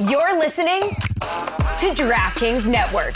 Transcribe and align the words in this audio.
You're 0.00 0.36
listening 0.40 0.80
to 0.80 1.94
DraftKings 1.94 2.66
Network. 2.66 3.14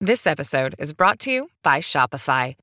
This 0.00 0.24
episode 0.28 0.76
is 0.78 0.92
brought 0.92 1.18
to 1.20 1.32
you 1.32 1.50
by 1.64 1.78
Shopify. 1.78 2.54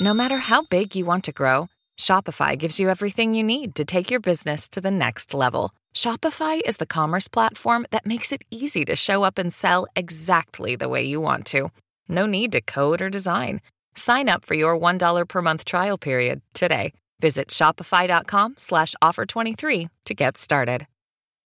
No 0.00 0.12
matter 0.12 0.38
how 0.38 0.62
big 0.62 0.96
you 0.96 1.04
want 1.04 1.22
to 1.24 1.32
grow, 1.32 1.68
Shopify 1.96 2.58
gives 2.58 2.80
you 2.80 2.88
everything 2.88 3.36
you 3.36 3.44
need 3.44 3.76
to 3.76 3.84
take 3.84 4.10
your 4.10 4.18
business 4.18 4.68
to 4.70 4.80
the 4.80 4.90
next 4.90 5.32
level. 5.32 5.70
Shopify 5.94 6.60
is 6.66 6.78
the 6.78 6.86
commerce 6.86 7.28
platform 7.28 7.86
that 7.92 8.04
makes 8.04 8.32
it 8.32 8.42
easy 8.50 8.84
to 8.86 8.96
show 8.96 9.22
up 9.22 9.38
and 9.38 9.52
sell 9.52 9.86
exactly 9.94 10.74
the 10.74 10.88
way 10.88 11.04
you 11.04 11.20
want 11.20 11.46
to. 11.46 11.70
No 12.08 12.26
need 12.26 12.50
to 12.50 12.60
code 12.60 13.00
or 13.00 13.10
design. 13.10 13.60
Sign 13.94 14.28
up 14.28 14.44
for 14.44 14.54
your 14.54 14.78
$1 14.78 15.28
per 15.28 15.42
month 15.42 15.64
trial 15.64 15.98
period 15.98 16.40
today. 16.54 16.92
Visit 17.20 17.48
shopify.com 17.48 18.54
slash 18.56 18.94
offer 19.00 19.24
23 19.26 19.88
to 20.06 20.14
get 20.14 20.36
started. 20.36 20.86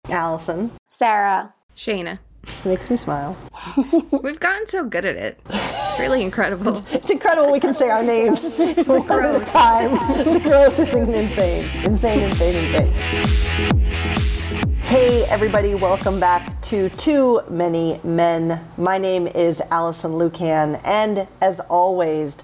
Alison. 0.10 0.72
Sara. 0.88 1.54
Shayna. 1.76 2.20
This 2.46 2.66
makes 2.66 2.90
me 2.90 2.96
smile. 2.96 3.36
We've 4.24 4.40
gotten 4.40 4.68
so 4.68 4.86
good 4.86 5.04
at 5.04 5.16
it. 5.16 5.40
It's 5.50 6.00
really 6.00 6.22
incredible. 6.22 6.78
It's 6.92 7.10
incredible 7.10 7.52
we 7.52 7.60
can 7.60 7.74
say 7.74 7.90
our 7.90 8.04
names 8.04 8.56
one 8.86 9.26
at 9.26 9.42
a 9.42 9.46
time. 9.46 9.92
The 10.24 10.40
growth 10.44 10.80
is 10.80 10.94
insane. 10.94 11.86
Insane, 11.86 12.24
insane, 12.24 12.76
insane. 12.76 14.22
Hey, 14.98 15.26
everybody, 15.26 15.76
welcome 15.76 16.22
back 16.22 16.62
to 16.62 16.88
Too 16.88 17.42
Many 17.50 18.00
Men. 18.06 18.66
My 18.78 18.98
name 18.98 19.28
is 19.28 19.62
Alison 19.70 20.12
Lukan, 20.12 20.80
and 20.86 21.28
as 21.42 21.60
always, 21.60 22.42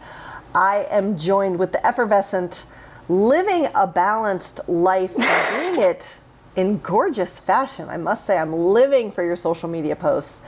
I 0.53 0.85
am 0.89 1.17
joined 1.17 1.59
with 1.59 1.71
the 1.71 1.87
effervescent, 1.87 2.65
living 3.07 3.67
a 3.73 3.87
balanced 3.87 4.67
life, 4.67 5.15
and 5.17 5.75
doing 5.77 5.89
it 5.89 6.17
in 6.57 6.79
gorgeous 6.79 7.39
fashion. 7.39 7.87
I 7.87 7.95
must 7.95 8.25
say, 8.25 8.37
I'm 8.37 8.51
living 8.51 9.13
for 9.13 9.23
your 9.23 9.37
social 9.37 9.69
media 9.69 9.95
posts. 9.95 10.45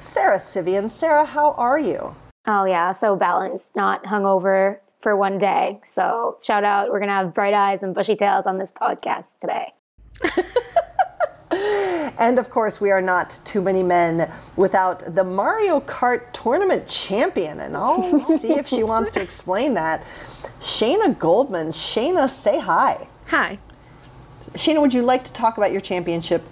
Sara 0.00 0.38
Civian. 0.38 0.90
Sara, 0.90 1.24
how 1.24 1.52
are 1.52 1.80
you? 1.80 2.14
Oh, 2.46 2.66
yeah, 2.66 2.92
so 2.92 3.16
balanced, 3.16 3.74
not 3.74 4.04
hungover 4.04 4.80
for 5.00 5.16
one 5.16 5.38
day. 5.38 5.80
So, 5.82 6.36
shout 6.44 6.62
out. 6.62 6.90
We're 6.90 6.98
going 6.98 7.08
to 7.08 7.14
have 7.14 7.32
bright 7.32 7.54
eyes 7.54 7.82
and 7.82 7.94
bushy 7.94 8.16
tails 8.16 8.46
on 8.46 8.58
this 8.58 8.70
podcast 8.70 9.38
today. 9.40 9.72
And 12.18 12.38
of 12.38 12.50
course, 12.50 12.80
we 12.80 12.90
are 12.90 13.00
not 13.02 13.40
too 13.44 13.62
many 13.62 13.82
men 13.82 14.30
without 14.56 15.14
the 15.14 15.24
Mario 15.24 15.80
Kart 15.80 16.32
tournament 16.32 16.86
champion. 16.86 17.58
And 17.60 17.76
I'll 17.76 18.18
see 18.38 18.54
if 18.54 18.68
she 18.68 18.82
wants 18.82 19.10
to 19.12 19.22
explain 19.22 19.74
that. 19.74 20.04
Shayna 20.60 21.18
Goldman. 21.18 21.68
Shayna, 21.68 22.28
say 22.28 22.60
hi. 22.60 23.08
Hi. 23.28 23.58
Shayna, 24.52 24.80
would 24.80 24.94
you 24.94 25.02
like 25.02 25.24
to 25.24 25.32
talk 25.32 25.56
about 25.56 25.72
your 25.72 25.80
championship 25.80 26.42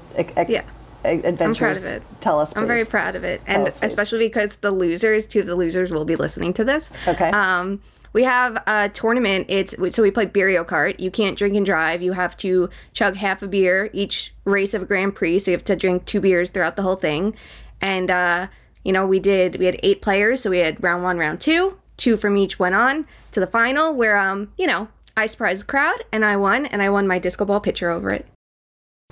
Yeah. 0.49 0.63
Adventures? 1.05 1.85
I'm 1.85 1.93
proud 1.93 1.97
of 1.97 2.03
it. 2.03 2.21
Tell 2.21 2.41
us, 2.41 2.57
I'm 2.57 2.67
very 2.67 2.85
proud 2.85 3.17
of 3.17 3.25
it, 3.25 3.41
and 3.47 3.67
us, 3.67 3.79
especially 3.83 4.27
because 4.29 4.57
the 4.57 4.71
losers, 4.71 5.27
two 5.27 5.41
of 5.41 5.47
the 5.47 5.57
losers, 5.57 5.91
will 5.91 6.05
be 6.05 6.17
listening 6.17 6.53
to 6.55 6.65
this. 6.65 6.93
Okay. 7.09 7.31
Um, 7.31 7.81
we 8.13 8.25
have 8.25 8.63
a 8.67 8.89
tournament. 8.89 9.47
It's 9.49 9.75
so 9.95 10.03
we 10.03 10.11
play 10.11 10.27
Beerio 10.27 10.67
Kart. 10.67 10.99
You 10.99 11.11
can't 11.11 11.39
drink 11.39 11.57
and 11.57 11.65
drive. 11.65 12.03
You 12.03 12.13
have 12.13 12.37
to 12.39 12.69
chug 12.93 13.17
half 13.17 13.43
a 13.43 13.47
beer 13.47 13.89
each 13.93 14.35
race 14.45 14.75
of 14.75 14.83
a 14.83 14.85
Grand 14.85 15.15
Prix. 15.15 15.41
So 15.41 15.51
you 15.51 15.57
have 15.57 15.65
to 15.67 15.77
drink 15.77 16.07
two 16.07 16.21
beers 16.21 16.51
throughout 16.51 16.77
the 16.77 16.83
whole 16.83 16.97
thing. 16.97 17.37
And 17.81 18.11
uh, 18.11 18.49
you 18.85 18.93
know, 18.93 19.07
we 19.07 19.21
did. 19.21 19.57
We 19.57 19.67
had 19.67 19.79
eight 19.83 20.03
players, 20.03 20.41
so 20.41 20.51
we 20.51 20.59
had 20.59 20.83
round 20.83 21.03
one, 21.03 21.19
round 21.19 21.41
two. 21.41 21.79
Two 21.97 22.17
from 22.17 22.37
each 22.37 22.59
went 22.59 22.75
on 22.75 23.07
to 23.33 23.41
the 23.41 23.47
final, 23.47 23.95
where 23.95 24.17
um, 24.17 24.53
you 24.57 24.67
know, 24.67 24.89
I 25.17 25.27
surprised 25.27 25.63
the 25.63 25.67
crowd 25.67 26.03
and 26.11 26.25
I 26.25 26.37
won, 26.37 26.67
and 26.67 26.83
I 26.83 26.91
won 26.91 27.07
my 27.07 27.19
disco 27.19 27.45
ball 27.45 27.61
pitcher 27.61 27.91
over 27.91 28.11
it. 28.11 28.27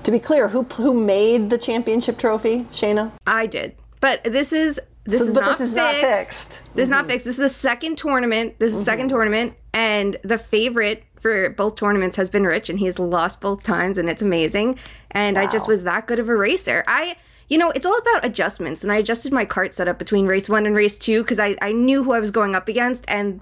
To 0.04 0.10
be 0.12 0.18
clear, 0.18 0.48
who 0.48 0.62
who 0.62 0.94
made 0.94 1.50
the 1.50 1.58
championship 1.58 2.18
trophy, 2.18 2.64
Shayna? 2.72 3.12
I 3.26 3.46
did. 3.46 3.74
But 4.00 4.24
this 4.24 4.52
is 4.52 4.80
this 5.04 5.20
So- 5.20 5.26
is 5.28 5.34
but 5.34 5.40
not 5.42 5.58
this 5.58 5.60
is 5.68 5.74
fixed. 5.74 5.76
not 5.76 5.94
fixed. 5.94 6.50
Mm-hmm. 6.50 6.76
This 6.76 6.82
is 6.84 6.90
not 6.90 7.06
fixed. 7.06 7.24
This 7.26 7.34
is 7.38 7.40
the 7.40 7.48
second 7.48 7.98
tournament. 7.98 8.58
This 8.58 8.72
is 8.72 8.78
the 8.78 8.84
second 8.84 9.08
tournament, 9.10 9.54
and 9.74 10.16
the 10.22 10.38
favorite 10.38 11.04
for 11.20 11.50
both 11.50 11.74
tournaments 11.76 12.16
has 12.16 12.30
been 12.30 12.44
Rich, 12.44 12.70
and 12.70 12.78
he's 12.78 12.98
lost 12.98 13.40
both 13.40 13.64
times, 13.64 13.98
and 13.98 14.08
it's 14.08 14.22
amazing. 14.22 14.78
And 15.10 15.36
I 15.38 15.50
just 15.50 15.66
was 15.68 15.82
that 15.84 16.06
good 16.06 16.20
of 16.20 16.28
a 16.28 16.36
racer. 16.36 16.84
I, 16.86 17.16
you 17.48 17.58
know, 17.58 17.70
it's 17.70 17.84
all 17.84 17.98
about 17.98 18.24
adjustments, 18.24 18.82
and 18.84 18.92
I 18.92 18.96
adjusted 18.98 19.32
my 19.32 19.44
cart 19.44 19.74
setup 19.74 19.98
between 19.98 20.26
race 20.26 20.48
one 20.48 20.64
and 20.64 20.74
race 20.76 20.96
two 20.96 21.22
because 21.22 21.38
I 21.40 21.56
I 21.60 21.72
knew 21.72 22.04
who 22.04 22.12
I 22.12 22.20
was 22.20 22.30
going 22.30 22.54
up 22.54 22.68
against, 22.68 23.04
and 23.08 23.40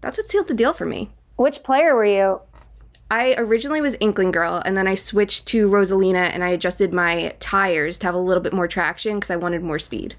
that's 0.00 0.16
what 0.18 0.28
sealed 0.30 0.48
the 0.48 0.54
deal 0.54 0.72
for 0.72 0.86
me. 0.86 1.10
Which 1.36 1.62
player 1.62 1.94
were 1.94 2.04
you? 2.06 2.40
I 3.10 3.34
originally 3.38 3.80
was 3.80 3.96
Inkling 4.00 4.32
Girl, 4.32 4.60
and 4.64 4.76
then 4.76 4.86
I 4.86 4.94
switched 4.94 5.46
to 5.46 5.68
Rosalina, 5.68 6.30
and 6.32 6.44
I 6.44 6.50
adjusted 6.50 6.92
my 6.92 7.34
tires 7.40 7.98
to 7.98 8.06
have 8.06 8.14
a 8.14 8.18
little 8.18 8.42
bit 8.42 8.52
more 8.52 8.68
traction 8.68 9.16
because 9.16 9.30
I 9.30 9.36
wanted 9.36 9.62
more 9.62 9.78
speed. 9.78 10.14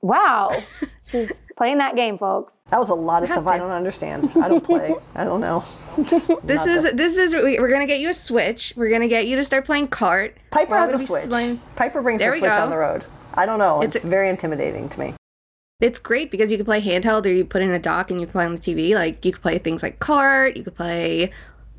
Wow. 0.00 0.62
She's 1.04 1.40
playing 1.56 1.78
that 1.78 1.96
game, 1.96 2.18
folks. 2.18 2.60
That 2.68 2.78
was 2.78 2.88
a 2.90 2.94
lot 2.94 3.22
of 3.22 3.30
stuff 3.30 3.46
I 3.46 3.56
don't 3.58 3.70
understand. 3.70 4.30
I 4.40 4.48
don't 4.48 4.62
play. 4.62 4.94
I 5.14 5.24
don't 5.24 5.40
know. 5.40 5.64
This 5.96 6.66
is 6.66 6.92
this 6.92 7.16
is 7.16 7.34
we- 7.34 7.58
we're 7.58 7.70
gonna 7.70 7.86
get 7.86 8.00
you 8.00 8.10
a 8.10 8.14
switch. 8.14 8.74
We're 8.76 8.90
gonna 8.90 9.08
get 9.08 9.26
you 9.26 9.36
to 9.36 9.44
start 9.44 9.64
playing 9.64 9.88
Kart. 9.88 10.32
Piper 10.50 10.72
We're 10.72 10.78
has 10.78 10.92
a 11.02 11.04
switch. 11.06 11.24
sliding- 11.24 11.60
Piper 11.76 12.02
brings 12.02 12.20
There 12.20 12.32
her 12.32 12.38
switch 12.38 12.50
go. 12.50 12.62
on 12.62 12.68
the 12.70 12.76
road. 12.76 13.04
I 13.32 13.46
don't 13.46 13.58
know. 13.58 13.80
It's, 13.80 13.96
It's 13.96 14.04
a- 14.04 14.08
very 14.08 14.28
intimidating 14.28 14.88
to 14.90 15.00
me. 15.00 15.14
It's 15.80 15.98
great 15.98 16.30
because 16.30 16.50
you 16.50 16.58
can 16.58 16.66
play 16.66 16.80
handheld 16.82 17.24
or 17.26 17.30
you 17.30 17.44
put 17.44 17.62
in 17.62 17.70
a 17.70 17.78
dock 17.78 18.10
and 18.10 18.20
you 18.20 18.26
can 18.26 18.32
play 18.32 18.44
on 18.44 18.54
the 18.54 18.60
TV. 18.60 18.94
Like 18.94 19.24
you 19.24 19.32
could 19.32 19.42
play 19.42 19.58
things 19.58 19.82
like 19.82 19.98
Kart. 20.00 20.56
You 20.56 20.64
could 20.64 20.74
play. 20.74 21.30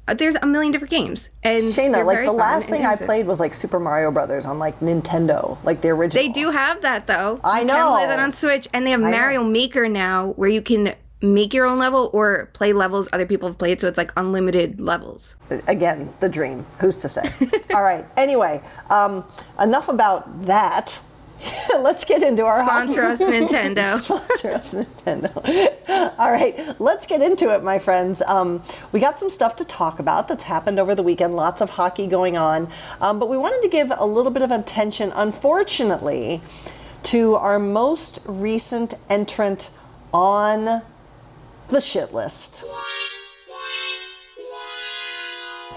Uh, 0.08 0.14
there's 0.14 0.36
a 0.36 0.46
million 0.46 0.72
different 0.72 0.92
games. 0.92 1.30
And 1.44 1.64
Shayna, 1.64 2.06
like 2.06 2.26
the 2.26 2.32
last 2.32 2.70
thing 2.70 2.86
I 2.86 2.96
played 2.96 3.26
was 3.26 3.40
like 3.40 3.54
Super 3.54 3.80
Mario 3.80 4.12
Brothers 4.12 4.46
on 4.46 4.60
like 4.60 4.80
Nintendo, 4.80 5.58
like 5.64 5.82
the 5.82 5.90
original. 5.90 6.24
They 6.24 6.30
do 6.30 6.52
have 6.52 6.82
that 6.82 7.08
though. 7.08 7.40
I 7.44 7.62
You 7.62 7.68
can 7.68 7.92
play 7.94 8.06
that 8.06 8.20
on 8.20 8.32
Switch, 8.32 8.68
and 8.74 8.86
they 8.86 8.92
have 8.92 9.00
know. 9.00 9.10
Mario 9.10 9.44
Maker 9.44 9.90
now, 9.90 10.34
where 10.34 10.50
you 10.50 10.62
can 10.62 10.96
make 11.22 11.54
your 11.54 11.66
own 11.66 11.80
level 11.80 12.10
or 12.14 12.50
play 12.54 12.74
levels 12.74 13.10
other 13.12 13.26
people 13.26 13.50
have 13.50 13.58
played. 13.58 13.82
So 13.82 13.88
it's 13.88 13.98
like 13.98 14.12
unlimited 14.16 14.80
levels. 14.80 15.36
Again, 15.68 16.14
the 16.20 16.30
dream. 16.30 16.66
Who's 16.80 16.98
to 16.98 17.10
say? 17.10 17.24
All 17.74 17.82
right. 17.82 18.06
Anyway, 18.16 18.62
um, 18.90 19.24
enough 19.60 19.90
about 19.90 20.46
that. 20.46 21.02
let's 21.80 22.06
get 22.06 22.24
into 22.24 22.46
our 22.46 22.60
Sponsor 22.60 23.04
us, 23.04 23.20
Nintendo. 23.22 23.98
Sponsor 23.98 24.52
us, 24.52 24.74
Nintendo. 24.74 26.14
All 26.20 26.32
right, 26.32 26.80
let's 26.80 27.06
get 27.06 27.22
into 27.22 27.54
it, 27.54 27.64
my 27.64 27.80
friends. 27.80 28.22
Um, 28.24 28.64
we 28.92 29.00
got 29.00 29.20
some 29.20 29.30
stuff 29.30 29.56
to 29.58 29.66
talk 29.66 30.00
about 30.00 30.28
that's 30.28 30.44
happened 30.44 30.80
over 30.80 30.96
the 30.96 31.04
weekend. 31.04 31.36
Lots 31.36 31.62
of 31.62 31.72
hockey 31.72 32.08
going 32.08 32.38
on, 32.38 32.70
um, 33.02 33.20
but 33.20 33.30
we 33.30 33.38
wanted 33.38 33.62
to 33.64 33.70
give 33.70 33.92
a 33.96 34.06
little 34.06 34.32
bit 34.32 34.42
of 34.42 34.52
attention, 34.52 35.12
unfortunately, 35.16 36.42
to 37.04 37.36
our 37.36 37.60
most 37.60 38.20
recent 38.26 38.96
entrant 39.10 39.72
on 40.14 40.82
the 41.68 41.82
shit 41.82 42.14
list. 42.14 42.64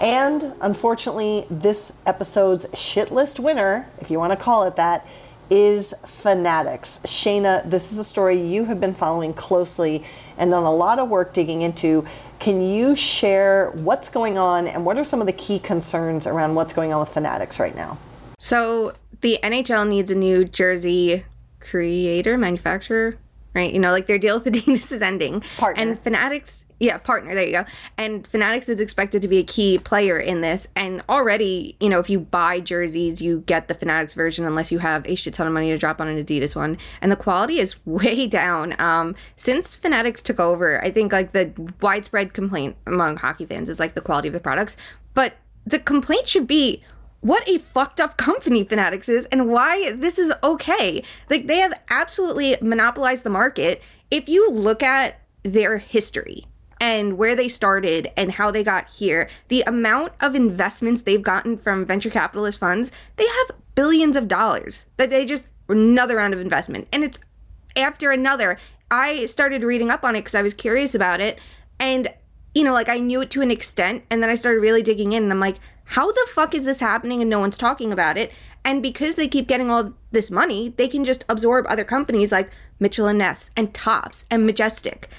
And 0.01 0.53
unfortunately, 0.61 1.45
this 1.49 2.01
episode's 2.05 2.67
shit 2.73 3.11
list 3.11 3.37
winner, 3.39 3.89
if 3.99 4.09
you 4.09 4.17
want 4.17 4.31
to 4.31 4.37
call 4.37 4.63
it 4.63 4.77
that, 4.77 5.05
is 5.49 5.93
Fanatics. 6.05 6.99
Shayna, 7.05 7.69
this 7.69 7.91
is 7.91 7.99
a 7.99 8.03
story 8.03 8.41
you 8.41 8.65
have 8.65 8.79
been 8.79 8.93
following 8.93 9.33
closely 9.33 10.03
and 10.37 10.51
done 10.51 10.63
a 10.63 10.73
lot 10.73 10.99
of 10.99 11.09
work 11.09 11.33
digging 11.33 11.61
into. 11.61 12.05
Can 12.39 12.61
you 12.61 12.95
share 12.95 13.71
what's 13.71 14.09
going 14.09 14.37
on 14.37 14.67
and 14.67 14.85
what 14.85 14.97
are 14.97 15.03
some 15.03 15.21
of 15.21 15.27
the 15.27 15.33
key 15.33 15.59
concerns 15.59 16.27
around 16.27 16.55
what's 16.55 16.73
going 16.73 16.93
on 16.93 16.99
with 16.99 17.09
Fanatics 17.09 17.59
right 17.59 17.75
now? 17.75 17.97
So 18.39 18.93
the 19.21 19.39
NHL 19.43 19.87
needs 19.87 20.11
a 20.11 20.15
new 20.15 20.45
jersey 20.45 21.25
creator, 21.59 22.37
manufacturer, 22.37 23.17
right? 23.53 23.71
You 23.71 23.79
know, 23.79 23.91
like 23.91 24.07
their 24.07 24.17
deal 24.17 24.39
with 24.39 24.45
Adidas 24.45 24.91
is 24.91 25.01
ending. 25.01 25.41
Partner. 25.57 25.81
And 25.81 25.99
Fanatics, 26.01 26.65
yeah, 26.79 26.97
partner, 26.97 27.35
there 27.35 27.45
you 27.45 27.51
go. 27.51 27.65
And 27.97 28.25
Fanatics 28.25 28.69
is 28.69 28.79
expected 28.79 29.21
to 29.21 29.27
be 29.27 29.39
a 29.39 29.43
key 29.43 29.77
player 29.77 30.19
in 30.19 30.41
this. 30.41 30.67
And 30.75 31.03
already, 31.09 31.75
you 31.79 31.89
know, 31.89 31.99
if 31.99 32.09
you 32.09 32.19
buy 32.19 32.59
jerseys, 32.59 33.21
you 33.21 33.41
get 33.45 33.67
the 33.67 33.73
Fanatics 33.73 34.13
version 34.13 34.45
unless 34.45 34.71
you 34.71 34.79
have 34.79 35.05
a 35.07 35.15
shit 35.15 35.33
ton 35.33 35.47
of 35.47 35.53
money 35.53 35.69
to 35.71 35.77
drop 35.77 35.99
on 35.99 36.07
an 36.07 36.23
Adidas 36.23 36.55
one. 36.55 36.77
And 37.01 37.11
the 37.11 37.17
quality 37.17 37.59
is 37.59 37.75
way 37.85 38.27
down. 38.27 38.79
Um, 38.79 39.15
since 39.35 39.75
Fanatics 39.75 40.21
took 40.21 40.39
over, 40.39 40.83
I 40.83 40.91
think 40.91 41.11
like 41.11 41.31
the 41.31 41.51
widespread 41.81 42.33
complaint 42.33 42.75
among 42.85 43.17
hockey 43.17 43.45
fans 43.45 43.69
is 43.69 43.79
like 43.79 43.93
the 43.93 44.01
quality 44.01 44.27
of 44.29 44.33
the 44.33 44.39
products. 44.39 44.77
But 45.13 45.33
the 45.65 45.79
complaint 45.79 46.27
should 46.27 46.47
be 46.47 46.83
what 47.21 47.47
a 47.47 47.57
fucked 47.57 47.99
up 47.99 48.17
company 48.17 48.63
Fanatics 48.63 49.09
is 49.09 49.25
and 49.25 49.49
why 49.49 49.91
this 49.91 50.17
is 50.17 50.31
okay. 50.43 51.03
Like 51.29 51.47
they 51.47 51.59
have 51.59 51.73
absolutely 51.89 52.57
monopolized 52.61 53.23
the 53.23 53.29
market. 53.29 53.81
If 54.09 54.29
you 54.29 54.49
look 54.49 54.81
at 54.81 55.19
their 55.43 55.77
history 55.77 56.45
and 56.81 57.17
where 57.17 57.35
they 57.35 57.49
started 57.49 58.09
and 58.15 58.31
how 58.31 58.51
they 58.51 58.63
got 58.63 58.89
here, 58.89 59.29
the 59.49 59.63
amount 59.63 60.13
of 60.21 60.33
investments 60.33 61.01
they've 61.01 61.21
gotten 61.21 61.57
from 61.57 61.85
venture 61.85 62.09
capitalist 62.09 62.59
funds, 62.59 62.91
they 63.17 63.27
have 63.27 63.57
billions 63.75 64.15
of 64.15 64.27
dollars 64.27 64.85
that 64.97 65.09
they 65.09 65.25
just 65.25 65.49
another 65.67 66.15
round 66.15 66.33
of 66.33 66.39
investment. 66.39 66.87
And 66.91 67.03
it's 67.03 67.19
after 67.75 68.11
another. 68.11 68.57
I 68.91 69.25
started 69.27 69.63
reading 69.63 69.91
up 69.91 70.03
on 70.03 70.15
it 70.15 70.21
because 70.21 70.35
I 70.35 70.41
was 70.41 70.53
curious 70.53 70.95
about 70.95 71.21
it. 71.21 71.39
And 71.79 72.11
you 72.53 72.63
know, 72.63 72.73
like 72.73 72.89
I 72.89 72.99
knew 72.99 73.21
it 73.21 73.29
to 73.31 73.41
an 73.41 73.51
extent. 73.51 74.03
And 74.09 74.21
then 74.21 74.29
I 74.29 74.35
started 74.35 74.59
really 74.59 74.83
digging 74.83 75.13
in 75.13 75.23
and 75.23 75.31
I'm 75.31 75.39
like, 75.39 75.57
how 75.85 76.11
the 76.11 76.27
fuck 76.33 76.53
is 76.53 76.65
this 76.65 76.79
happening 76.79 77.21
and 77.21 77.29
no 77.29 77.39
one's 77.39 77.57
talking 77.57 77.91
about 77.91 78.17
it? 78.17 78.31
And 78.63 78.83
because 78.83 79.15
they 79.15 79.27
keep 79.27 79.47
getting 79.47 79.71
all 79.71 79.93
this 80.11 80.29
money, 80.29 80.73
they 80.77 80.87
can 80.87 81.03
just 81.03 81.25
absorb 81.29 81.65
other 81.67 81.83
companies 81.83 82.31
like 82.31 82.51
Mitchell 82.79 83.07
and 83.07 83.17
Ness 83.17 83.49
and 83.55 83.73
Topps 83.73 84.25
and 84.29 84.45
Majestic. 84.45 85.09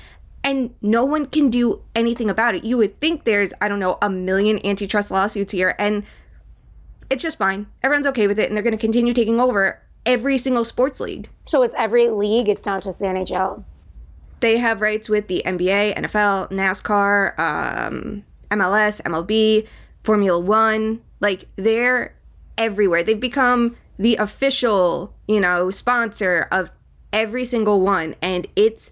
And 0.45 0.75
no 0.81 1.05
one 1.05 1.27
can 1.27 1.51
do 1.51 1.83
anything 1.95 2.31
about 2.31 2.55
it. 2.55 2.65
You 2.65 2.77
would 2.77 2.97
think 2.97 3.25
there's, 3.25 3.53
I 3.61 3.69
don't 3.69 3.81
know, 3.81 3.99
a 4.01 4.09
million 4.09 4.65
antitrust 4.65 5.11
lawsuits 5.11 5.53
here, 5.53 5.75
and 5.79 6.05
it's 7.11 7.23
just 7.23 7.37
fine. 7.37 7.67
Everyone's 7.83 8.07
okay 8.07 8.27
with 8.27 8.39
it, 8.39 8.49
and 8.49 8.57
they're 8.57 8.63
going 8.63 8.77
to 8.77 8.79
continue 8.79 9.13
taking 9.13 9.39
over 9.39 9.83
every 10.07 10.39
single 10.39 10.65
sports 10.65 10.99
league. 10.99 11.29
So 11.45 11.63
it's 11.63 11.75
every 11.77 12.09
league, 12.09 12.49
it's 12.49 12.65
not 12.65 12.83
just 12.83 13.01
the 13.01 13.07
NHL. 13.07 13.65
They 14.41 14.59
have 14.59 14.81
rights 14.81 15.09
with 15.09 15.29
the 15.29 15.43
NBA, 15.45 15.97
NFL, 15.97 16.51
NASCAR, 16.51 17.39
um, 17.39 18.25
MLS, 18.51 19.01
MLB, 19.03 19.67
Formula 20.03 20.41
One. 20.41 21.03
Like 21.21 21.45
they're 21.57 22.15
everywhere. 22.57 23.03
They've 23.03 23.19
become 23.19 23.77
the 23.99 24.17
official, 24.17 25.15
you 25.29 25.41
know, 25.41 25.71
sponsor 25.71 26.49
of 26.51 26.71
every 27.13 27.45
single 27.45 27.81
one, 27.83 28.15
and 28.23 28.47
it's 28.57 28.91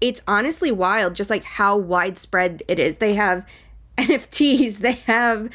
it's 0.00 0.20
honestly 0.26 0.70
wild, 0.70 1.14
just 1.14 1.30
like 1.30 1.44
how 1.44 1.76
widespread 1.76 2.62
it 2.68 2.78
is. 2.78 2.98
They 2.98 3.14
have 3.14 3.46
NFTs. 3.98 4.78
They 4.78 4.92
have, 4.92 5.50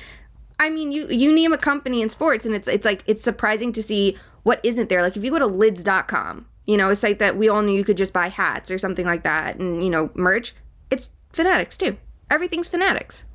I 0.60 0.70
mean, 0.70 0.92
you 0.92 1.08
you 1.08 1.34
name 1.34 1.54
a 1.54 1.58
company 1.58 2.02
in 2.02 2.10
sports, 2.10 2.46
and 2.46 2.56
it's 2.56 2.68
it's 2.68 2.86
like 2.86 3.04
it's 3.08 3.24
surprising 3.24 3.74
to 3.74 3.84
see 3.84 4.18
what 4.44 4.60
isn't 4.64 4.90
there. 4.90 5.02
Like 5.02 5.18
if 5.18 5.24
you 5.24 5.32
go 5.32 5.40
to 5.40 5.48
lids.com, 5.48 6.46
you 6.66 6.78
know, 6.78 6.90
a 6.90 6.96
site 6.96 7.20
that 7.20 7.38
we 7.38 7.50
all 7.50 7.62
knew 7.62 7.74
you 7.76 7.84
could 7.84 7.98
just 7.98 8.14
buy 8.14 8.30
hats 8.30 8.72
or 8.72 8.78
something 8.78 9.06
like 9.06 9.24
that, 9.24 9.58
and 9.58 9.84
you 9.84 9.90
know, 9.90 10.10
merch. 10.14 10.56
It's 10.90 11.10
Fanatics 11.32 11.78
too. 11.78 11.98
Everything's 12.30 12.68
Fanatics. 12.68 13.26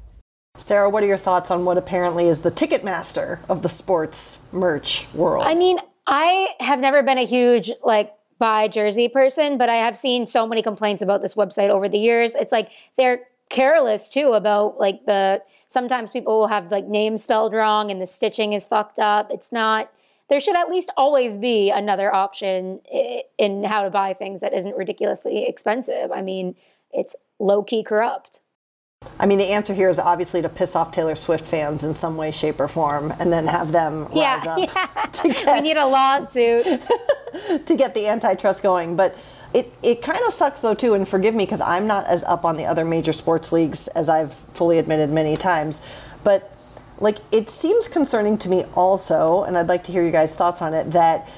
Sara, 0.56 0.90
what 0.90 1.02
are 1.02 1.06
your 1.06 1.16
thoughts 1.16 1.50
on 1.50 1.64
what 1.64 1.78
apparently 1.78 2.28
is 2.28 2.42
the 2.42 2.50
Ticketmaster 2.50 3.38
of 3.48 3.62
the 3.62 3.68
sports 3.68 4.46
merch 4.52 5.06
world? 5.14 5.46
I 5.46 5.54
mean, 5.54 5.78
I 6.06 6.48
have 6.60 6.80
never 6.80 7.02
been 7.02 7.18
a 7.18 7.26
huge 7.26 7.70
like 7.84 8.12
buy 8.38 8.68
jersey 8.68 9.08
person, 9.08 9.58
but 9.58 9.68
I 9.68 9.76
have 9.76 9.96
seen 9.96 10.26
so 10.26 10.46
many 10.46 10.62
complaints 10.62 11.02
about 11.02 11.22
this 11.22 11.34
website 11.34 11.70
over 11.70 11.88
the 11.88 11.98
years. 11.98 12.34
It's 12.34 12.52
like 12.52 12.70
they're 12.96 13.26
careless 13.50 14.10
too 14.10 14.32
about 14.32 14.78
like 14.78 15.04
the 15.06 15.42
sometimes 15.68 16.12
people 16.12 16.38
will 16.38 16.48
have 16.48 16.70
like 16.70 16.86
names 16.86 17.22
spelled 17.22 17.52
wrong 17.52 17.90
and 17.90 18.00
the 18.00 18.06
stitching 18.06 18.52
is 18.52 18.66
fucked 18.66 18.98
up. 18.98 19.30
It's 19.30 19.52
not 19.52 19.92
there 20.28 20.40
should 20.40 20.56
at 20.56 20.68
least 20.68 20.90
always 20.96 21.36
be 21.36 21.70
another 21.70 22.14
option 22.14 22.80
in 23.38 23.64
how 23.64 23.82
to 23.82 23.90
buy 23.90 24.12
things 24.12 24.40
that 24.40 24.52
isn't 24.52 24.76
ridiculously 24.76 25.46
expensive. 25.46 26.12
I 26.12 26.22
mean, 26.22 26.54
it's 26.92 27.16
low 27.38 27.62
key 27.62 27.82
corrupt. 27.82 28.40
I 29.20 29.26
mean, 29.26 29.38
the 29.38 29.50
answer 29.50 29.74
here 29.74 29.88
is 29.88 29.98
obviously 29.98 30.42
to 30.42 30.48
piss 30.48 30.74
off 30.74 30.90
Taylor 30.90 31.14
Swift 31.14 31.46
fans 31.46 31.84
in 31.84 31.94
some 31.94 32.16
way, 32.16 32.30
shape, 32.30 32.58
or 32.58 32.68
form, 32.68 33.12
and 33.18 33.32
then 33.32 33.46
have 33.46 33.72
them 33.72 34.08
yeah, 34.12 34.36
rise 34.36 34.46
up. 34.46 34.58
Yeah. 35.24 35.32
Get, 35.32 35.54
we 35.54 35.60
need 35.60 35.76
a 35.76 35.86
lawsuit 35.86 36.64
to 37.66 37.76
get 37.76 37.94
the 37.94 38.06
antitrust 38.08 38.62
going. 38.62 38.96
But 38.96 39.16
it, 39.54 39.72
it 39.82 40.02
kind 40.02 40.20
of 40.26 40.32
sucks 40.32 40.60
though 40.60 40.74
too, 40.74 40.94
and 40.94 41.08
forgive 41.08 41.34
me 41.34 41.44
because 41.44 41.60
I'm 41.60 41.86
not 41.86 42.06
as 42.06 42.24
up 42.24 42.44
on 42.44 42.56
the 42.56 42.66
other 42.66 42.84
major 42.84 43.12
sports 43.12 43.52
leagues 43.52 43.88
as 43.88 44.08
I've 44.08 44.34
fully 44.34 44.78
admitted 44.78 45.10
many 45.10 45.36
times. 45.36 45.80
But 46.24 46.52
like, 47.00 47.18
it 47.30 47.50
seems 47.50 47.88
concerning 47.88 48.38
to 48.38 48.48
me 48.48 48.64
also, 48.74 49.44
and 49.44 49.56
I'd 49.56 49.68
like 49.68 49.84
to 49.84 49.92
hear 49.92 50.04
you 50.04 50.10
guys' 50.10 50.34
thoughts 50.34 50.60
on 50.60 50.74
it, 50.74 50.90
that 50.92 51.28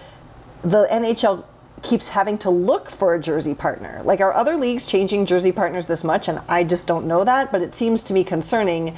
the 0.62 0.86
NHL 0.90 1.44
keeps 1.82 2.08
having 2.08 2.38
to 2.38 2.50
look 2.50 2.90
for 2.90 3.14
a 3.14 3.20
jersey 3.20 3.54
partner. 3.54 4.02
Like, 4.04 4.20
are 4.20 4.32
other 4.32 4.56
leagues 4.56 4.86
changing 4.86 5.26
jersey 5.26 5.52
partners 5.52 5.86
this 5.86 6.04
much? 6.04 6.28
And 6.28 6.40
I 6.48 6.64
just 6.64 6.86
don't 6.86 7.06
know 7.06 7.24
that, 7.24 7.50
but 7.50 7.62
it 7.62 7.74
seems 7.74 8.02
to 8.04 8.12
me 8.12 8.24
concerning. 8.24 8.96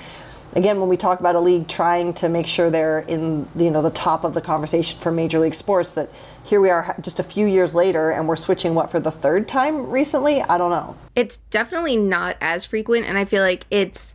Again, 0.55 0.81
when 0.81 0.89
we 0.91 0.99
talk 0.99 1.19
about 1.19 1.35
a 1.35 1.41
league 1.41 1.67
trying 1.67 2.13
to 2.15 2.29
make 2.29 2.47
sure 2.47 2.69
they're 2.69 2.99
in 3.01 3.49
you 3.57 3.71
know 3.71 3.81
the 3.81 3.91
top 3.91 4.23
of 4.23 4.35
the 4.35 4.43
conversation 4.43 4.99
for 5.01 5.11
major 5.11 5.39
league 5.39 5.55
sports, 5.55 5.93
that 5.93 6.11
here 6.45 6.61
we 6.61 6.69
are 6.69 6.95
just 7.01 7.19
a 7.19 7.23
few 7.23 7.47
years 7.47 7.75
later 7.75 8.11
and 8.11 8.29
we're 8.29 8.37
switching 8.37 8.75
what 8.75 8.91
for 8.91 9.01
the 9.01 9.11
third 9.11 9.49
time 9.49 9.89
recently. 9.89 10.43
I 10.43 10.59
don't 10.59 10.71
know. 10.71 10.95
It's 11.15 11.39
definitely 11.39 11.97
not 11.97 12.37
as 12.41 12.67
frequent, 12.67 13.07
and 13.07 13.17
I 13.17 13.25
feel 13.25 13.43
like 13.43 13.65
it's 13.71 14.15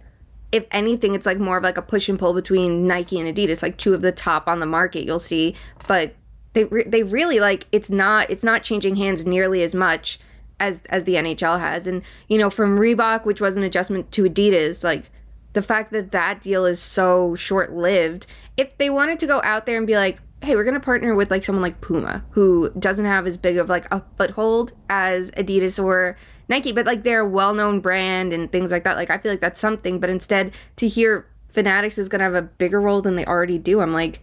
if 0.52 0.66
anything, 0.72 1.14
it's 1.14 1.26
like 1.26 1.40
more 1.40 1.58
of 1.58 1.64
like 1.64 1.78
a 1.78 1.82
push 1.82 2.08
and 2.08 2.18
pull 2.18 2.34
between 2.34 2.88
Nike 2.88 3.20
and 3.20 3.34
Adidas, 3.36 3.62
like 3.62 3.78
two 3.78 3.94
of 3.94 4.02
the 4.02 4.12
top 4.12 4.48
on 4.48 4.60
the 4.60 4.66
market. 4.66 5.04
You'll 5.04 5.20
see, 5.20 5.56
but 5.88 6.16
they 6.54 6.64
re- 6.66 6.86
they 6.88 7.04
really 7.04 7.40
like 7.40 7.68
it's 7.72 7.90
not 7.90 8.30
it's 8.30 8.44
not 8.44 8.64
changing 8.64 8.96
hands 8.96 9.26
nearly 9.26 9.62
as 9.62 9.76
much 9.76 10.20
as 10.60 10.82
as 10.90 11.04
the 11.04 11.16
NHL 11.16 11.60
has. 11.60 11.86
And 11.86 12.02
you 12.30 12.38
know, 12.38 12.50
from 12.50 12.78
Reebok, 12.78 13.26
which 13.26 13.42
was 13.42 13.58
an 13.58 13.64
adjustment 13.64 14.12
to 14.14 14.24
Adidas, 14.24 14.84
like 14.84 15.12
the 15.54 15.62
fact 15.62 15.92
that 15.92 16.12
that 16.12 16.42
deal 16.42 16.66
is 16.66 16.80
so 16.80 17.36
short 17.36 17.74
lived. 17.74 18.28
If 18.56 18.78
they 18.78 18.90
wanted 18.90 19.20
to 19.20 19.28
go 19.28 19.42
out 19.44 19.66
there 19.66 19.78
and 19.78 19.86
be 19.86 19.96
like, 19.96 20.20
hey, 20.42 20.56
we're 20.56 20.64
gonna 20.64 20.80
partner 20.80 21.14
with 21.14 21.30
like 21.30 21.44
someone 21.44 21.62
like 21.62 21.82
Puma, 21.82 22.24
who 22.32 22.72
doesn't 22.80 23.06
have 23.06 23.28
as 23.28 23.38
big 23.38 23.58
of 23.58 23.68
like 23.68 23.86
a 23.92 24.02
foothold 24.18 24.72
as 24.90 25.30
Adidas 25.32 25.84
or 25.84 26.16
Nike, 26.50 26.72
but 26.72 26.86
like 26.86 27.04
they're 27.04 27.22
a 27.22 27.28
well 27.28 27.54
known 27.54 27.80
brand 27.80 28.34
and 28.34 28.52
things 28.52 28.72
like 28.72 28.84
that. 28.84 28.96
Like 28.96 29.10
I 29.10 29.18
feel 29.18 29.32
like 29.32 29.42
that's 29.42 29.60
something. 29.60 30.00
But 30.00 30.10
instead, 30.10 30.54
to 30.78 30.88
hear 30.88 31.28
Fanatics 31.50 31.98
is 31.98 32.08
gonna 32.08 32.24
have 32.24 32.36
a 32.36 32.42
bigger 32.42 32.80
role 32.80 33.02
than 33.02 33.16
they 33.16 33.26
already 33.26 33.58
do, 33.58 33.82
I'm 33.82 33.94
like, 33.94 34.22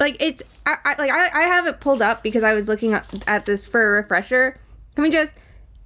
like 0.00 0.16
it's 0.20 0.42
I, 0.66 0.76
I 0.84 0.94
like 0.98 1.10
I, 1.10 1.42
I 1.42 1.42
have 1.44 1.66
it 1.66 1.80
pulled 1.80 2.02
up 2.02 2.22
because 2.22 2.42
I 2.42 2.54
was 2.54 2.68
looking 2.68 2.92
at 2.92 3.46
this 3.46 3.66
for 3.66 3.80
a 3.80 4.02
refresher. 4.02 4.56
Can 4.94 5.02
we 5.02 5.10
just 5.10 5.34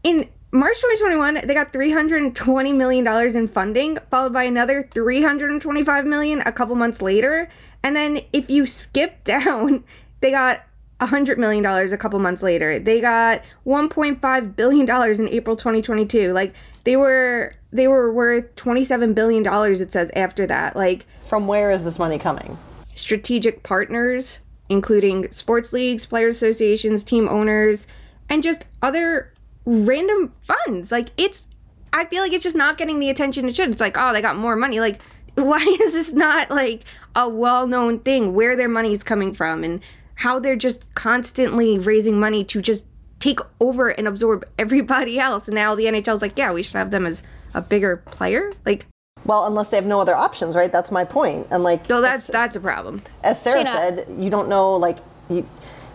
in 0.02 0.28
March 0.52 0.76
2021 0.76 1.46
they 1.46 1.54
got 1.54 1.72
320 1.72 2.72
million 2.72 3.04
dollars 3.04 3.34
in 3.34 3.48
funding, 3.48 3.98
followed 4.10 4.32
by 4.32 4.44
another 4.44 4.82
325 4.94 6.06
million 6.06 6.42
a 6.46 6.52
couple 6.52 6.74
months 6.74 7.02
later, 7.02 7.48
and 7.82 7.94
then 7.94 8.20
if 8.32 8.50
you 8.50 8.66
skip 8.66 9.22
down, 9.24 9.84
they 10.20 10.30
got 10.30 10.62
$100 11.00 11.38
million 11.38 11.64
a 11.64 11.96
couple 11.96 12.18
months 12.18 12.42
later. 12.42 12.78
They 12.78 13.00
got 13.00 13.42
$1.5 13.66 14.56
billion 14.56 15.20
in 15.20 15.28
April 15.28 15.56
2022. 15.56 16.32
Like 16.32 16.54
they 16.84 16.96
were 16.96 17.54
they 17.72 17.88
were 17.88 18.10
worth 18.12 18.54
$27 18.56 19.14
billion 19.14 19.46
it 19.46 19.92
says 19.92 20.10
after 20.16 20.46
that. 20.46 20.76
Like 20.76 21.06
from 21.26 21.46
where 21.46 21.70
is 21.70 21.84
this 21.84 21.98
money 21.98 22.18
coming? 22.18 22.56
strategic 22.96 23.62
partners, 23.62 24.40
including 24.68 25.30
sports 25.30 25.72
leagues, 25.72 26.06
players 26.06 26.36
associations, 26.36 27.04
team 27.04 27.28
owners, 27.28 27.86
and 28.28 28.42
just 28.42 28.66
other 28.82 29.32
random 29.64 30.32
funds. 30.40 30.90
Like 30.90 31.10
it's 31.16 31.46
I 31.92 32.06
feel 32.06 32.22
like 32.22 32.32
it's 32.32 32.42
just 32.42 32.56
not 32.56 32.76
getting 32.76 32.98
the 32.98 33.10
attention 33.10 33.48
it 33.48 33.54
should. 33.54 33.70
It's 33.70 33.80
like, 33.80 33.96
oh, 33.96 34.12
they 34.12 34.20
got 34.20 34.36
more 34.36 34.56
money. 34.56 34.80
Like, 34.80 35.00
why 35.36 35.58
is 35.58 35.92
this 35.92 36.12
not 36.12 36.50
like 36.50 36.82
a 37.14 37.28
well 37.28 37.66
known 37.66 38.00
thing 38.00 38.34
where 38.34 38.56
their 38.56 38.68
money 38.68 38.92
is 38.92 39.04
coming 39.04 39.32
from 39.32 39.62
and 39.62 39.80
how 40.16 40.38
they're 40.38 40.56
just 40.56 40.92
constantly 40.94 41.78
raising 41.78 42.18
money 42.18 42.44
to 42.44 42.60
just 42.60 42.84
take 43.18 43.40
over 43.60 43.88
and 43.88 44.06
absorb 44.06 44.44
everybody 44.58 45.18
else? 45.18 45.48
And 45.48 45.54
now 45.54 45.74
the 45.74 45.84
NHL's 45.84 46.22
like, 46.22 46.38
yeah, 46.38 46.52
we 46.52 46.62
should 46.62 46.76
have 46.76 46.90
them 46.90 47.06
as 47.06 47.22
a 47.54 47.62
bigger 47.62 47.98
player. 47.98 48.52
Like, 48.64 48.86
well, 49.24 49.46
unless 49.46 49.70
they 49.70 49.76
have 49.76 49.86
no 49.86 50.00
other 50.00 50.14
options, 50.14 50.54
right? 50.54 50.70
That's 50.70 50.90
my 50.90 51.04
point. 51.04 51.48
And 51.50 51.64
like, 51.64 51.88
no, 51.88 52.00
that's 52.00 52.28
as, 52.28 52.32
that's 52.32 52.56
a 52.56 52.60
problem. 52.60 53.02
As 53.24 53.40
Sara 53.40 53.64
said, 53.64 54.06
you 54.18 54.30
don't 54.30 54.48
know 54.48 54.74
like 54.74 54.98
you. 55.28 55.48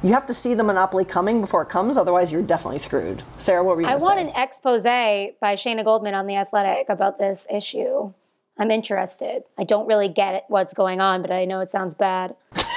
You 0.04 0.14
have 0.14 0.26
to 0.28 0.34
see 0.34 0.56
the 0.56 0.64
monopoly 0.64 1.06
coming 1.06 1.42
before 1.42 1.62
it 1.62 1.70
comes, 1.70 1.96
otherwise 1.96 2.32
you're 2.32 2.42
definitely 2.42 2.80
screwed. 2.80 3.22
Sara, 3.38 3.64
what 3.64 3.76
were 3.76 3.84
you? 3.84 3.88
I 3.88 3.98
want 3.98 4.18
say? 4.18 4.30
an 4.30 4.36
expose 4.36 4.84
by 4.84 5.36
Shayna 5.44 5.84
Goldman 5.84 6.16
on 6.16 6.26
the 6.26 6.36
Athletic 6.36 6.90
about 6.90 7.20
this 7.20 7.46
issue. 7.54 8.12
I'm 8.58 8.72
interested. 8.72 9.44
I 9.60 9.64
don't 9.64 9.88
really 9.88 10.10
get 10.10 10.46
what's 10.48 10.74
going 10.74 11.02
on, 11.02 11.22
but 11.22 11.32
I 11.32 11.46
know 11.46 11.60
it 11.60 11.70
sounds 11.70 11.94
bad. 11.94 12.36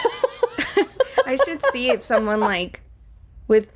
I 1.27 1.37
should 1.37 1.65
see 1.67 1.91
if 1.91 2.05
someone 2.05 2.41
like 2.41 2.81
with 3.49 3.69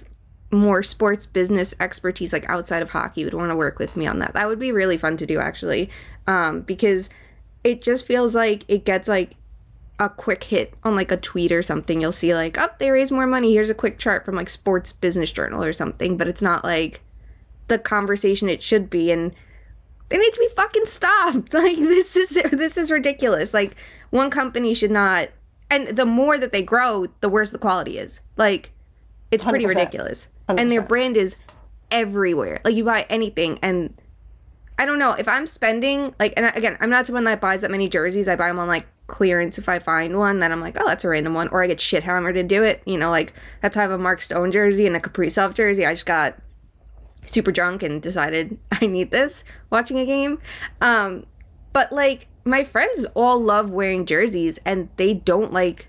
more 0.51 0.83
sports 0.83 1.27
business 1.27 1.75
expertise 1.79 2.33
like 2.33 2.49
outside 2.49 2.83
of 2.83 2.91
hockey 2.91 3.25
would 3.25 3.35
want 3.35 3.51
to 3.51 3.57
work 3.57 3.79
with 3.79 3.97
me 3.97 4.07
on 4.07 4.19
that. 4.21 4.33
That 4.35 4.49
would 4.49 4.59
be 4.59 4.73
really 4.73 4.97
fun 4.97 5.17
to 5.19 5.27
do 5.27 5.39
actually 5.39 5.91
um, 6.27 6.63
because 6.63 7.11
it 7.65 7.83
just 7.83 8.07
feels 8.07 8.35
like 8.35 8.65
it 8.69 8.85
gets 8.85 9.09
like 9.09 9.35
a 9.99 10.09
quick 10.09 10.45
hit 10.45 10.75
on 10.85 10.95
like 10.95 11.11
a 11.11 11.17
tweet 11.17 11.53
or 11.53 11.63
something. 11.63 12.01
You'll 12.01 12.13
see 12.13 12.35
like, 12.35 12.57
oh, 12.59 12.71
they 12.79 12.91
raise 12.91 13.11
more 13.11 13.27
money. 13.27 13.53
Here's 13.53 13.71
a 13.71 13.75
quick 13.75 13.99
chart 13.99 14.25
from 14.25 14.37
like 14.37 14.49
Sports 14.49 14.93
Business 14.93 15.33
Journal 15.33 15.63
or 15.63 15.73
something, 15.73 16.17
but 16.17 16.29
it's 16.29 16.43
not 16.43 16.65
like 16.65 17.01
the 17.69 17.79
conversation 17.79 18.49
it 18.49 18.63
should 18.63 18.89
be. 18.89 19.11
And 19.11 19.35
they 20.09 20.19
need 20.19 20.33
to 20.33 20.41
be 20.41 20.49
fucking 20.55 20.87
stopped. 20.87 21.53
Like 21.59 21.77
this 21.77 22.17
is 22.17 22.31
this 22.53 22.77
is 22.77 22.91
ridiculous. 22.91 23.53
Like 23.53 23.77
one 24.11 24.31
company 24.31 24.75
should 24.75 24.91
not. 24.91 25.29
And 25.71 25.89
the 25.89 26.07
more 26.07 26.39
that 26.39 26.53
they 26.53 26.63
grow, 26.63 27.07
the 27.21 27.29
worse 27.29 27.51
the 27.51 27.59
quality 27.59 27.99
is. 27.99 28.21
Like 28.37 28.73
it's 29.31 29.45
pretty 29.45 29.65
100%. 29.65 29.69
ridiculous. 29.69 30.29
100%. 30.49 30.61
And 30.61 30.73
their 30.73 30.83
brand 30.83 31.17
is 31.17 31.37
everywhere. 31.91 32.61
Like 32.65 32.75
you 32.75 32.85
buy 32.85 33.07
anything 33.09 33.59
and 33.63 33.95
I 34.79 34.87
don't 34.87 35.01
know 35.01 35.13
if 35.13 35.27
I'm 35.27 35.47
spending 35.47 36.15
like, 36.21 36.35
and 36.37 36.47
again, 36.55 36.77
I'm 36.81 36.89
not 36.89 37.07
someone 37.07 37.25
that 37.25 37.41
buys 37.41 37.63
that 37.63 37.71
many 37.71 37.89
jerseys. 37.89 38.29
I 38.29 38.37
buy 38.37 38.47
them 38.47 38.61
on 38.61 38.69
like 38.69 38.87
clearance 39.09 39.59
if 39.59 39.69
I 39.69 39.81
find 39.81 40.17
one. 40.17 40.39
Then 40.39 40.53
I'm 40.53 40.61
like, 40.61 40.77
oh, 40.81 40.87
that's 40.87 41.05
a 41.05 41.09
random 41.09 41.35
one, 41.35 41.49
or 41.49 41.65
I 41.65 41.67
get 41.67 41.81
shit 41.81 42.05
hammered 42.05 42.37
to 42.37 42.45
do 42.45 42.63
it. 42.63 42.81
You 42.87 42.97
know, 42.97 43.11
like 43.11 43.33
that's 43.61 43.75
how 43.75 43.81
I 43.81 43.83
have 43.83 43.91
a 43.91 43.99
Mark 43.99 44.23
Stone 44.23 44.53
jersey 44.53 44.87
and 44.87 44.95
a 44.95 45.01
Kaprizov 45.01 45.55
jersey. 45.55 45.85
I 45.85 45.95
just 45.95 46.07
got 46.07 46.39
super 47.27 47.51
drunk 47.51 47.83
and 47.83 48.01
decided 48.01 48.57
I 48.73 48.87
need 48.87 49.11
this 49.11 49.43
watching 49.71 49.99
a 49.99 50.07
game. 50.07 50.39
Um, 50.81 51.27
but 51.73 51.93
like 51.93 52.29
my 52.45 52.65
friends 52.65 53.07
all 53.15 53.39
love 53.41 53.71
wearing 53.71 54.07
jerseys 54.07 54.59
and 54.65 54.89
they 54.97 55.15
don't 55.15 55.53
like 55.53 55.89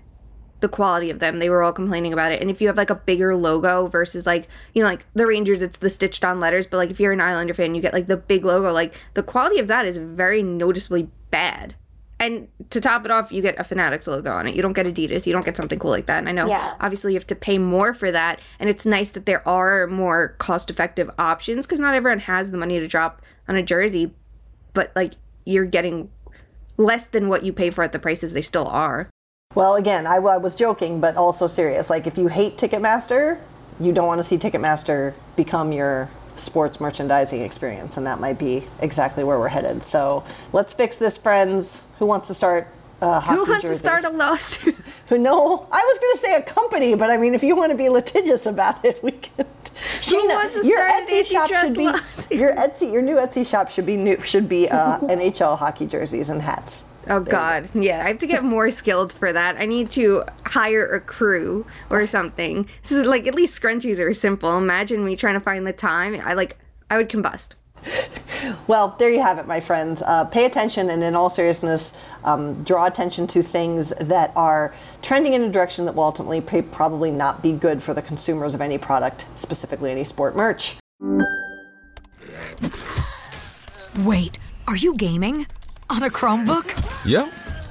the 0.60 0.68
quality 0.68 1.08
of 1.08 1.20
them. 1.20 1.38
They 1.38 1.48
were 1.48 1.62
all 1.62 1.72
complaining 1.72 2.12
about 2.12 2.32
it. 2.32 2.40
And 2.42 2.50
if 2.50 2.60
you 2.60 2.66
have 2.68 2.76
like 2.76 2.90
a 2.90 2.94
bigger 2.94 3.34
logo 3.34 3.86
versus 3.86 4.26
like, 4.26 4.46
you 4.74 4.82
know, 4.82 4.88
like 4.90 5.06
the 5.14 5.26
Rangers, 5.26 5.62
it's 5.62 5.78
the 5.78 5.88
stitched 5.88 6.22
on 6.22 6.38
letters, 6.38 6.66
but 6.66 6.76
like 6.76 6.90
if 6.90 7.00
you're 7.00 7.12
an 7.12 7.20
Islander 7.20 7.54
fan, 7.54 7.74
you 7.74 7.80
get 7.80 7.94
like 7.94 8.08
the 8.08 8.18
big 8.18 8.44
logo, 8.44 8.70
like 8.72 8.94
the 9.14 9.22
quality 9.22 9.58
of 9.58 9.68
that 9.68 9.86
is 9.86 9.96
very 9.96 10.42
noticeably 10.42 11.08
bad. 11.30 11.76
And 12.18 12.48
to 12.68 12.82
top 12.82 13.06
it 13.06 13.10
off, 13.10 13.32
you 13.32 13.40
get 13.40 13.58
a 13.58 13.64
Fanatics 13.64 14.06
logo 14.06 14.30
on 14.30 14.46
it. 14.46 14.54
You 14.54 14.60
don't 14.60 14.74
get 14.74 14.84
Adidas. 14.84 15.26
You 15.26 15.32
don't 15.32 15.46
get 15.46 15.56
something 15.56 15.78
cool 15.78 15.90
like 15.90 16.04
that. 16.04 16.18
And 16.18 16.28
I 16.28 16.32
know 16.32 16.46
Yeah. 16.46 16.74
obviously 16.78 17.12
you 17.14 17.18
have 17.18 17.26
to 17.28 17.34
pay 17.34 17.56
more 17.56 17.94
for 17.94 18.12
that. 18.12 18.38
And 18.58 18.68
it's 18.68 18.84
nice 18.84 19.12
that 19.12 19.24
there 19.24 19.46
are 19.48 19.86
more 19.86 20.34
cost 20.36 20.68
effective 20.68 21.10
options 21.18 21.64
because 21.66 21.80
not 21.80 21.94
everyone 21.94 22.18
has 22.18 22.50
the 22.50 22.58
money 22.58 22.78
to 22.78 22.86
drop 22.86 23.22
on 23.48 23.56
a 23.56 23.62
jersey, 23.62 24.12
but 24.74 24.92
like 24.94 25.14
you're 25.44 25.64
getting 25.64 26.10
less 26.76 27.04
than 27.04 27.28
what 27.28 27.42
you 27.42 27.52
pay 27.52 27.70
for 27.70 27.84
at 27.84 27.92
the 27.92 27.98
prices 27.98 28.32
they 28.32 28.40
still 28.40 28.66
are. 28.66 29.08
Well, 29.54 29.74
again, 29.74 30.06
I, 30.06 30.16
I 30.16 30.36
was 30.36 30.54
joking, 30.54 31.00
but 31.00 31.16
also 31.16 31.46
serious. 31.46 31.90
Like, 31.90 32.06
if 32.06 32.16
you 32.16 32.28
hate 32.28 32.56
Ticketmaster, 32.56 33.40
you 33.80 33.92
don't 33.92 34.06
want 34.06 34.20
to 34.20 34.22
see 34.22 34.38
Ticketmaster 34.38 35.14
become 35.36 35.72
your 35.72 36.08
sports 36.36 36.80
merchandising 36.80 37.40
experience, 37.40 37.96
and 37.96 38.06
that 38.06 38.20
might 38.20 38.38
be 38.38 38.64
exactly 38.80 39.24
where 39.24 39.38
we're 39.38 39.48
headed. 39.48 39.82
So 39.82 40.24
let's 40.52 40.72
fix 40.72 40.96
this, 40.96 41.18
friends. 41.18 41.86
Who 41.98 42.06
wants 42.06 42.28
to 42.28 42.34
start? 42.34 42.68
Uh, 43.02 43.18
hockey 43.18 43.38
Who 43.38 43.44
wants 43.46 43.62
jersey? 43.62 43.74
to 43.74 43.80
start 43.80 44.04
a 44.04 44.10
lawsuit? 44.10 44.76
Who 45.08 45.18
no? 45.18 45.66
I 45.72 45.82
was 45.82 45.98
going 45.98 46.12
to 46.12 46.18
say 46.18 46.34
a 46.36 46.42
company, 46.42 46.94
but 46.94 47.10
I 47.10 47.16
mean, 47.16 47.34
if 47.34 47.42
you 47.42 47.56
want 47.56 47.72
to 47.72 47.76
be 47.76 47.88
litigious 47.88 48.46
about 48.46 48.84
it, 48.84 49.02
we 49.02 49.12
can. 49.12 49.46
Shayna, 50.10 50.34
wants 50.34 50.54
to 50.60 50.66
your 50.66 50.86
Etsy 50.86 51.24
shop 51.24 51.48
should 51.48 51.74
be 51.74 51.84
your 52.36 52.54
Etsy. 52.54 52.92
Your 52.92 53.02
new 53.02 53.16
Etsy 53.16 53.46
shop 53.46 53.70
should 53.70 53.86
be 53.86 53.96
new. 53.96 54.20
Should 54.22 54.48
be 54.48 54.68
uh, 54.68 54.98
NHL 55.00 55.58
hockey 55.58 55.86
jerseys 55.86 56.30
and 56.30 56.42
hats. 56.42 56.84
Oh 57.08 57.20
God, 57.20 57.70
yeah. 57.74 58.04
I 58.04 58.08
have 58.08 58.18
to 58.18 58.26
get 58.26 58.44
more 58.44 58.70
skilled 58.80 59.12
for 59.12 59.32
that. 59.32 59.56
I 59.56 59.66
need 59.66 59.90
to 59.92 60.24
hire 60.46 60.86
a 60.86 61.00
crew 61.00 61.66
or 61.88 62.06
something. 62.06 62.68
This 62.82 62.92
is 62.92 63.06
like 63.06 63.26
at 63.26 63.34
least 63.34 63.60
scrunchies 63.60 63.98
are 63.98 64.12
simple. 64.14 64.56
Imagine 64.58 65.04
me 65.04 65.16
trying 65.16 65.34
to 65.34 65.40
find 65.40 65.66
the 65.66 65.72
time. 65.72 66.20
I 66.24 66.34
like 66.34 66.58
I 66.90 66.96
would 66.96 67.08
combust. 67.08 67.50
Well, 68.66 68.96
there 68.98 69.10
you 69.10 69.20
have 69.20 69.38
it, 69.38 69.46
my 69.46 69.60
friends. 69.60 70.02
Uh, 70.02 70.24
pay 70.24 70.46
attention 70.46 70.88
and, 70.90 71.02
in 71.02 71.14
all 71.14 71.28
seriousness, 71.28 71.96
um, 72.24 72.62
draw 72.64 72.86
attention 72.86 73.26
to 73.28 73.42
things 73.42 73.90
that 74.00 74.32
are 74.34 74.72
trending 75.02 75.34
in 75.34 75.42
a 75.42 75.50
direction 75.50 75.84
that 75.84 75.94
will 75.94 76.04
ultimately 76.04 76.40
pay, 76.40 76.62
probably 76.62 77.10
not 77.10 77.42
be 77.42 77.52
good 77.52 77.82
for 77.82 77.92
the 77.92 78.02
consumers 78.02 78.54
of 78.54 78.60
any 78.60 78.78
product, 78.78 79.26
specifically 79.34 79.90
any 79.90 80.04
sport 80.04 80.34
merch. 80.34 80.76
Wait, 84.04 84.38
are 84.66 84.76
you 84.76 84.94
gaming? 84.94 85.46
On 85.90 86.02
a 86.02 86.08
Chromebook? 86.08 87.04
Yep. 87.04 87.32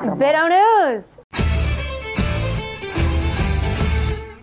Bit 0.00 0.34
O 0.34 0.48
News. 0.48 1.18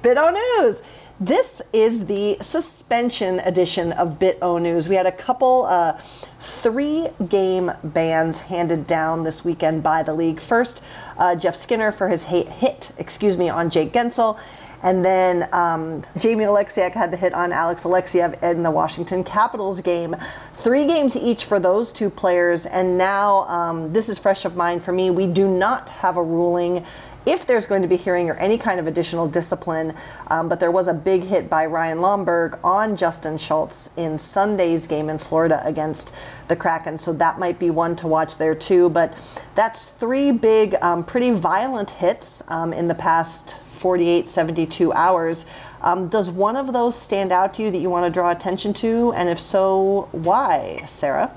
Bit 0.04 0.18
O 0.20 0.30
News. 0.30 0.84
This 1.20 1.64
is 1.74 2.06
the 2.06 2.38
suspension 2.42 3.40
edition 3.40 3.92
of 3.94 4.20
Bit 4.20 4.38
O 4.44 4.60
News. 4.60 4.88
We 4.88 4.94
had 4.94 5.08
a 5.08 5.12
couple, 5.12 5.66
uh, 5.66 5.94
three 6.40 7.08
game 7.28 7.72
bans 7.84 8.42
handed 8.42 8.86
down 8.86 9.24
this 9.24 9.44
weekend 9.44 9.82
by 9.82 10.04
the 10.04 10.14
league. 10.14 10.40
First, 10.40 10.84
uh, 11.18 11.36
Jeff 11.36 11.56
Skinner 11.56 11.92
for 11.92 12.10
his 12.10 12.26
hit, 12.26 12.50
hit, 12.50 12.92
excuse 13.00 13.36
me, 13.36 13.50
on 13.50 13.72
Jake 13.72 13.92
Guentzel. 13.92 14.38
And 14.84 15.04
then 15.04 15.50
um, 15.54 16.04
Jamie 16.18 16.46
Oleksiak 16.46 16.94
had 16.94 17.12
the 17.12 17.18
hit 17.18 17.34
on 17.34 17.52
Alex 17.52 17.84
Alexeyev 17.84 18.42
in 18.44 18.64
the 18.64 18.72
Washington 18.72 19.24
Capitals 19.24 19.82
game. 19.82 20.16
Three 20.54 20.86
games 20.86 21.16
each 21.16 21.46
for 21.46 21.60
those 21.60 21.92
two 21.92 22.10
players. 22.10 22.66
And 22.66 22.98
now, 22.98 23.48
um, 23.48 23.94
this 23.94 24.08
is 24.08 24.20
fresh 24.20 24.46
of 24.46 24.56
mind 24.56 24.84
for 24.84 24.92
me. 24.92 25.10
We 25.10 25.28
do 25.28 25.48
not 25.48 25.90
have 25.90 26.18
a 26.18 26.24
ruling 26.24 26.86
if 27.26 27.46
there's 27.46 27.66
going 27.66 27.82
to 27.82 27.90
be 27.90 27.98
hearing 27.98 28.30
or 28.30 28.36
any 28.36 28.58
kind 28.58 28.80
of 28.80 28.88
additional 28.88 29.28
discipline. 29.28 29.94
Um, 30.28 30.48
but 30.48 30.62
there 30.62 30.72
was 30.72 30.88
a 30.88 30.94
big 30.94 31.24
hit 31.24 31.50
by 31.50 31.66
Ryan 31.66 31.98
Lomberg 31.98 32.58
on 32.64 32.96
Justin 32.96 33.38
Schultz 33.38 33.90
in 33.98 34.18
Sunday's 34.18 34.88
game 34.88 35.10
in 35.10 35.18
Florida 35.18 35.62
against 35.66 36.16
the 36.48 36.56
Kraken. 36.56 36.98
So 36.98 37.12
that 37.14 37.38
might 37.38 37.60
be 37.60 37.70
one 37.70 37.98
to 37.98 38.08
watch 38.08 38.38
there 38.38 38.56
too. 38.56 38.90
But 38.90 39.14
that's 39.56 39.88
three 39.88 40.32
big, 40.32 40.76
um, 40.82 41.04
pretty 41.04 41.32
violent 41.32 41.92
hits 41.92 42.42
um, 42.48 42.72
in 42.72 42.86
the 42.86 42.96
past 42.96 43.58
48, 43.78 44.28
72 44.28 44.92
hours. 44.94 45.46
Um, 45.82 46.10
does 46.10 46.30
one 46.30 46.56
of 46.56 46.74
those 46.74 47.00
stand 47.00 47.32
out 47.32 47.54
to 47.56 47.64
you 47.64 47.72
that 47.72 47.78
you 47.78 47.90
want 47.90 48.06
to 48.06 48.12
draw 48.12 48.32
attention 48.32 48.74
to? 48.76 49.14
And 49.14 49.30
if 49.30 49.40
so, 49.40 50.10
why, 50.12 50.84
Sara? 50.88 51.32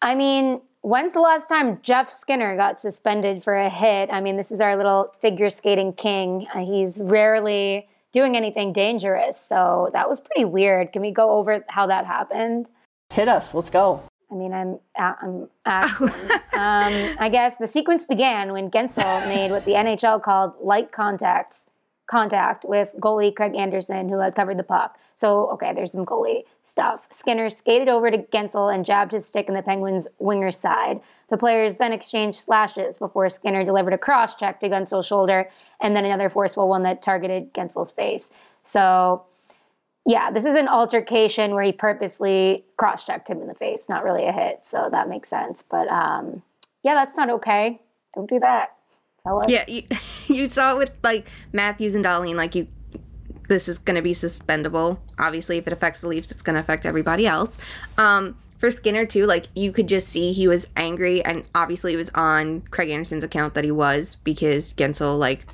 I 0.00 0.14
mean, 0.14 0.60
when's 0.82 1.12
the 1.12 1.20
last 1.20 1.48
time 1.48 1.80
Jeff 1.82 2.08
Skinner 2.08 2.56
got 2.56 2.78
suspended 2.78 3.42
for 3.42 3.54
a 3.54 3.68
hit? 3.68 4.10
I 4.12 4.20
mean, 4.20 4.36
this 4.36 4.50
is 4.50 4.60
our 4.60 4.76
little 4.76 5.12
figure 5.20 5.50
skating 5.50 5.92
king. 5.92 6.46
Uh, 6.54 6.64
he's 6.64 6.98
rarely 7.00 7.88
doing 8.12 8.36
anything 8.36 8.72
dangerous. 8.72 9.40
So 9.40 9.90
that 9.92 10.08
was 10.08 10.20
pretty 10.20 10.44
weird. 10.44 10.92
Can 10.92 11.02
we 11.02 11.10
go 11.10 11.32
over 11.32 11.64
how 11.68 11.86
that 11.86 12.06
happened? 12.06 12.70
Hit 13.12 13.28
us. 13.28 13.54
Let's 13.54 13.70
go. 13.70 14.02
I 14.30 14.34
mean, 14.34 14.52
I'm 14.52 14.78
I'm 14.96 15.48
asking. 15.64 16.08
um, 16.08 17.16
I 17.18 17.28
guess 17.30 17.56
the 17.56 17.66
sequence 17.66 18.06
began 18.06 18.52
when 18.52 18.70
Guentzel 18.70 19.26
made 19.28 19.50
what 19.50 19.64
the 19.64 19.72
NHL 19.72 20.22
called 20.22 20.54
light 20.60 20.92
contacts 20.92 21.66
contact 22.08 22.64
with 22.66 22.90
goalie 22.98 23.34
Craig 23.34 23.54
Anderson, 23.54 24.08
who 24.08 24.18
had 24.18 24.34
covered 24.34 24.58
the 24.58 24.64
puck. 24.64 24.98
So, 25.14 25.50
okay, 25.50 25.72
there's 25.74 25.92
some 25.92 26.06
goalie 26.06 26.44
stuff. 26.64 27.06
Skinner 27.10 27.50
skated 27.50 27.88
over 27.88 28.10
to 28.10 28.18
Guentzel 28.18 28.74
and 28.74 28.84
jabbed 28.84 29.12
his 29.12 29.26
stick 29.26 29.46
in 29.46 29.54
the 29.54 29.62
Penguins' 29.62 30.08
winger 30.18 30.50
side. 30.50 31.00
The 31.28 31.36
players 31.36 31.74
then 31.74 31.92
exchanged 31.92 32.38
slashes 32.38 32.98
before 32.98 33.28
Skinner 33.28 33.62
delivered 33.62 33.92
a 33.92 33.98
cross 33.98 34.34
check 34.34 34.58
to 34.60 34.68
Guentzel's 34.68 35.06
shoulder 35.06 35.50
and 35.80 35.94
then 35.94 36.04
another 36.04 36.30
forceful 36.30 36.68
one 36.68 36.82
that 36.84 37.02
targeted 37.02 37.52
Guentzel's 37.52 37.92
face. 37.92 38.30
So, 38.64 39.24
yeah, 40.06 40.30
this 40.30 40.44
is 40.44 40.56
an 40.56 40.68
altercation 40.68 41.54
where 41.54 41.64
he 41.64 41.72
purposely 41.72 42.64
cross 42.76 43.04
checked 43.04 43.28
him 43.28 43.40
in 43.40 43.46
the 43.48 43.54
face, 43.54 43.88
not 43.88 44.04
really 44.04 44.26
a 44.26 44.32
hit. 44.32 44.60
So 44.64 44.88
that 44.90 45.08
makes 45.08 45.28
sense. 45.28 45.62
But 45.62 45.88
um, 45.88 46.42
yeah, 46.82 46.94
that's 46.94 47.16
not 47.16 47.28
okay. 47.30 47.80
Don't 48.14 48.28
do 48.28 48.40
that, 48.40 48.74
fellas. 49.22 49.46
Yeah, 49.50 49.64
you, 49.68 49.82
you 50.26 50.48
saw 50.48 50.72
it 50.72 50.78
with 50.78 50.92
like 51.02 51.28
Matthews 51.52 51.94
and 51.94 52.04
Dahlin. 52.04 52.36
Like 52.36 52.54
you, 52.54 52.68
this 53.48 53.68
is 53.68 53.78
going 53.78 53.96
to 53.96 54.02
be 54.02 54.14
suspendable. 54.14 54.98
Obviously, 55.18 55.58
if 55.58 55.66
it 55.66 55.72
affects 55.72 56.00
the 56.00 56.08
Leafs, 56.08 56.30
it's 56.30 56.42
going 56.42 56.54
to 56.54 56.60
affect 56.60 56.86
everybody 56.86 57.26
else. 57.26 57.58
Um, 57.98 58.36
for 58.58 58.70
Skinner 58.70 59.06
too, 59.06 59.26
like 59.26 59.46
you 59.54 59.72
could 59.72 59.88
just 59.88 60.08
see 60.08 60.32
he 60.32 60.48
was 60.48 60.66
angry, 60.76 61.24
and 61.24 61.44
obviously 61.54 61.92
it 61.92 61.96
was 61.96 62.10
on 62.10 62.62
Craig 62.62 62.90
Anderson's 62.90 63.24
account 63.24 63.54
that 63.54 63.64
he 63.64 63.70
was 63.70 64.16
because 64.24 64.72
Guentzel 64.72 65.18
like 65.18 65.46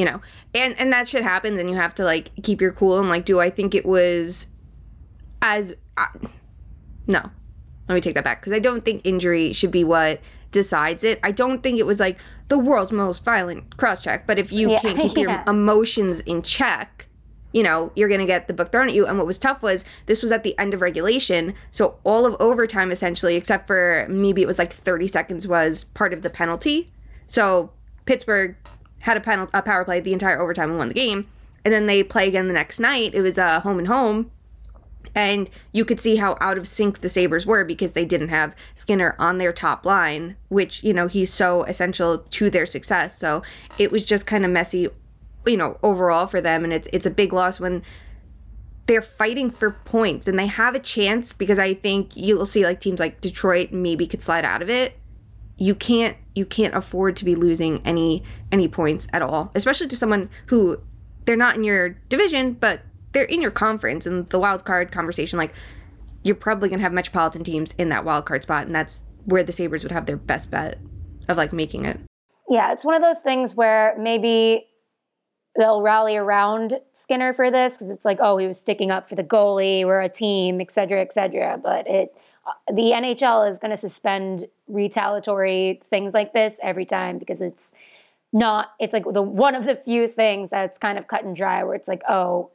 you 0.00 0.06
know 0.06 0.18
and 0.54 0.78
and 0.80 0.90
that 0.90 1.06
shit 1.06 1.22
happens 1.22 1.60
and 1.60 1.68
you 1.68 1.76
have 1.76 1.94
to 1.94 2.04
like 2.04 2.30
keep 2.42 2.58
your 2.58 2.72
cool 2.72 2.98
and 2.98 3.10
like 3.10 3.26
do 3.26 3.38
i 3.38 3.50
think 3.50 3.74
it 3.74 3.84
was 3.84 4.46
as 5.42 5.74
uh, 5.98 6.06
no. 7.06 7.30
Let 7.88 7.94
me 7.96 8.00
take 8.00 8.14
that 8.14 8.24
back 8.24 8.40
because 8.40 8.54
i 8.54 8.58
don't 8.58 8.82
think 8.82 9.02
injury 9.04 9.52
should 9.52 9.70
be 9.70 9.84
what 9.84 10.20
decides 10.52 11.04
it. 11.04 11.20
I 11.22 11.30
don't 11.30 11.62
think 11.62 11.78
it 11.78 11.86
was 11.86 12.00
like 12.00 12.18
the 12.48 12.58
world's 12.58 12.90
most 12.92 13.24
violent 13.24 13.76
cross 13.76 14.00
check 14.02 14.26
but 14.26 14.38
if 14.38 14.50
you 14.50 14.70
Yeah, 14.70 14.78
can't 14.80 14.98
keep 14.98 15.16
your 15.24 15.44
emotions 15.46 16.20
in 16.20 16.42
check 16.42 17.06
you 17.52 17.62
know 17.62 17.92
you're 17.94 18.08
gonna 18.08 18.26
get 18.26 18.48
the 18.48 18.54
book 18.54 18.72
thrown 18.72 18.88
at 18.88 18.94
you. 18.94 19.06
And 19.06 19.18
what 19.18 19.26
was 19.26 19.38
tough 19.38 19.62
was 19.62 19.84
this 20.06 20.22
was 20.22 20.32
at 20.32 20.44
the 20.44 20.58
end 20.58 20.72
of 20.72 20.80
regulation 20.80 21.52
so 21.72 21.98
all 22.04 22.24
of 22.24 22.34
overtime 22.40 22.90
essentially 22.90 23.36
except 23.36 23.66
for 23.66 24.06
maybe 24.08 24.40
it 24.40 24.46
was 24.46 24.58
like 24.58 24.72
30 24.72 25.06
seconds 25.08 25.46
was 25.46 25.84
part 25.84 26.14
of 26.14 26.22
the 26.22 26.30
penalty. 26.30 26.90
So 27.26 27.70
pittsburgh 28.06 28.56
had 29.00 29.16
a 29.16 29.20
penalty, 29.20 29.50
a 29.54 29.62
power 29.62 29.84
play 29.84 30.00
the 30.00 30.12
entire 30.12 30.38
overtime 30.40 30.70
and 30.70 30.78
won 30.78 30.88
the 30.88 30.94
game. 30.94 31.26
And 31.64 31.74
then 31.74 31.86
they 31.86 32.02
play 32.02 32.28
again 32.28 32.48
the 32.48 32.54
next 32.54 32.80
night. 32.80 33.14
It 33.14 33.20
was 33.20 33.36
a 33.36 33.44
uh, 33.44 33.60
home 33.60 33.78
and 33.78 33.88
home, 33.88 34.30
and 35.14 35.50
you 35.72 35.84
could 35.84 36.00
see 36.00 36.16
how 36.16 36.36
out 36.40 36.56
of 36.56 36.66
sync 36.66 37.00
the 37.00 37.08
Sabres 37.08 37.46
were 37.46 37.64
because 37.64 37.92
they 37.92 38.04
didn't 38.04 38.28
have 38.28 38.54
Skinner 38.74 39.16
on 39.18 39.38
their 39.38 39.52
top 39.52 39.84
line, 39.84 40.36
which 40.48 40.82
you 40.82 40.92
know 40.92 41.06
he's 41.06 41.32
so 41.32 41.64
essential 41.64 42.18
to 42.18 42.50
their 42.50 42.66
success. 42.66 43.16
So 43.18 43.42
it 43.78 43.90
was 43.90 44.04
just 44.04 44.26
kind 44.26 44.44
of 44.44 44.50
messy, 44.50 44.88
you 45.46 45.56
know, 45.56 45.78
overall 45.82 46.26
for 46.26 46.40
them, 46.40 46.64
and 46.64 46.72
it's 46.72 46.88
it's 46.92 47.06
a 47.06 47.10
big 47.10 47.32
loss 47.32 47.60
when 47.60 47.82
they're 48.86 49.02
fighting 49.02 49.50
for 49.50 49.70
points 49.70 50.26
and 50.26 50.36
they 50.36 50.48
have 50.48 50.74
a 50.74 50.80
chance 50.80 51.32
because 51.32 51.60
I 51.60 51.74
think 51.74 52.16
you'll 52.16 52.44
see 52.44 52.64
like 52.64 52.80
teams 52.80 52.98
like 52.98 53.20
Detroit 53.20 53.70
maybe 53.70 54.04
could 54.04 54.20
slide 54.20 54.44
out 54.44 54.62
of 54.62 54.70
it. 54.70 54.94
You 55.60 55.76
can't 55.76 56.16
you 56.34 56.44
can't 56.44 56.74
afford 56.74 57.16
to 57.18 57.24
be 57.24 57.36
losing 57.36 57.80
any 57.84 58.24
any 58.50 58.66
points 58.66 59.06
at 59.12 59.22
all, 59.22 59.52
especially 59.54 59.86
to 59.88 59.96
someone 59.96 60.28
who 60.46 60.80
they're 61.26 61.36
not 61.36 61.54
in 61.54 61.62
your 61.62 61.90
division, 62.08 62.54
but 62.54 62.80
they're 63.12 63.24
in 63.24 63.40
your 63.40 63.50
conference 63.52 64.06
and 64.06 64.28
the 64.30 64.38
wild 64.38 64.64
card 64.64 64.90
conversation 64.90 65.38
like 65.38 65.52
you're 66.22 66.36
probably 66.36 66.68
going 66.68 66.78
to 66.78 66.82
have 66.82 66.92
metropolitan 66.92 67.42
teams 67.44 67.74
in 67.78 67.88
that 67.90 68.04
wild 68.04 68.26
card 68.26 68.42
spot 68.42 68.66
and 68.66 68.74
that's 68.74 69.02
where 69.24 69.42
the 69.42 69.52
Sabres 69.52 69.82
would 69.82 69.92
have 69.92 70.06
their 70.06 70.16
best 70.16 70.50
bet 70.50 70.78
of 71.28 71.36
like 71.36 71.52
making 71.52 71.84
it. 71.84 72.00
Yeah, 72.48 72.72
it's 72.72 72.84
one 72.84 72.94
of 72.94 73.02
those 73.02 73.20
things 73.20 73.54
where 73.54 73.94
maybe 73.98 74.66
they'll 75.58 75.82
rally 75.82 76.16
around 76.16 76.80
Skinner 76.92 77.32
for 77.32 77.50
this 77.50 77.74
because 77.74 77.90
it's 77.90 78.04
like, 78.04 78.18
oh, 78.20 78.38
he 78.38 78.46
was 78.46 78.58
sticking 78.58 78.90
up 78.90 79.08
for 79.08 79.14
the 79.14 79.24
goalie, 79.24 79.84
we're 79.84 80.00
a 80.00 80.08
team, 80.08 80.60
et 80.60 80.70
cetera, 80.70 81.00
et 81.00 81.12
cetera. 81.12 81.58
But 81.62 81.86
it, 81.88 82.14
the 82.68 82.92
NHL 82.92 83.48
is 83.48 83.58
going 83.58 83.70
to 83.70 83.76
suspend 83.76 84.46
retaliatory 84.68 85.80
things 85.90 86.14
like 86.14 86.32
this 86.32 86.58
every 86.62 86.84
time 86.84 87.18
because 87.18 87.40
it's 87.40 87.72
not. 88.32 88.72
It's 88.78 88.92
like 88.92 89.04
the 89.10 89.22
one 89.22 89.54
of 89.54 89.64
the 89.64 89.76
few 89.76 90.08
things 90.08 90.50
that's 90.50 90.78
kind 90.78 90.98
of 90.98 91.08
cut 91.08 91.24
and 91.24 91.34
dry 91.34 91.64
where 91.64 91.74
it's 91.74 91.88
like, 91.88 92.02
oh, 92.08 92.50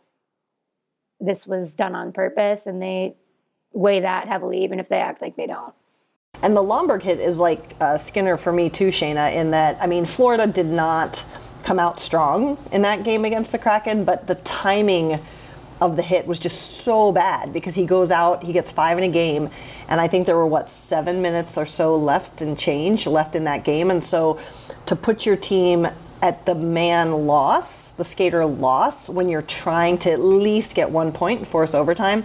this 1.20 1.48
was 1.48 1.76
done 1.76 1.96
on 1.96 2.12
purpose, 2.12 2.66
and 2.66 2.82
they 2.82 3.16
weigh 3.74 4.00
that 4.00 4.28
heavily, 4.28 4.64
even 4.64 4.80
if 4.80 4.90
they 4.90 5.00
act 5.00 5.22
like 5.22 5.36
they 5.36 5.48
don't. 5.48 5.74
And 6.42 6.56
the 6.56 6.62
Lomberg 6.62 7.04
hit 7.04 7.20
is 7.20 7.40
like 7.40 7.76
uh, 7.80 7.98
Skinner 7.98 8.38
for 8.38 8.52
me 8.52 8.70
too, 8.70 8.88
Shayna, 8.88 9.34
in 9.34 9.52
that, 9.52 9.82
I 9.82 9.88
mean, 9.88 10.06
Florida 10.06 10.48
did 10.48 10.66
not 10.66 11.24
come 11.64 11.80
out 11.80 12.00
strong 12.00 12.58
in 12.72 12.82
that 12.84 13.04
game 13.04 13.26
against 13.26 13.52
the 13.52 13.58
Kraken, 13.58 14.06
but 14.06 14.28
the 14.28 14.36
timing 14.36 15.20
of 15.82 15.98
the 15.98 16.02
hit 16.02 16.26
was 16.26 16.40
just 16.40 16.82
so 16.84 17.12
bad 17.12 17.52
because 17.52 17.76
he 17.76 17.86
goes 17.86 18.12
out, 18.12 18.44
he 18.44 18.54
gets 18.54 18.72
five 18.72 18.98
in 18.98 19.04
a 19.04 19.10
game, 19.10 19.50
and 19.88 20.00
I 20.00 20.08
think 20.08 20.26
there 20.26 20.38
were, 20.38 20.48
what, 20.48 20.70
seven 20.70 21.22
minutes 21.22 21.58
or 21.58 21.66
so 21.66 21.96
left 21.96 22.42
and 22.42 22.58
change 22.58 23.08
left 23.08 23.36
in 23.36 23.44
that 23.44 23.64
game. 23.64 23.92
And 23.92 24.04
so 24.04 24.40
to 24.86 24.96
put 24.96 25.26
your 25.26 25.36
team 25.36 25.88
at 26.22 26.46
the 26.46 26.56
man 26.56 27.28
loss, 27.28 27.92
the 27.92 28.04
skater 28.04 28.46
loss, 28.46 29.10
when 29.10 29.30
you're 29.30 29.42
trying 29.42 29.98
to 30.00 30.12
at 30.12 30.22
least 30.22 30.76
get 30.76 30.90
one 30.90 31.12
point 31.12 31.40
and 31.40 31.48
force 31.48 31.76
overtime, 31.76 32.24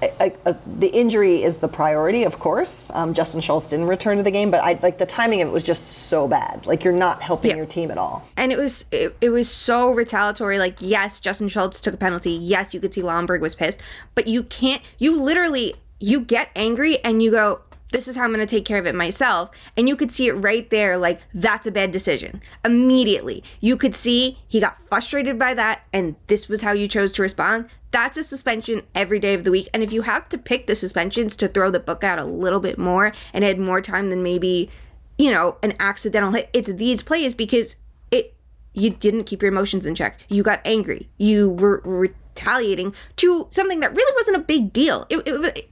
the 0.00 0.88
injury 0.92 1.42
is 1.42 1.58
the 1.58 1.68
priority, 1.68 2.24
of 2.24 2.38
course. 2.38 2.90
Um, 2.94 3.12
Justin 3.12 3.40
Schultz 3.40 3.68
didn't 3.68 3.86
return 3.86 4.16
to 4.16 4.22
the 4.22 4.30
game, 4.30 4.50
but 4.50 4.62
I 4.62 4.78
like 4.82 4.98
the 4.98 5.06
timing 5.06 5.42
of 5.42 5.48
it 5.48 5.50
was 5.50 5.62
just 5.62 5.84
so 6.08 6.26
bad. 6.26 6.66
Like 6.66 6.84
you're 6.84 6.92
not 6.92 7.22
helping 7.22 7.50
yeah. 7.50 7.56
your 7.58 7.66
team 7.66 7.90
at 7.90 7.98
all. 7.98 8.26
And 8.36 8.52
it 8.52 8.58
was 8.58 8.84
it, 8.90 9.16
it 9.20 9.30
was 9.30 9.48
so 9.50 9.90
retaliatory. 9.90 10.58
Like 10.58 10.76
yes, 10.80 11.20
Justin 11.20 11.48
Schultz 11.48 11.80
took 11.80 11.94
a 11.94 11.98
penalty. 11.98 12.32
Yes, 12.32 12.72
you 12.72 12.80
could 12.80 12.94
see 12.94 13.02
Lomberg 13.02 13.40
was 13.40 13.54
pissed, 13.54 13.80
but 14.14 14.26
you 14.26 14.42
can't. 14.44 14.82
You 14.98 15.20
literally 15.20 15.74
you 15.98 16.20
get 16.20 16.48
angry 16.56 16.98
and 17.04 17.22
you 17.22 17.30
go, 17.30 17.60
this 17.92 18.08
is 18.08 18.16
how 18.16 18.24
I'm 18.24 18.32
going 18.32 18.40
to 18.40 18.46
take 18.46 18.64
care 18.64 18.78
of 18.78 18.86
it 18.86 18.94
myself. 18.94 19.50
And 19.76 19.88
you 19.88 19.96
could 19.96 20.12
see 20.12 20.28
it 20.28 20.32
right 20.32 20.68
there, 20.70 20.96
like, 20.96 21.20
that's 21.34 21.66
a 21.66 21.70
bad 21.70 21.90
decision. 21.90 22.40
Immediately, 22.64 23.42
you 23.60 23.76
could 23.76 23.94
see 23.94 24.38
he 24.48 24.60
got 24.60 24.78
frustrated 24.78 25.38
by 25.38 25.54
that, 25.54 25.82
and 25.92 26.16
this 26.26 26.48
was 26.48 26.62
how 26.62 26.72
you 26.72 26.88
chose 26.88 27.12
to 27.14 27.22
respond. 27.22 27.68
That's 27.90 28.16
a 28.16 28.22
suspension 28.22 28.82
every 28.94 29.18
day 29.18 29.34
of 29.34 29.44
the 29.44 29.50
week. 29.50 29.68
And 29.74 29.82
if 29.82 29.92
you 29.92 30.02
have 30.02 30.28
to 30.28 30.38
pick 30.38 30.66
the 30.66 30.74
suspensions 30.74 31.34
to 31.36 31.48
throw 31.48 31.70
the 31.70 31.80
book 31.80 32.04
out 32.04 32.18
a 32.18 32.24
little 32.24 32.60
bit 32.60 32.78
more 32.78 33.12
and 33.32 33.42
had 33.42 33.58
more 33.58 33.80
time 33.80 34.10
than 34.10 34.22
maybe, 34.22 34.70
you 35.18 35.32
know, 35.32 35.56
an 35.62 35.74
accidental 35.80 36.30
hit, 36.30 36.48
it's 36.52 36.68
these 36.68 37.02
plays 37.02 37.34
because 37.34 37.76
it 38.10 38.34
you 38.72 38.90
didn't 38.90 39.24
keep 39.24 39.42
your 39.42 39.50
emotions 39.50 39.86
in 39.86 39.96
check. 39.96 40.20
You 40.28 40.44
got 40.44 40.60
angry. 40.64 41.08
You 41.18 41.50
were 41.50 41.82
retaliating 41.84 42.94
to 43.16 43.48
something 43.50 43.80
that 43.80 43.94
really 43.94 44.14
wasn't 44.16 44.36
a 44.36 44.40
big 44.40 44.72
deal. 44.72 45.06
It, 45.08 45.26
it, 45.26 45.70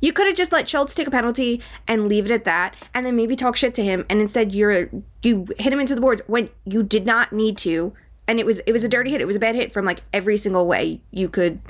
you 0.00 0.12
could 0.12 0.26
have 0.26 0.36
just 0.36 0.52
let 0.52 0.68
Schultz 0.68 0.94
take 0.94 1.06
a 1.06 1.10
penalty 1.10 1.60
and 1.86 2.08
leave 2.08 2.26
it 2.26 2.30
at 2.30 2.44
that, 2.44 2.74
and 2.94 3.04
then 3.04 3.16
maybe 3.16 3.36
talk 3.36 3.56
shit 3.56 3.74
to 3.74 3.82
him. 3.82 4.04
And 4.08 4.20
instead, 4.20 4.54
you're 4.54 4.88
you 5.22 5.46
hit 5.58 5.72
him 5.72 5.80
into 5.80 5.94
the 5.94 6.00
boards 6.00 6.22
when 6.26 6.50
you 6.64 6.82
did 6.82 7.06
not 7.06 7.32
need 7.32 7.58
to, 7.58 7.92
and 8.26 8.38
it 8.38 8.46
was 8.46 8.60
it 8.60 8.72
was 8.72 8.84
a 8.84 8.88
dirty 8.88 9.10
hit. 9.10 9.20
It 9.20 9.26
was 9.26 9.36
a 9.36 9.40
bad 9.40 9.54
hit 9.54 9.72
from 9.72 9.84
like 9.84 10.02
every 10.12 10.36
single 10.36 10.66
way 10.66 11.00
you 11.10 11.28
could, 11.28 11.60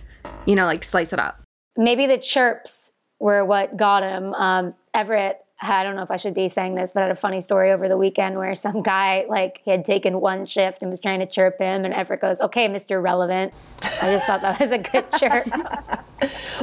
you 0.46 0.54
know, 0.54 0.64
like 0.64 0.84
slice 0.84 1.12
it 1.12 1.18
up. 1.18 1.42
Maybe 1.76 2.06
the 2.06 2.18
chirps 2.18 2.92
were 3.18 3.44
what 3.44 3.76
got 3.76 4.02
him. 4.02 4.34
Um, 4.34 4.74
Everett 4.94 5.44
I 5.60 5.82
don't 5.82 5.96
know 5.96 6.02
if 6.02 6.10
I 6.10 6.16
should 6.16 6.34
be 6.34 6.48
saying 6.48 6.76
this, 6.76 6.92
but 6.92 7.00
I 7.00 7.06
had 7.06 7.12
a 7.12 7.16
funny 7.16 7.40
story 7.40 7.72
over 7.72 7.88
the 7.88 7.96
weekend 7.96 8.36
where 8.36 8.54
some 8.54 8.80
guy 8.82 9.26
like 9.28 9.60
he 9.64 9.72
had 9.72 9.84
taken 9.84 10.20
one 10.20 10.46
shift 10.46 10.82
and 10.82 10.90
was 10.90 11.00
trying 11.00 11.18
to 11.18 11.26
chirp 11.26 11.58
him, 11.58 11.84
and 11.84 11.92
Everett 11.92 12.20
goes, 12.20 12.40
"Okay, 12.40 12.68
Mister 12.68 13.00
Relevant." 13.00 13.52
I 13.82 14.12
just 14.12 14.26
thought 14.26 14.40
that 14.42 14.60
was 14.60 14.70
a 14.70 14.78
good 14.78 15.04
chirp. 15.18 15.48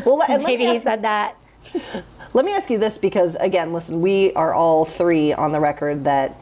well, 0.05 0.23
maybe 0.41 0.65
he 0.65 0.79
said 0.79 1.01
that. 1.01 1.35
Let 2.33 2.45
me 2.45 2.53
ask 2.53 2.69
you 2.69 2.77
this 2.77 2.97
because, 2.97 3.35
again, 3.37 3.73
listen, 3.73 4.01
we 4.01 4.33
are 4.33 4.53
all 4.53 4.85
three 4.85 5.33
on 5.33 5.51
the 5.51 5.59
record 5.59 6.03
that 6.03 6.35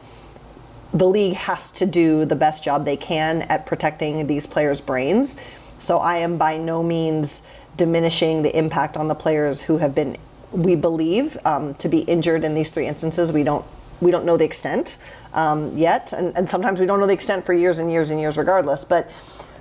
the 0.92 1.08
league 1.08 1.34
has 1.34 1.70
to 1.72 1.86
do 1.86 2.24
the 2.24 2.36
best 2.36 2.62
job 2.64 2.84
they 2.84 2.96
can 2.96 3.42
at 3.42 3.66
protecting 3.66 4.26
these 4.26 4.46
players' 4.46 4.80
brains. 4.80 5.36
So 5.78 5.98
I 5.98 6.18
am 6.18 6.38
by 6.38 6.56
no 6.56 6.82
means 6.82 7.42
diminishing 7.76 8.42
the 8.42 8.56
impact 8.56 8.96
on 8.96 9.08
the 9.08 9.14
players 9.14 9.62
who 9.62 9.78
have 9.78 9.94
been, 9.94 10.16
we 10.52 10.76
believe, 10.76 11.36
um, 11.44 11.74
to 11.74 11.88
be 11.88 12.00
injured 12.00 12.44
in 12.44 12.54
these 12.54 12.70
three 12.70 12.86
instances. 12.86 13.32
We 13.32 13.42
don't 13.42 13.64
we 14.00 14.10
don't 14.10 14.24
know 14.24 14.36
the 14.36 14.44
extent 14.44 14.98
um, 15.32 15.76
yet, 15.76 16.12
and, 16.12 16.36
and 16.36 16.48
sometimes 16.48 16.80
we 16.80 16.86
don't 16.86 17.00
know 17.00 17.06
the 17.06 17.12
extent 17.12 17.46
for 17.46 17.54
years 17.54 17.78
and 17.78 17.90
years 17.90 18.10
and 18.10 18.20
years, 18.20 18.36
regardless. 18.36 18.84
But 18.84 19.10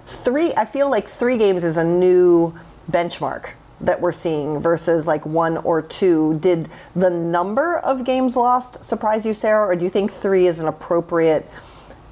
three, 0.05 0.53
I 0.55 0.65
feel 0.65 0.89
like 0.89 1.07
three 1.07 1.37
games 1.37 1.63
is 1.63 1.77
a 1.77 1.83
new 1.83 2.53
benchmark 2.91 3.51
that 3.83 4.01
we're 4.01 4.11
seeing 4.11 4.59
versus 4.59 5.05
like 5.05 5.25
one 5.25 5.57
or 5.57 5.81
two. 5.81 6.39
Did 6.39 6.69
the 6.95 7.09
number 7.09 7.77
of 7.79 8.03
games 8.03 8.35
lost 8.35 8.83
surprise 8.83 9.25
you, 9.25 9.33
Sara, 9.33 9.67
or 9.67 9.75
do 9.75 9.83
you 9.83 9.89
think 9.89 10.11
three 10.11 10.47
is 10.47 10.59
an 10.59 10.67
appropriate 10.67 11.49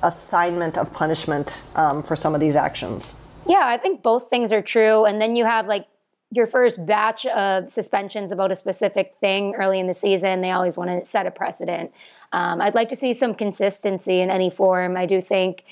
assignment 0.04 0.78
of 0.78 0.94
punishment 0.94 1.64
um, 1.76 2.04
for 2.04 2.16
some 2.16 2.36
of 2.36 2.42
these 2.42 2.56
actions? 2.56 3.20
Yeah, 3.48 3.64
I 3.64 3.78
think 3.78 4.04
both 4.04 4.30
things 4.30 4.52
are 4.52 4.62
true. 4.62 5.06
And 5.06 5.22
then 5.22 5.36
you 5.36 5.46
have 5.46 5.68
like 5.68 5.88
your 6.32 6.48
first 6.48 6.86
batch 6.86 7.26
of 7.26 7.72
suspensions 7.72 8.32
about 8.32 8.52
a 8.52 8.56
specific 8.56 9.16
thing 9.20 9.54
early 9.56 9.80
in 9.80 9.88
the 9.88 9.94
season. 9.94 10.42
They 10.42 10.52
always 10.52 10.78
want 10.78 10.90
to 10.90 11.06
set 11.06 11.26
a 11.28 11.32
precedent. 11.32 11.92
Um, 12.32 12.62
I'd 12.62 12.76
like 12.76 12.90
to 12.90 12.96
see 12.96 13.14
some 13.14 13.36
consistency 13.36 14.22
in 14.22 14.30
any 14.30 14.50
form. 14.50 14.96
I 14.96 15.06
do 15.06 15.22
think 15.22 15.64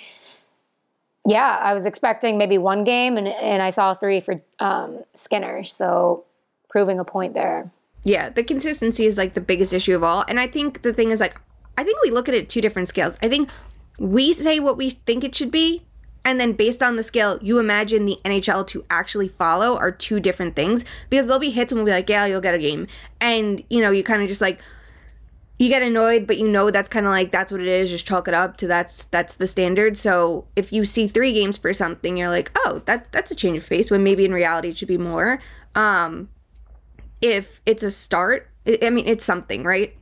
yeah, 1.30 1.58
I 1.62 1.76
was 1.76 1.86
expecting 1.86 2.40
maybe 2.40 2.58
one 2.58 2.84
game, 2.84 3.16
and 3.18 3.28
and 3.28 3.62
I 3.62 3.70
saw 3.70 3.94
three 3.94 4.20
for 4.20 4.42
um, 4.60 5.04
Skinner. 5.14 5.64
So 5.64 6.26
proving 6.70 7.00
a 7.00 7.06
point 7.06 7.36
there. 7.36 7.72
Yeah, 8.04 8.30
the 8.30 8.44
consistency 8.44 9.06
is 9.06 9.18
like 9.18 9.36
the 9.36 9.42
biggest 9.42 9.72
issue 9.72 9.96
of 9.96 10.04
all, 10.04 10.26
and 10.28 10.40
I 10.40 10.48
think 10.48 10.82
the 10.82 10.92
thing 10.92 11.12
is 11.12 11.20
like 11.20 11.40
I 11.78 11.84
think 11.84 12.02
we 12.02 12.10
look 12.10 12.28
at 12.28 12.36
it 12.36 12.50
two 12.50 12.62
different 12.62 12.88
scales. 12.88 13.16
I 13.22 13.30
think 13.30 13.50
we 14.00 14.34
say 14.34 14.60
what 14.60 14.76
we 14.76 14.90
think 14.90 15.24
it 15.24 15.36
should 15.36 15.52
be, 15.52 15.84
and 16.26 16.40
then 16.40 16.54
based 16.54 16.82
on 16.82 16.96
the 16.96 17.04
scale, 17.04 17.38
you 17.44 17.60
imagine 17.60 18.06
the 18.06 18.18
NHL 18.26 18.66
to 18.68 18.84
actually 18.90 19.28
follow 19.28 19.78
are 19.78 19.92
two 19.92 20.20
different 20.20 20.56
things 20.56 20.84
because 21.12 21.28
there'll 21.28 21.40
be 21.40 21.52
hits 21.52 21.72
and 21.72 21.80
we'll 21.80 21.86
be 21.86 21.92
like, 21.92 22.10
yeah, 22.10 22.26
you'll 22.26 22.42
get 22.42 22.56
a 22.56 22.60
game, 22.60 22.88
and 23.22 23.64
you 23.70 23.82
know, 23.82 23.92
you 23.92 24.04
kind 24.04 24.24
of 24.24 24.28
just 24.28 24.42
like 24.42 24.60
you 25.60 25.68
get 25.68 25.82
annoyed 25.82 26.26
but 26.26 26.38
you 26.38 26.48
know 26.48 26.72
that's 26.72 26.90
kind 26.90 27.06
of 27.06 27.12
like 27.12 27.32
that's 27.32 27.52
what 27.52 27.60
it 27.60 27.68
is 27.68 27.90
just 27.90 28.08
chalk 28.08 28.28
it 28.28 28.34
up 28.34 28.58
to 28.58 28.66
that's 28.66 29.04
that's 29.06 29.36
the 29.36 29.46
standard. 29.46 29.98
So 29.98 30.48
if 30.56 30.72
you 30.74 30.86
see 30.86 31.08
three 31.08 31.34
games 31.34 31.58
for 31.58 31.74
something 31.74 32.18
you're 32.18 32.30
like 32.30 32.52
oh 32.66 32.82
that's 32.86 33.08
that's 33.10 33.30
a 33.30 33.36
change 33.36 33.58
of 33.58 33.68
pace 33.68 33.92
when 33.92 34.02
maybe 34.02 34.26
in 34.26 34.34
reality 34.34 34.70
it 34.70 34.78
should 34.78 34.88
be 34.88 34.98
more. 34.98 35.40
Um 35.76 36.30
if 37.22 37.62
it's 37.66 37.84
a 37.84 37.92
start 37.92 38.50
i 38.82 38.90
mean 38.90 39.08
it's 39.08 39.26
something 39.26 39.64
right? 39.64 39.96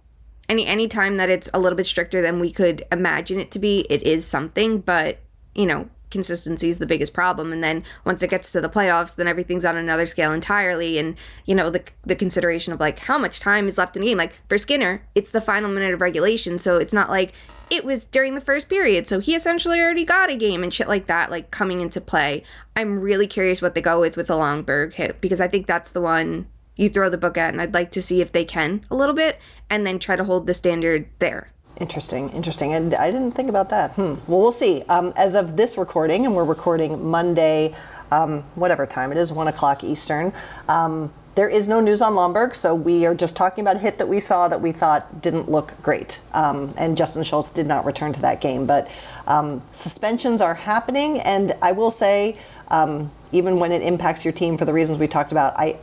Any 0.48 0.66
any 0.66 0.88
time 0.88 1.18
that 1.18 1.30
it's 1.30 1.50
a 1.54 1.60
little 1.60 1.76
bit 1.76 1.88
stricter 1.88 2.22
than 2.22 2.40
we 2.40 2.52
could 2.52 2.86
imagine 2.92 3.40
it 3.40 3.52
to 3.52 3.60
be 3.60 3.86
it 3.90 4.04
is 4.04 4.26
something 4.26 4.80
but 4.80 5.20
you 5.56 5.66
know 5.66 5.90
consistency 6.10 6.70
is 6.70 6.78
the 6.78 6.86
biggest 6.86 7.14
problem. 7.14 7.52
And 7.52 7.64
then 7.64 7.84
once 8.06 8.24
it 8.24 8.30
gets 8.30 8.52
to 8.52 8.62
the 8.62 8.70
playoffs 8.70 9.16
then 9.16 9.28
everything's 9.28 9.66
on 9.66 9.78
another 9.78 10.06
scale 10.06 10.32
entirely. 10.32 10.98
And 10.98 11.16
you 11.46 11.56
know 11.56 11.70
the 11.70 11.84
the 12.06 12.16
consideration 12.16 12.74
of 12.74 12.80
like 12.80 13.00
how 13.00 13.18
much 13.18 13.40
time 13.40 13.68
is 13.68 13.78
left 13.78 13.96
in 13.96 14.02
the 14.02 14.08
game. 14.08 14.18
Like 14.18 14.40
for 14.50 14.58
Skinner 14.58 15.02
it's 15.16 15.32
the 15.32 15.42
final 15.42 15.70
minute 15.70 15.94
of 15.94 16.02
regulation. 16.02 16.58
So 16.58 16.78
it's 16.78 16.94
not 16.94 17.10
like 17.10 17.34
it 17.70 17.84
was 17.84 18.06
during 18.06 18.36
the 18.36 18.42
first 18.42 18.70
period. 18.70 19.08
So 19.08 19.20
he 19.20 19.36
essentially 19.36 19.80
already 19.80 20.06
got 20.06 20.30
a 20.30 20.36
game 20.36 20.64
and 20.64 20.74
shit 20.74 20.88
like 20.88 21.08
that 21.08 21.32
like 21.32 21.52
coming 21.52 21.82
into 21.82 22.00
play. 22.00 22.44
I'm 22.76 23.00
really 23.00 23.28
curious 23.28 23.62
what 23.62 23.76
they 23.76 23.82
go 23.82 24.00
with 24.00 24.18
with 24.18 24.28
the 24.28 24.36
Lomberg 24.36 24.94
hit 24.94 25.20
because 25.22 25.42
I 25.42 25.48
think 25.48 25.68
that's 25.68 25.92
the 25.92 26.02
one 26.02 26.48
you 26.78 26.90
throw 26.90 27.10
the 27.10 27.18
book 27.18 27.38
at 27.38 27.54
and 27.54 27.62
I'd 27.62 27.74
like 27.74 27.92
to 27.92 28.02
see 28.02 28.22
if 28.22 28.32
they 28.32 28.46
can 28.46 28.86
a 28.90 28.96
little 28.96 29.16
bit 29.16 29.40
and 29.70 29.86
then 29.86 30.00
try 30.00 30.16
to 30.16 30.24
hold 30.24 30.48
the 30.48 30.54
standard 30.54 31.08
there 31.20 31.52
Interesting, 31.80 32.30
interesting. 32.32 32.74
And 32.74 32.96
I 32.96 33.12
didn't 33.12 33.32
think 33.32 33.50
about 33.50 33.70
that. 33.70 33.92
Hmm. 33.92 34.16
Well, 34.28 34.42
we'll 34.42 34.52
see. 34.52 34.84
Um, 34.84 35.14
as 35.16 35.36
of 35.36 35.58
this 35.58 35.78
recording, 35.78 36.26
and 36.26 36.36
we're 36.36 36.44
recording 36.44 37.08
Monday, 37.08 37.76
um, 38.12 38.42
whatever 38.56 38.86
time 38.86 39.12
it 39.12 39.18
is, 39.18 39.32
1 39.32 39.48
o'clock 39.48 39.84
Eastern, 39.84 40.34
um, 40.68 41.14
there 41.36 41.48
is 41.48 41.68
no 41.68 41.80
news 41.80 42.02
on 42.02 42.14
Lomberg, 42.14 42.56
so 42.56 42.74
we 42.74 43.06
are 43.06 43.14
just 43.14 43.38
talking 43.38 43.64
about 43.64 43.76
a 43.76 43.80
hit 43.80 44.00
that 44.00 44.08
we 44.08 44.20
saw 44.20 44.48
that 44.48 44.60
we 44.60 44.72
thought 44.72 45.22
didn't 45.22 45.48
look 45.48 45.72
great. 45.84 46.20
Um, 46.34 46.74
and 46.78 46.98
Justin 46.98 47.24
Schultz 47.24 47.52
did 47.52 47.68
not 47.68 47.86
return 47.86 48.12
to 48.14 48.22
that 48.22 48.42
game. 48.42 48.66
But 48.66 48.90
um, 49.28 49.62
suspensions 49.72 50.42
are 50.42 50.56
happening, 50.56 51.20
and 51.20 51.54
I 51.62 51.74
will 51.74 51.92
say, 51.92 52.40
um, 52.70 53.12
even 53.32 53.60
when 53.60 53.72
it 53.72 53.84
impacts 53.84 54.26
your 54.26 54.32
team 54.32 54.58
for 54.58 54.66
the 54.66 54.74
reasons 54.74 54.98
we 54.98 55.08
talked 55.08 55.32
about. 55.32 55.54
I 55.58 55.78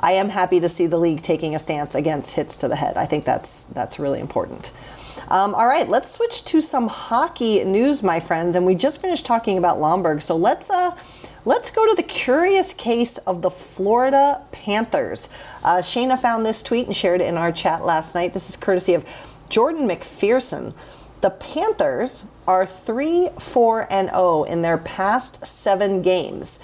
I 0.00 0.12
am 0.12 0.28
happy 0.28 0.60
to 0.60 0.68
see 0.68 0.86
the 0.86 0.98
league 0.98 1.22
taking 1.22 1.54
a 1.54 1.58
stance 1.58 1.94
against 1.94 2.34
hits 2.34 2.56
to 2.58 2.68
the 2.68 2.76
head. 2.76 2.96
I 2.96 3.06
think 3.06 3.24
that's 3.24 3.64
that's 3.64 3.98
really 3.98 4.20
important. 4.20 4.72
Um, 5.28 5.54
all 5.54 5.66
right, 5.66 5.88
let's 5.88 6.10
switch 6.10 6.44
to 6.44 6.60
some 6.60 6.88
hockey 6.88 7.64
news, 7.64 8.02
my 8.02 8.20
friends. 8.20 8.56
And 8.56 8.64
we 8.64 8.74
just 8.74 9.00
finished 9.00 9.26
talking 9.26 9.58
about 9.58 9.78
Lomberg, 9.78 10.22
so 10.22 10.36
let's 10.36 10.70
uh, 10.70 10.96
let's 11.44 11.70
go 11.70 11.88
to 11.88 11.94
the 11.96 12.02
curious 12.02 12.72
case 12.72 13.18
of 13.18 13.42
the 13.42 13.50
Florida 13.50 14.42
Panthers. 14.52 15.28
Uh, 15.62 15.78
Shayna 15.78 16.18
found 16.18 16.46
this 16.46 16.62
tweet 16.62 16.86
and 16.86 16.96
shared 16.96 17.20
it 17.20 17.28
in 17.28 17.36
our 17.36 17.52
chat 17.52 17.84
last 17.84 18.14
night. 18.14 18.32
This 18.32 18.48
is 18.48 18.56
courtesy 18.56 18.94
of 18.94 19.04
Jordan 19.48 19.88
McPherson. 19.88 20.74
The 21.20 21.30
Panthers 21.30 22.30
are 22.46 22.64
3 22.64 23.30
4 23.38 23.92
and 23.92 24.08
0 24.10 24.44
in 24.44 24.62
their 24.62 24.78
past 24.78 25.44
seven 25.46 26.00
games. 26.02 26.60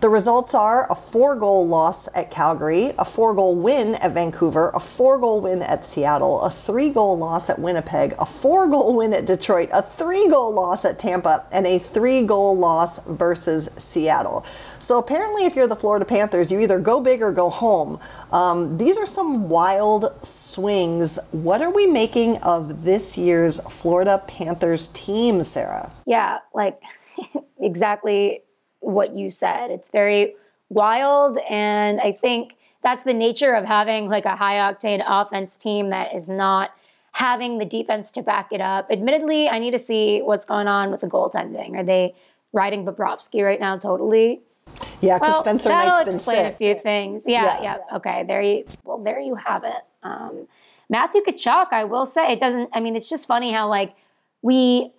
The 0.00 0.08
results 0.08 0.54
are 0.54 0.88
a 0.88 0.94
four 0.94 1.34
goal 1.34 1.66
loss 1.66 2.08
at 2.14 2.30
Calgary, 2.30 2.94
a 3.00 3.04
four 3.04 3.34
goal 3.34 3.56
win 3.56 3.96
at 3.96 4.12
Vancouver, 4.12 4.70
a 4.72 4.78
four 4.78 5.18
goal 5.18 5.40
win 5.40 5.60
at 5.60 5.84
Seattle, 5.84 6.40
a 6.42 6.50
three 6.50 6.90
goal 6.90 7.18
loss 7.18 7.50
at 7.50 7.58
Winnipeg, 7.58 8.14
a 8.16 8.24
four 8.24 8.68
goal 8.68 8.94
win 8.94 9.12
at 9.12 9.26
Detroit, 9.26 9.70
a 9.72 9.82
three 9.82 10.28
goal 10.28 10.54
loss 10.54 10.84
at 10.84 11.00
Tampa, 11.00 11.46
and 11.50 11.66
a 11.66 11.80
three 11.80 12.22
goal 12.22 12.56
loss 12.56 13.04
versus 13.08 13.70
Seattle. 13.76 14.46
So 14.78 14.98
apparently, 14.98 15.46
if 15.46 15.56
you're 15.56 15.66
the 15.66 15.74
Florida 15.74 16.04
Panthers, 16.04 16.52
you 16.52 16.60
either 16.60 16.78
go 16.78 17.00
big 17.00 17.20
or 17.20 17.32
go 17.32 17.50
home. 17.50 17.98
Um, 18.30 18.78
these 18.78 18.98
are 18.98 19.06
some 19.06 19.48
wild 19.48 20.24
swings. 20.24 21.18
What 21.32 21.60
are 21.60 21.70
we 21.70 21.86
making 21.86 22.36
of 22.36 22.84
this 22.84 23.18
year's 23.18 23.58
Florida 23.68 24.22
Panthers 24.28 24.86
team, 24.94 25.42
Sara? 25.42 25.90
Yeah, 26.06 26.38
like 26.54 26.80
exactly 27.60 28.42
what 28.80 29.14
you 29.14 29.30
said. 29.30 29.70
It's 29.70 29.90
very 29.90 30.34
wild. 30.68 31.38
And 31.48 32.00
I 32.00 32.12
think 32.12 32.54
that's 32.82 33.04
the 33.04 33.14
nature 33.14 33.54
of 33.54 33.64
having 33.64 34.08
like 34.08 34.24
a 34.24 34.36
high 34.36 34.56
octane 34.56 35.02
offense 35.06 35.56
team 35.56 35.90
that 35.90 36.14
is 36.14 36.28
not 36.28 36.70
having 37.12 37.58
the 37.58 37.64
defense 37.64 38.12
to 38.12 38.22
back 38.22 38.52
it 38.52 38.60
up. 38.60 38.88
Admittedly, 38.90 39.48
I 39.48 39.58
need 39.58 39.72
to 39.72 39.78
see 39.78 40.20
what's 40.20 40.44
going 40.44 40.68
on 40.68 40.90
with 40.90 41.00
the 41.00 41.08
goaltending. 41.08 41.74
Are 41.74 41.84
they 41.84 42.14
riding 42.52 42.84
Bobrovsky 42.84 43.44
right 43.44 43.60
now 43.60 43.76
totally? 43.76 44.40
Yeah, 45.00 45.18
because 45.18 45.32
well, 45.32 45.40
Spencer 45.42 45.68
Knight's 45.70 46.04
been 46.04 46.12
sick. 46.12 46.16
explain 46.18 46.46
a 46.46 46.52
few 46.52 46.74
things. 46.78 47.24
Yeah, 47.26 47.60
yeah, 47.60 47.62
yeah. 47.62 47.96
Okay, 47.96 48.24
there 48.24 48.42
you. 48.42 48.64
Well, 48.84 48.98
there 48.98 49.20
you 49.20 49.34
have 49.34 49.64
it. 49.64 49.82
Um, 50.02 50.46
Matthew 50.88 51.22
Tkachuk, 51.22 51.72
I 51.72 51.84
will 51.84 52.06
say, 52.06 52.32
it 52.32 52.38
doesn't. 52.38 52.70
I 52.72 52.80
mean, 52.80 52.96
it's 52.96 53.08
just 53.08 53.26
funny 53.26 53.52
how 53.52 53.68
like 53.68 53.94
we 54.42 54.92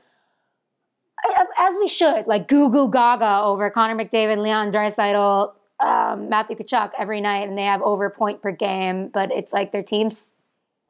as 1.57 1.75
we 1.79 1.87
should, 1.87 2.27
like 2.27 2.47
goo 2.47 2.69
goo 2.69 2.89
gaga 2.89 3.41
over 3.43 3.69
Connor 3.69 3.95
McDavid, 3.95 4.41
Leon 4.41 4.71
Draisaitl, 4.71 5.53
um, 5.79 6.29
Matthew 6.29 6.57
Tkachuk 6.57 6.91
every 6.97 7.21
night, 7.21 7.47
and 7.47 7.57
they 7.57 7.63
have 7.63 7.81
over 7.81 8.09
point 8.09 8.41
per 8.41 8.51
game. 8.51 9.09
But 9.09 9.31
it's 9.31 9.53
like 9.53 9.71
their 9.71 9.83
teams 9.83 10.31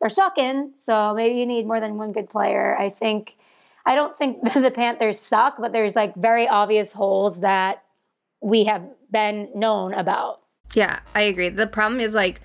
are 0.01 0.09
sucking, 0.09 0.73
so 0.77 1.13
maybe 1.15 1.39
you 1.39 1.45
need 1.45 1.67
more 1.67 1.79
than 1.79 1.97
one 1.97 2.11
good 2.11 2.29
player. 2.29 2.77
I 2.77 2.89
think. 2.89 3.35
I 3.85 3.95
don't 3.95 4.15
think 4.15 4.43
the 4.53 4.71
Panthers 4.71 5.19
suck, 5.19 5.55
but 5.59 5.71
there's 5.71 5.95
like 5.95 6.15
very 6.15 6.47
obvious 6.47 6.91
holes 6.91 7.39
that 7.39 7.83
we 8.41 8.65
have 8.65 8.83
been 9.11 9.49
known 9.55 9.93
about. 9.93 10.41
Yeah, 10.73 10.99
I 11.15 11.23
agree. 11.23 11.49
The 11.49 11.65
problem 11.65 11.99
is 11.99 12.13
like 12.13 12.41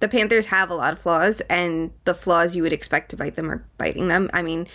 the 0.00 0.08
Panthers 0.08 0.46
have 0.46 0.70
a 0.70 0.74
lot 0.74 0.92
of 0.92 0.98
flaws, 0.98 1.40
and 1.42 1.90
the 2.04 2.14
flaws 2.14 2.56
you 2.56 2.62
would 2.62 2.72
expect 2.72 3.10
to 3.10 3.16
bite 3.16 3.36
them 3.36 3.50
are 3.50 3.64
biting 3.78 4.08
them. 4.08 4.30
I 4.32 4.42
mean, 4.42 4.66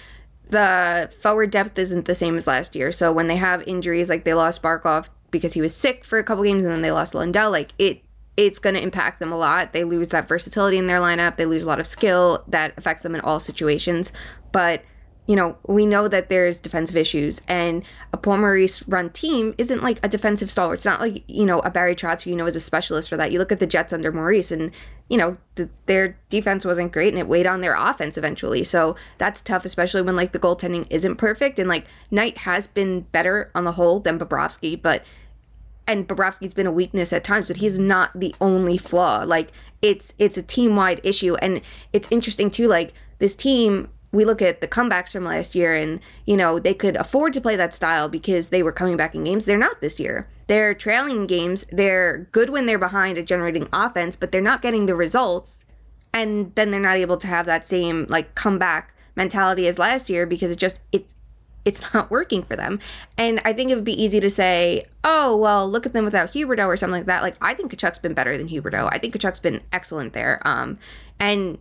the 0.52 1.12
forward 1.22 1.50
depth 1.50 1.80
isn't 1.80 2.06
the 2.06 2.16
same 2.16 2.38
as 2.38 2.46
last 2.46 2.76
year. 2.76 2.92
So 2.92 3.12
when 3.12 3.28
they 3.28 3.38
have 3.38 3.64
injuries, 3.68 4.10
like 4.10 4.26
they 4.26 4.34
lost 4.34 4.62
Barkov 4.62 5.10
because 5.32 5.54
he 5.54 5.62
was 5.62 5.74
sick 5.74 6.04
for 6.04 6.20
a 6.20 6.24
couple 6.24 6.44
games, 6.44 6.64
and 6.64 6.72
then 6.72 6.82
they 6.82 6.92
lost 6.92 7.16
Lundell, 7.16 7.50
like 7.52 7.72
it 7.80 8.04
it's 8.38 8.60
going 8.60 8.76
to 8.76 8.82
impact 8.82 9.20
them 9.20 9.32
a 9.32 9.38
lot. 9.38 9.74
They 9.74 9.84
lose 9.84 10.10
that 10.10 10.28
versatility 10.28 10.78
in 10.78 10.88
their 10.88 11.00
lineup. 11.00 11.36
They 11.36 11.46
lose 11.46 11.64
a 11.64 11.68
lot 11.68 11.80
of 11.80 11.88
skill 11.88 12.44
that 12.48 12.74
affects 12.78 13.04
them 13.04 13.14
in 13.14 13.22
all 13.22 13.40
situations. 13.40 14.14
But 14.52 14.84
you 15.28 15.36
know, 15.36 15.58
we 15.68 15.86
know 15.86 16.08
that 16.08 16.30
there's 16.30 16.60
defensive 16.60 16.98
issues, 16.98 17.42
and 17.48 17.84
a 18.12 18.18
Paul 18.18 18.38
Maurice 18.38 18.86
run 18.88 19.10
team 19.12 19.54
isn't 19.58 19.82
like 19.82 20.00
a 20.04 20.10
defensive 20.10 20.52
stalwart. 20.52 20.80
It's 20.80 20.86
not 20.86 21.00
like 21.00 21.24
you 21.28 21.46
know 21.46 21.60
a 21.60 21.70
Barry 21.70 21.96
Trotz 21.96 22.24
who 22.24 22.32
you 22.32 22.36
know 22.36 22.46
is 22.46 22.56
a 22.56 22.60
specialist 22.60 23.08
for 23.08 23.18
that. 23.18 23.32
You 23.32 23.40
look 23.40 23.52
at 23.52 23.60
the 23.60 23.68
Jets 23.68 23.94
under 23.94 24.12
Maurice, 24.12 24.52
and 24.52 24.72
you 25.12 25.17
know 25.17 25.36
the, 25.56 25.69
their 25.88 26.17
defense 26.30 26.63
wasn't 26.63 26.93
great, 26.93 27.10
and 27.10 27.19
it 27.19 27.28
weighed 27.28 27.45
on 27.45 27.60
their 27.60 27.76
offense 27.76 28.17
eventually. 28.17 28.63
So 28.63 28.95
that's 29.17 29.41
tough, 29.41 29.65
especially 29.65 30.02
when 30.04 30.15
like 30.15 30.32
the 30.32 30.39
goaltending 30.39 30.88
isn't 30.89 31.17
perfect, 31.17 31.60
and 31.60 31.67
like 31.67 31.86
Knight 32.10 32.38
has 32.39 32.65
been 32.65 33.02
better 33.12 33.52
on 33.54 33.65
the 33.65 33.74
whole 33.74 34.00
than 34.00 34.17
Bobrovsky, 34.17 34.82
but 34.82 35.04
and 35.86 36.08
Bobrovsky's 36.08 36.54
been 36.54 36.65
a 36.65 36.71
weakness 36.71 37.12
at 37.12 37.26
times, 37.26 37.50
but 37.50 37.58
he's 37.58 37.78
not 37.78 38.17
the 38.17 38.34
only 38.39 38.78
flaw. 38.78 39.26
Like 39.26 39.52
it's 39.82 40.13
it's 40.17 40.38
a 40.38 40.41
team 40.41 40.78
wide 40.78 41.02
issue, 41.04 41.36
and 41.36 41.62
it's 41.91 42.08
interesting 42.10 42.50
too. 42.50 42.69
Like 42.69 42.93
this 43.19 43.36
team 43.36 43.89
we 44.12 44.26
look 44.26 44.41
at 44.41 44.62
the 44.62 44.67
comebacks 44.67 45.12
from 45.12 45.24
last 45.24 45.56
year 45.56 45.74
and 45.74 46.00
you 46.26 46.36
know 46.38 46.60
they 46.60 46.74
could 46.74 46.95
afford 46.95 47.34
to 47.34 47.41
play 47.41 47.56
that 47.56 47.74
style 47.74 48.10
because 48.10 48.50
they 48.50 48.63
were 48.63 48.71
coming 48.71 48.97
back 48.97 49.15
in 49.15 49.24
games 49.24 49.45
they're 49.45 49.58
not 49.58 49.82
this 49.82 50.00
year 50.00 50.28
they're 50.47 50.74
trailing 50.74 51.28
games 51.28 51.65
they're 51.71 52.28
good 52.32 52.50
when 52.50 52.65
they're 52.65 52.80
behind 52.80 53.17
at 53.17 53.26
generating 53.26 53.67
offense 53.74 54.15
but 54.15 54.32
they're 54.32 54.41
not 54.41 54.62
getting 54.62 54.86
the 54.86 54.95
results 54.95 55.65
and 56.13 56.54
then 56.56 56.71
they're 56.71 56.80
not 56.80 56.97
able 56.97 57.17
to 57.17 57.28
have 57.28 57.45
that 57.45 57.65
same 57.65 58.06
like 58.10 58.36
comeback 58.36 58.93
mentality 59.15 59.67
as 59.67 59.78
last 59.78 60.10
year 60.10 60.26
because 60.26 60.52
it 60.52 60.58
just 60.58 60.80
it's 60.91 61.15
it's 61.65 61.82
not 61.93 62.10
working 62.10 62.43
for 62.43 62.56
them. 62.56 62.80
And 63.17 63.41
I 63.45 63.54
think 63.54 63.71
it 63.71 63.76
would 63.76 63.84
be 63.84 64.02
easy 64.02 64.19
to 64.19 64.30
say, 64.30 64.86
oh, 65.04 65.38
well, 65.38 65.69
look 65.69 65.86
at 65.86 65.93
them 65.93 66.06
without 66.06 66.32
Huberdeau 66.32 66.65
or 66.65 66.78
something 66.78 67.00
like 67.00 67.06
that. 67.06 67.21
Like, 67.21 67.36
I 67.41 67.54
think 67.54 67.71
Tkachuk's 67.71 68.00
been 68.00 68.13
better 68.13 68.38
than 68.38 68.50
Huberdeau. 68.50 68.89
I 68.91 68.97
think 68.97 69.15
Tkachuk's 69.15 69.39
been 69.39 69.62
excellent 69.71 70.13
there. 70.13 70.41
Um, 70.45 70.78
and 71.19 71.58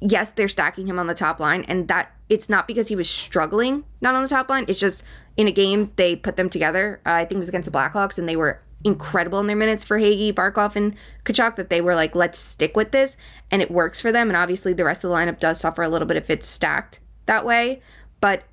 yes, 0.00 0.30
they're 0.30 0.48
stacking 0.48 0.86
him 0.86 0.98
on 0.98 1.06
the 1.06 1.14
top 1.14 1.40
line, 1.40 1.64
and 1.68 1.88
that 1.88 2.12
it's 2.28 2.48
not 2.48 2.66
because 2.66 2.88
he 2.88 2.96
was 2.96 3.08
struggling 3.08 3.84
not 4.00 4.14
on 4.14 4.22
the 4.22 4.28
top 4.28 4.48
line. 4.48 4.64
It's 4.68 4.78
just 4.78 5.02
in 5.36 5.46
a 5.46 5.52
game 5.52 5.92
they 5.96 6.16
put 6.16 6.36
them 6.36 6.48
together. 6.48 7.00
Uh, 7.06 7.12
I 7.12 7.24
think 7.24 7.36
it 7.36 7.38
was 7.38 7.48
against 7.48 7.70
the 7.70 7.76
Blackhawks, 7.76 8.18
and 8.18 8.28
they 8.28 8.36
were 8.36 8.60
incredible 8.82 9.40
in 9.40 9.46
their 9.46 9.56
minutes 9.56 9.84
Verhaeghe, 9.84 10.32
Barkov, 10.32 10.76
and 10.76 10.96
Tkachuk. 11.24 11.56
That 11.56 11.70
they 11.70 11.80
were 11.80 11.94
like, 11.94 12.14
let's 12.14 12.38
stick 12.38 12.76
with 12.76 12.92
this, 12.92 13.16
and 13.50 13.62
it 13.62 13.70
works 13.70 14.00
for 14.00 14.12
them. 14.12 14.28
And 14.28 14.36
obviously, 14.36 14.72
the 14.72 14.84
rest 14.84 15.04
of 15.04 15.10
the 15.10 15.16
lineup 15.16 15.38
does 15.38 15.60
suffer 15.60 15.82
a 15.82 15.88
little 15.88 16.08
bit 16.08 16.16
if 16.16 16.30
it's 16.30 16.48
stacked 16.48 17.00
that 17.26 17.44
way. 17.44 17.82
But 18.20 18.44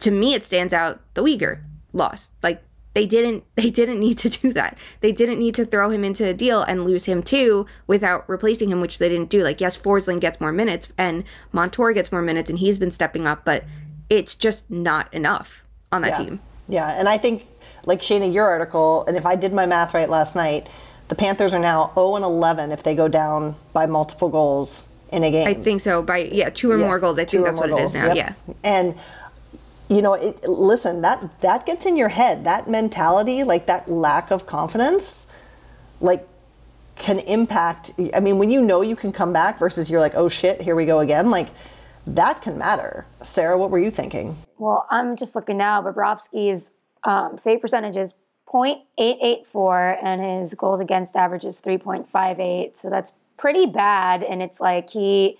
to 0.00 0.10
me, 0.10 0.34
it 0.34 0.44
stands 0.44 0.72
out 0.72 1.00
the 1.14 1.22
Weegar 1.22 1.60
loss. 1.92 2.30
Like 2.42 2.62
they 2.98 3.06
didn't 3.06 3.44
they 3.54 3.70
didn't 3.70 4.00
need 4.00 4.18
to 4.18 4.28
do 4.28 4.52
that. 4.52 4.76
They 5.00 5.12
didn't 5.12 5.38
need 5.38 5.54
to 5.54 5.64
throw 5.64 5.90
him 5.90 6.04
into 6.04 6.26
a 6.26 6.34
deal 6.34 6.62
and 6.62 6.84
lose 6.84 7.04
him 7.04 7.22
too 7.22 7.66
without 7.86 8.28
replacing 8.28 8.70
him, 8.70 8.80
which 8.80 8.98
they 8.98 9.08
didn't 9.08 9.30
do. 9.30 9.42
Like 9.42 9.60
yes, 9.60 9.76
Forsling 9.76 10.20
gets 10.20 10.40
more 10.40 10.52
minutes 10.52 10.88
and 10.98 11.24
Montour 11.52 11.92
gets 11.92 12.10
more 12.10 12.22
minutes 12.22 12.50
and 12.50 12.58
he's 12.58 12.78
been 12.78 12.90
stepping 12.90 13.26
up, 13.26 13.44
but 13.44 13.64
it's 14.10 14.34
just 14.34 14.68
not 14.70 15.12
enough 15.14 15.64
on 15.92 16.02
that 16.02 16.18
yeah. 16.18 16.24
team. 16.24 16.40
Yeah, 16.68 16.98
and 16.98 17.08
I 17.08 17.18
think 17.18 17.46
like 17.86 18.00
Shayna, 18.00 18.32
your 18.32 18.46
article, 18.46 19.04
and 19.06 19.16
if 19.16 19.24
I 19.24 19.36
did 19.36 19.52
my 19.52 19.64
math 19.64 19.94
right 19.94 20.10
last 20.10 20.34
night, 20.34 20.68
the 21.08 21.14
Panthers 21.14 21.54
are 21.54 21.60
now 21.60 21.92
0 21.94 22.16
and 22.16 22.24
11 22.24 22.72
if 22.72 22.82
they 22.82 22.94
go 22.94 23.08
down 23.08 23.56
by 23.72 23.86
multiple 23.86 24.28
goals 24.28 24.90
in 25.10 25.24
a 25.24 25.30
game. 25.30 25.48
I 25.48 25.54
think 25.54 25.80
so. 25.80 26.02
By 26.02 26.18
yeah, 26.18 26.50
two 26.50 26.70
or 26.70 26.78
yeah, 26.78 26.86
more 26.86 26.98
goals. 26.98 27.18
I 27.18 27.24
think 27.24 27.44
that's 27.44 27.58
what 27.58 27.70
goals. 27.70 27.94
it 27.94 27.98
is 27.98 28.02
now. 28.02 28.12
Yep. 28.12 28.16
Yeah. 28.16 28.54
And 28.64 28.94
you 29.88 30.02
know, 30.02 30.14
it, 30.14 30.42
listen, 30.44 31.02
that 31.02 31.40
that 31.40 31.66
gets 31.66 31.86
in 31.86 31.96
your 31.96 32.08
head. 32.08 32.44
That 32.44 32.68
mentality, 32.68 33.42
like 33.42 33.66
that 33.66 33.90
lack 33.90 34.30
of 34.30 34.46
confidence, 34.46 35.32
like 36.00 36.26
can 36.96 37.20
impact. 37.20 37.92
I 38.14 38.20
mean, 38.20 38.38
when 38.38 38.50
you 38.50 38.60
know 38.60 38.82
you 38.82 38.96
can 38.96 39.12
come 39.12 39.32
back 39.32 39.58
versus 39.58 39.90
you're 39.90 40.00
like, 40.00 40.14
oh 40.14 40.28
shit, 40.28 40.60
here 40.60 40.76
we 40.76 40.84
go 40.84 41.00
again. 41.00 41.30
Like 41.30 41.48
that 42.06 42.42
can 42.42 42.58
matter. 42.58 43.06
Sara, 43.22 43.56
what 43.56 43.70
were 43.70 43.78
you 43.78 43.90
thinking? 43.90 44.36
Well, 44.58 44.86
I'm 44.90 45.16
just 45.16 45.34
looking 45.34 45.56
now. 45.56 45.82
Bobrovsky's 45.82 46.72
um, 47.04 47.38
save 47.38 47.60
percentage 47.60 47.96
is 47.96 48.14
0.884 48.52 49.98
and 50.02 50.40
his 50.40 50.54
goals 50.54 50.80
against 50.80 51.16
average 51.16 51.44
is 51.44 51.60
3.58. 51.60 52.76
So 52.76 52.90
that's 52.90 53.12
pretty 53.36 53.66
bad. 53.66 54.22
And 54.22 54.42
it's 54.42 54.60
like 54.60 54.90
he 54.90 55.38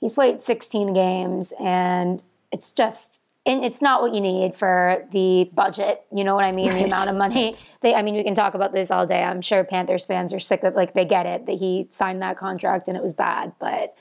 he's 0.00 0.12
played 0.12 0.42
16 0.42 0.92
games 0.92 1.52
and 1.60 2.22
it's 2.52 2.70
just 2.70 3.20
and 3.46 3.64
it's 3.64 3.80
not 3.80 4.02
what 4.02 4.14
you 4.14 4.20
need 4.20 4.54
for 4.54 5.06
the 5.12 5.50
budget. 5.54 6.04
You 6.14 6.24
know 6.24 6.34
what 6.34 6.44
I 6.44 6.52
mean? 6.52 6.68
Right. 6.68 6.80
The 6.80 6.84
amount 6.84 7.10
of 7.10 7.16
money. 7.16 7.54
They, 7.80 7.94
I 7.94 8.02
mean, 8.02 8.16
we 8.16 8.24
can 8.24 8.34
talk 8.34 8.54
about 8.54 8.72
this 8.72 8.90
all 8.90 9.06
day. 9.06 9.22
I'm 9.22 9.40
sure 9.40 9.62
Panthers 9.62 10.04
fans 10.04 10.32
are 10.32 10.40
sick 10.40 10.64
of 10.64 10.74
like 10.74 10.94
they 10.94 11.04
get 11.04 11.26
it 11.26 11.46
that 11.46 11.58
he 11.60 11.86
signed 11.90 12.20
that 12.22 12.36
contract 12.36 12.88
and 12.88 12.96
it 12.96 13.02
was 13.04 13.12
bad, 13.12 13.52
but 13.60 13.94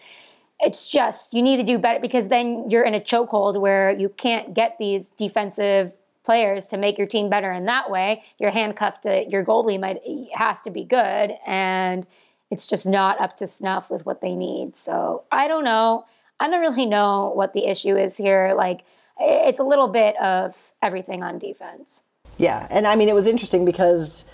it's 0.60 0.88
just 0.88 1.36
you 1.36 1.44
need 1.44 1.58
to 1.58 1.64
do 1.64 1.78
better 1.78 2.00
because 2.00 2.30
then 2.30 2.68
you're 2.72 2.84
in 2.84 2.96
a 2.96 3.00
chokehold 3.00 3.62
where 3.62 3.92
you 3.92 4.10
can't 4.10 4.56
get 4.56 4.78
these 4.80 5.10
defensive 5.10 5.94
players 6.24 6.68
to 6.68 6.78
make 6.78 6.98
your 6.98 7.06
team 7.06 7.30
better 7.30 7.52
in 7.52 7.66
that 7.66 7.92
way. 7.92 8.24
You're 8.40 8.50
handcuffed 8.50 9.04
to 9.04 9.26
your 9.30 9.46
goalie 9.46 9.80
might 9.80 10.02
has 10.34 10.64
to 10.64 10.72
be 10.72 10.84
good 10.84 11.34
and 11.46 12.08
it's 12.50 12.66
just 12.66 12.88
not 12.88 13.22
up 13.22 13.36
to 13.38 13.48
snuff 13.48 13.92
with 13.92 14.06
what 14.06 14.22
they 14.22 14.36
need. 14.36 14.76
So 14.76 15.24
I 15.32 15.48
don't 15.48 15.64
know. 15.64 16.06
I 16.40 16.50
don't 16.50 16.62
really 16.62 16.86
know 16.86 17.32
what 17.36 17.54
the 17.54 17.68
issue 17.68 17.96
is 17.96 18.18
here. 18.18 18.54
Like 18.58 18.82
it's 19.20 19.60
a 19.60 19.64
little 19.64 19.88
bit 19.88 20.16
of 20.22 20.72
everything 20.82 21.24
on 21.24 21.40
defense. 21.40 22.02
Yeah, 22.38 22.68
and 22.70 22.86
I 22.86 22.96
mean 22.96 23.10
it 23.10 23.16
was 23.16 23.28
interesting 23.28 23.66
because 23.66 24.26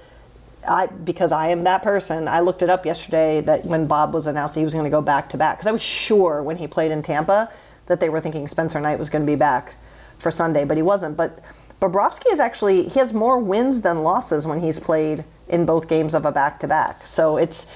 I 0.68 0.88
because 0.88 1.32
I 1.32 1.48
am 1.48 1.64
that 1.64 1.84
person. 1.84 2.28
I 2.28 2.40
looked 2.42 2.62
it 2.62 2.70
up 2.70 2.86
yesterday 2.86 3.42
that 3.42 3.66
when 3.66 3.88
Bob 3.88 4.14
was 4.14 4.28
announced 4.28 4.56
he 4.56 4.64
was 4.64 4.74
going 4.74 4.86
to 4.86 4.92
go 4.92 5.02
back 5.02 5.30
to 5.30 5.38
back 5.38 5.58
because 5.58 5.68
I 5.68 5.72
was 5.72 5.84
sure 5.84 6.44
when 6.44 6.58
he 6.58 6.68
played 6.68 6.92
in 6.92 7.02
Tampa 7.02 7.52
that 7.88 8.00
they 8.00 8.10
were 8.10 8.22
thinking 8.22 8.48
Spencer 8.48 8.80
Knight 8.80 9.00
was 9.00 9.10
going 9.10 9.26
to 9.26 9.32
be 9.32 9.36
back 9.36 9.76
for 10.18 10.32
Sunday, 10.32 10.64
but 10.64 10.78
he 10.78 10.84
wasn't. 10.84 11.18
But 11.18 11.40
Bobrovsky 11.82 12.32
is 12.32 12.40
actually 12.40 12.88
he 12.90 13.00
has 13.00 13.14
more 13.14 13.40
wins 13.40 13.82
than 13.82 14.04
losses 14.04 14.48
when 14.48 14.62
he's 14.62 14.80
played 14.80 15.26
in 15.48 15.66
both 15.66 15.88
games 15.88 16.14
of 16.14 16.26
a 16.26 16.32
back 16.32 16.60
to 16.62 16.68
back. 16.68 17.06
So 17.08 17.38
it's 17.38 17.68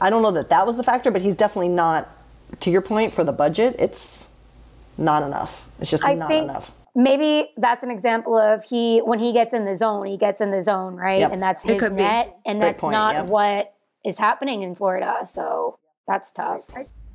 I 0.00 0.10
don't 0.10 0.22
know 0.22 0.32
that 0.32 0.50
that 0.50 0.66
was 0.66 0.76
the 0.76 0.82
factor, 0.82 1.10
but 1.10 1.22
he's 1.22 1.36
definitely 1.36 1.68
not. 1.68 2.08
To 2.60 2.70
your 2.70 2.82
point, 2.82 3.14
for 3.14 3.22
the 3.22 3.32
budget, 3.32 3.76
it's 3.78 4.29
not 5.00 5.22
enough. 5.22 5.68
It's 5.80 5.90
just 5.90 6.04
I 6.04 6.14
not 6.14 6.28
think 6.28 6.44
enough. 6.44 6.70
maybe 6.94 7.50
that's 7.56 7.82
an 7.82 7.90
example 7.90 8.36
of 8.36 8.62
he 8.64 9.00
when 9.00 9.18
he 9.18 9.32
gets 9.32 9.52
in 9.52 9.64
the 9.64 9.74
zone, 9.74 10.06
he 10.06 10.16
gets 10.16 10.40
in 10.40 10.50
the 10.50 10.62
zone, 10.62 10.94
right? 10.94 11.20
Yep. 11.20 11.32
And 11.32 11.42
that's 11.42 11.62
his 11.62 11.80
could 11.80 11.96
be. 11.96 12.02
net, 12.02 12.36
and 12.46 12.60
Great 12.60 12.68
that's 12.68 12.80
point, 12.82 12.92
not 12.92 13.14
yep. 13.14 13.26
what 13.26 13.74
is 14.04 14.18
happening 14.18 14.62
in 14.62 14.74
Florida. 14.74 15.20
So 15.24 15.78
that's 16.06 16.32
tough. 16.32 16.62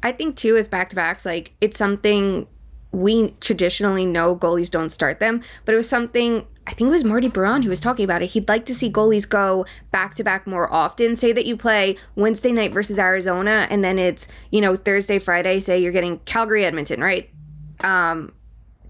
I 0.03 0.11
think 0.11 0.35
too 0.35 0.55
is 0.55 0.67
back 0.67 0.89
to 0.89 0.95
backs. 0.95 1.25
Like 1.25 1.53
it's 1.61 1.77
something 1.77 2.47
we 2.91 3.31
traditionally 3.41 4.05
know 4.05 4.35
goalies 4.35 4.71
don't 4.71 4.89
start 4.89 5.19
them, 5.19 5.41
but 5.65 5.73
it 5.73 5.77
was 5.77 5.89
something 5.89 6.45
I 6.67 6.73
think 6.73 6.87
it 6.87 6.91
was 6.91 7.03
Marty 7.03 7.27
Biron 7.27 7.61
who 7.61 7.69
was 7.69 7.79
talking 7.79 8.05
about 8.05 8.23
it. 8.23 8.27
He'd 8.27 8.49
like 8.49 8.65
to 8.65 8.73
see 8.73 8.91
goalies 8.91 9.29
go 9.29 9.65
back 9.91 10.15
to 10.15 10.23
back 10.23 10.47
more 10.47 10.71
often. 10.73 11.15
Say 11.15 11.31
that 11.31 11.45
you 11.45 11.55
play 11.55 11.95
Wednesday 12.15 12.51
night 12.51 12.73
versus 12.73 12.97
Arizona, 12.97 13.67
and 13.69 13.83
then 13.83 13.99
it's 13.99 14.27
you 14.51 14.61
know 14.61 14.75
Thursday, 14.75 15.19
Friday. 15.19 15.59
Say 15.59 15.79
you're 15.79 15.91
getting 15.91 16.19
Calgary, 16.19 16.65
Edmonton, 16.65 17.01
right? 17.01 17.29
Um, 17.81 18.33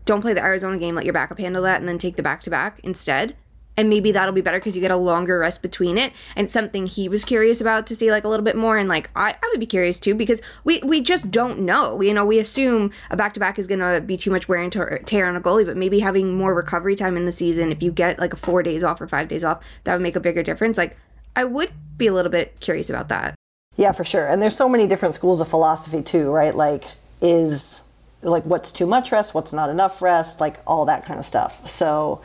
don't 0.05 0.21
play 0.21 0.33
the 0.33 0.43
Arizona 0.43 0.77
game. 0.77 0.95
Let 0.95 1.05
your 1.05 1.13
backup 1.13 1.39
handle 1.39 1.63
that, 1.63 1.79
and 1.79 1.87
then 1.87 1.97
take 1.97 2.15
the 2.15 2.23
back 2.23 2.41
to 2.41 2.49
back 2.49 2.79
instead. 2.83 3.35
And 3.77 3.89
maybe 3.89 4.13
that'll 4.13 4.33
be 4.33 4.39
better 4.39 4.57
because 4.57 4.73
you 4.75 4.81
get 4.81 4.91
a 4.91 4.95
longer 4.95 5.39
rest 5.39 5.61
between 5.61 5.97
it. 5.97 6.13
And 6.37 6.49
something 6.49 6.87
he 6.87 7.09
was 7.09 7.25
curious 7.25 7.59
about 7.59 7.87
to 7.87 7.95
see 7.95 8.09
like 8.09 8.23
a 8.23 8.29
little 8.29 8.43
bit 8.45 8.55
more. 8.55 8.77
And 8.77 8.87
like 8.87 9.09
I, 9.17 9.31
I 9.31 9.49
would 9.51 9.59
be 9.59 9.65
curious 9.65 9.99
too 9.99 10.15
because 10.15 10.41
we 10.63 10.79
we 10.83 11.01
just 11.01 11.29
don't 11.29 11.59
know. 11.59 11.99
You 11.99 12.13
know, 12.13 12.23
we 12.23 12.39
assume 12.39 12.91
a 13.09 13.17
back 13.17 13.33
to 13.33 13.39
back 13.39 13.59
is 13.59 13.67
gonna 13.67 13.99
be 13.99 14.15
too 14.15 14.31
much 14.31 14.47
wear 14.47 14.61
and 14.61 14.71
tear 14.71 15.27
on 15.27 15.35
a 15.35 15.41
goalie, 15.41 15.65
but 15.65 15.75
maybe 15.75 15.99
having 15.99 16.37
more 16.37 16.53
recovery 16.53 16.95
time 16.95 17.17
in 17.17 17.25
the 17.25 17.33
season, 17.33 17.71
if 17.71 17.83
you 17.83 17.91
get 17.91 18.17
like 18.17 18.31
a 18.31 18.37
four 18.37 18.63
days 18.63 18.81
off 18.81 19.01
or 19.01 19.09
five 19.09 19.27
days 19.27 19.43
off, 19.43 19.61
that 19.83 19.93
would 19.93 20.01
make 20.01 20.15
a 20.15 20.21
bigger 20.21 20.41
difference. 20.41 20.77
Like 20.77 20.95
I 21.35 21.43
would 21.43 21.73
be 21.97 22.07
a 22.07 22.13
little 22.13 22.31
bit 22.31 22.57
curious 22.61 22.89
about 22.89 23.09
that. 23.09 23.35
Yeah, 23.75 23.91
for 23.91 24.05
sure. 24.05 24.27
And 24.27 24.41
there's 24.41 24.55
so 24.55 24.69
many 24.69 24.87
different 24.87 25.15
schools 25.15 25.41
of 25.41 25.49
philosophy 25.49 26.01
too, 26.01 26.31
right? 26.31 26.55
Like 26.55 26.85
is 27.21 27.89
like 28.21 28.43
what's 28.43 28.71
too 28.71 28.85
much 28.87 29.11
rest, 29.11 29.33
what's 29.33 29.53
not 29.53 29.69
enough 29.69 30.01
rest, 30.01 30.39
like 30.41 30.57
all 30.65 30.85
that 30.85 31.05
kind 31.05 31.19
of 31.19 31.25
stuff. 31.25 31.67
So 31.69 32.21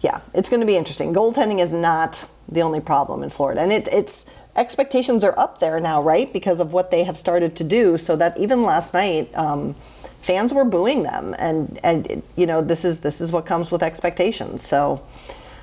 yeah, 0.00 0.20
it's 0.34 0.48
going 0.48 0.60
to 0.60 0.66
be 0.66 0.76
interesting. 0.76 1.12
Goaltending 1.12 1.60
is 1.60 1.72
not 1.72 2.28
the 2.48 2.62
only 2.62 2.80
problem 2.80 3.22
in 3.22 3.30
Florida, 3.30 3.60
and 3.60 3.70
it, 3.72 3.88
it's 3.92 4.26
expectations 4.56 5.22
are 5.24 5.38
up 5.38 5.60
there 5.60 5.78
now, 5.80 6.02
right? 6.02 6.32
Because 6.32 6.58
of 6.60 6.72
what 6.72 6.90
they 6.90 7.04
have 7.04 7.18
started 7.18 7.54
to 7.56 7.64
do. 7.64 7.98
So 7.98 8.16
that 8.16 8.38
even 8.38 8.62
last 8.62 8.94
night, 8.94 9.34
um, 9.36 9.74
fans 10.20 10.52
were 10.54 10.64
booing 10.64 11.02
them, 11.02 11.34
and 11.38 11.78
and 11.82 12.22
you 12.36 12.46
know 12.46 12.62
this 12.62 12.84
is 12.84 13.00
this 13.02 13.20
is 13.20 13.30
what 13.32 13.46
comes 13.46 13.70
with 13.70 13.82
expectations. 13.82 14.62
So. 14.66 15.02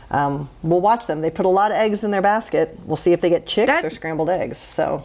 Um, 0.09 0.49
we'll 0.63 0.79
watch 0.79 1.05
them. 1.05 1.19
They 1.19 1.29
put 1.29 1.45
a 1.45 1.49
lot 1.49 1.69
of 1.71 1.75
eggs 1.75 2.01
in 2.01 2.11
their 2.11 2.21
basket. 2.21 2.79
We'll 2.85 2.95
see 2.95 3.11
if 3.11 3.19
they 3.19 3.27
get 3.29 3.45
chicks 3.45 3.67
That- 3.69 3.83
or 3.83 3.89
scrambled 3.89 4.29
eggs. 4.29 4.57
So, 4.57 5.03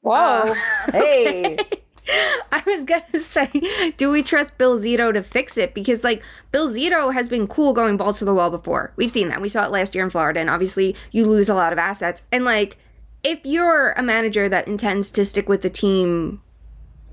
Whoa. 0.00 0.54
hey, 0.90 1.58
I 2.08 2.62
was 2.66 2.84
gonna 2.84 3.20
say, 3.20 3.50
do 3.96 4.10
we 4.10 4.22
trust 4.22 4.56
Bill 4.58 4.78
Zito 4.78 5.12
to 5.12 5.22
fix 5.22 5.56
it? 5.56 5.74
Because 5.74 6.04
like 6.04 6.22
Bill 6.52 6.68
Zito 6.68 7.12
has 7.12 7.28
been 7.28 7.46
cool 7.46 7.72
going 7.72 7.96
balls 7.96 8.18
to 8.18 8.24
the 8.24 8.34
wall 8.34 8.50
before. 8.50 8.92
We've 8.96 9.10
seen 9.10 9.28
that. 9.28 9.40
We 9.40 9.48
saw 9.48 9.64
it 9.64 9.70
last 9.70 9.94
year 9.94 10.04
in 10.04 10.10
Florida, 10.10 10.40
and 10.40 10.50
obviously 10.50 10.94
you 11.10 11.24
lose 11.24 11.48
a 11.48 11.54
lot 11.54 11.72
of 11.72 11.78
assets. 11.78 12.22
And 12.30 12.44
like, 12.44 12.76
if 13.24 13.40
you're 13.44 13.92
a 13.92 14.02
manager 14.02 14.48
that 14.48 14.68
intends 14.68 15.10
to 15.12 15.24
stick 15.24 15.48
with 15.48 15.62
the 15.62 15.70
team 15.70 16.40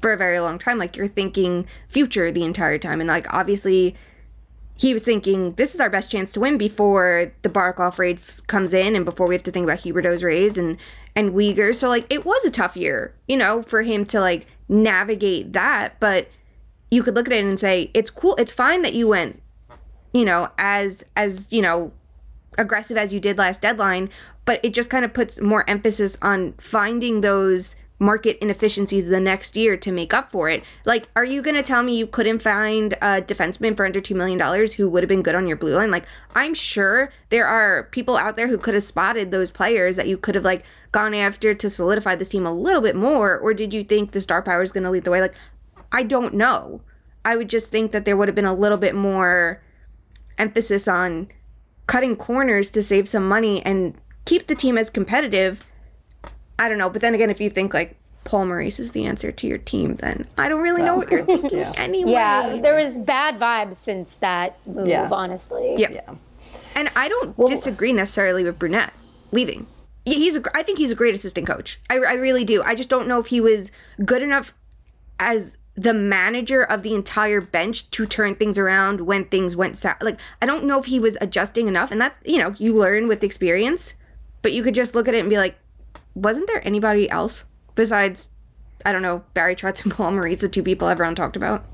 for 0.01 0.13
a 0.13 0.17
very 0.17 0.39
long 0.39 0.59
time, 0.59 0.77
like 0.77 0.95
you're 0.95 1.07
thinking 1.07 1.65
future 1.87 2.31
the 2.31 2.43
entire 2.43 2.77
time, 2.77 2.99
and 2.99 3.07
like 3.07 3.31
obviously 3.33 3.95
he 4.75 4.93
was 4.93 5.03
thinking 5.03 5.53
this 5.53 5.75
is 5.75 5.81
our 5.81 5.89
best 5.89 6.11
chance 6.11 6.33
to 6.33 6.39
win 6.39 6.57
before 6.57 7.31
the 7.43 7.49
Barkov 7.49 7.99
rates 7.99 8.41
comes 8.41 8.73
in 8.73 8.95
and 8.95 9.05
before 9.05 9.27
we 9.27 9.35
have 9.35 9.43
to 9.43 9.51
think 9.51 9.65
about 9.65 9.79
Huberdeau's 9.79 10.23
raise 10.23 10.57
and 10.57 10.77
and 11.15 11.33
Weegar. 11.33 11.75
So 11.75 11.87
like 11.89 12.11
it 12.11 12.25
was 12.25 12.43
a 12.43 12.51
tough 12.51 12.75
year, 12.75 13.13
you 13.27 13.37
know, 13.37 13.61
for 13.61 13.83
him 13.83 14.05
to 14.07 14.19
like 14.19 14.47
navigate 14.67 15.53
that. 15.53 15.99
But 15.99 16.29
you 16.91 17.03
could 17.03 17.15
look 17.15 17.27
at 17.27 17.33
it 17.33 17.43
and 17.43 17.59
say 17.59 17.91
it's 17.93 18.09
cool. 18.09 18.35
It's 18.35 18.51
fine 18.51 18.81
that 18.83 18.93
you 18.93 19.07
went, 19.07 19.41
you 20.13 20.25
know, 20.25 20.49
as 20.57 21.03
as 21.15 21.51
you 21.51 21.61
know, 21.61 21.91
aggressive 22.57 22.97
as 22.97 23.13
you 23.13 23.19
did 23.19 23.37
last 23.37 23.61
deadline. 23.61 24.09
But 24.45 24.59
it 24.63 24.73
just 24.73 24.89
kind 24.89 25.05
of 25.05 25.13
puts 25.13 25.39
more 25.39 25.67
emphasis 25.69 26.17
on 26.21 26.53
finding 26.59 27.21
those 27.21 27.75
market 27.99 28.37
inefficiencies 28.41 29.07
the 29.07 29.19
next 29.19 29.55
year 29.55 29.77
to 29.77 29.91
make 29.91 30.13
up 30.13 30.31
for 30.31 30.49
it. 30.49 30.63
Like, 30.85 31.07
are 31.15 31.23
you 31.23 31.41
going 31.41 31.55
to 31.55 31.63
tell 31.63 31.81
me 31.81 31.97
you 31.97 32.05
couldn't 32.05 32.39
find 32.39 32.93
a 32.93 33.21
defenseman 33.21 33.77
for 33.77 33.85
under 33.85 34.01
$2 34.01 34.15
million 34.15 34.67
who 34.75 34.89
would 34.89 35.03
have 35.03 35.07
been 35.07 35.21
good 35.21 35.35
on 35.35 35.47
your 35.47 35.57
blue 35.57 35.75
line? 35.75 35.89
Like, 35.89 36.05
I'm 36.35 36.53
sure 36.53 37.11
there 37.29 37.47
are 37.47 37.83
people 37.91 38.17
out 38.17 38.35
there 38.35 38.47
who 38.47 38.57
could 38.57 38.73
have 38.73 38.83
spotted 38.83 39.31
those 39.31 39.51
players 39.51 39.95
that 39.95 40.07
you 40.07 40.17
could 40.17 40.35
have, 40.35 40.43
like, 40.43 40.65
gone 40.93 41.13
after 41.13 41.53
to 41.53 41.69
solidify 41.69 42.15
this 42.15 42.29
team 42.29 42.45
a 42.45 42.53
little 42.53 42.81
bit 42.81 42.95
more. 42.95 43.37
Or 43.37 43.53
did 43.53 43.73
you 43.73 43.83
think 43.83 44.11
the 44.11 44.21
star 44.21 44.41
power 44.41 44.61
is 44.61 44.71
going 44.71 44.85
to 44.85 44.89
lead 44.89 45.03
the 45.03 45.11
way? 45.11 45.19
Like, 45.19 45.33
I 45.91 46.03
don't 46.03 46.33
know. 46.35 46.79
I 47.25 47.35
would 47.35 47.49
just 47.49 47.69
think 47.71 47.91
that 47.91 48.05
there 48.05 48.15
would 48.15 48.27
have 48.29 48.35
been 48.35 48.45
a 48.45 48.53
little 48.53 48.77
bit 48.77 48.95
more 48.95 49.61
emphasis 50.37 50.87
on 50.87 51.27
cutting 51.87 52.15
corners 52.15 52.71
to 52.71 52.81
save 52.83 53.07
some 53.09 53.27
money 53.27 53.63
and 53.65 53.93
keep 54.25 54.47
the 54.47 54.55
team 54.55 54.77
as 54.77 54.89
competitive. 54.89 55.65
I 56.57 56.69
don't 56.69 56.77
know. 56.77 56.89
But 56.89 57.01
then 57.01 57.13
again, 57.13 57.29
if 57.29 57.41
you 57.41 57.49
think 57.49 57.73
like 57.73 57.97
Paul 58.23 58.45
Maurice 58.45 58.79
is 58.79 58.91
the 58.91 59.05
answer 59.05 59.31
to 59.31 59.47
your 59.47 59.57
team, 59.57 59.95
then 59.95 60.27
I 60.37 60.47
don't 60.47 60.61
really 60.61 60.81
know 60.81 60.95
what 60.95 61.11
you're 61.11 61.25
thinking 61.25 61.59
anyway. 61.77 62.11
Yeah, 62.11 62.59
there 62.61 62.75
was 62.75 62.97
bad 62.99 63.39
vibes 63.39 63.75
since 63.75 64.15
that 64.17 64.57
move, 64.67 64.87
Yeah. 64.87 65.09
honestly. 65.11 65.75
Yep. 65.77 65.91
yeah. 65.91 66.15
And 66.75 66.89
I 66.95 67.07
don't 67.09 67.35
disagree 67.47 67.93
necessarily 67.93 68.43
with 68.43 68.57
Brunette 68.59 68.93
leaving. 69.31 69.67
Yeah, 70.05 70.15
He's 70.15 70.35
a, 70.35 70.43
I 70.53 70.63
think 70.63 70.77
he's 70.77 70.91
a 70.91 70.95
great 70.95 71.13
assistant 71.13 71.47
coach. 71.47 71.79
I, 71.89 71.95
I 71.97 72.13
really 72.13 72.43
do. 72.43 72.61
I 72.63 72.75
just 72.75 72.89
don't 72.89 73.07
know 73.07 73.19
if 73.19 73.27
he 73.27 73.39
was 73.39 73.71
good 74.03 74.21
enough 74.21 74.53
as 75.19 75.57
the 75.75 75.93
manager 75.93 76.63
of 76.63 76.83
the 76.83 76.93
entire 76.93 77.41
bench 77.41 77.89
to 77.91 78.05
turn 78.05 78.35
things 78.35 78.57
around 78.57 79.01
when 79.01 79.25
things 79.25 79.55
went 79.55 79.77
south. 79.77 80.01
Like 80.01 80.19
I 80.41 80.45
don't 80.45 80.65
know 80.65 80.79
if 80.79 80.85
he 80.85 80.99
was 80.99 81.17
adjusting 81.21 81.67
enough, 81.67 81.91
and 81.91 81.99
that's 81.99 82.19
you 82.25 82.37
know 82.37 82.55
you 82.57 82.73
learn 82.73 83.07
with 83.07 83.23
experience. 83.23 83.93
But 84.41 84.51
you 84.51 84.61
could 84.61 84.75
just 84.75 84.93
look 84.93 85.07
at 85.07 85.13
it 85.13 85.19
and 85.19 85.29
be 85.29 85.37
like, 85.37 85.57
wasn't 86.15 86.47
there 86.47 86.65
anybody 86.67 87.09
else 87.09 87.45
besides 87.75 88.29
I 88.85 88.91
don't 88.91 89.01
know 89.01 89.23
Barry 89.33 89.55
Trotz 89.55 89.83
and 89.83 89.93
Paul 89.93 90.11
Maurice, 90.11 90.41
the 90.41 90.49
two 90.49 90.63
people 90.63 90.87
everyone 90.87 91.15
talked 91.15 91.37
about? 91.37 91.65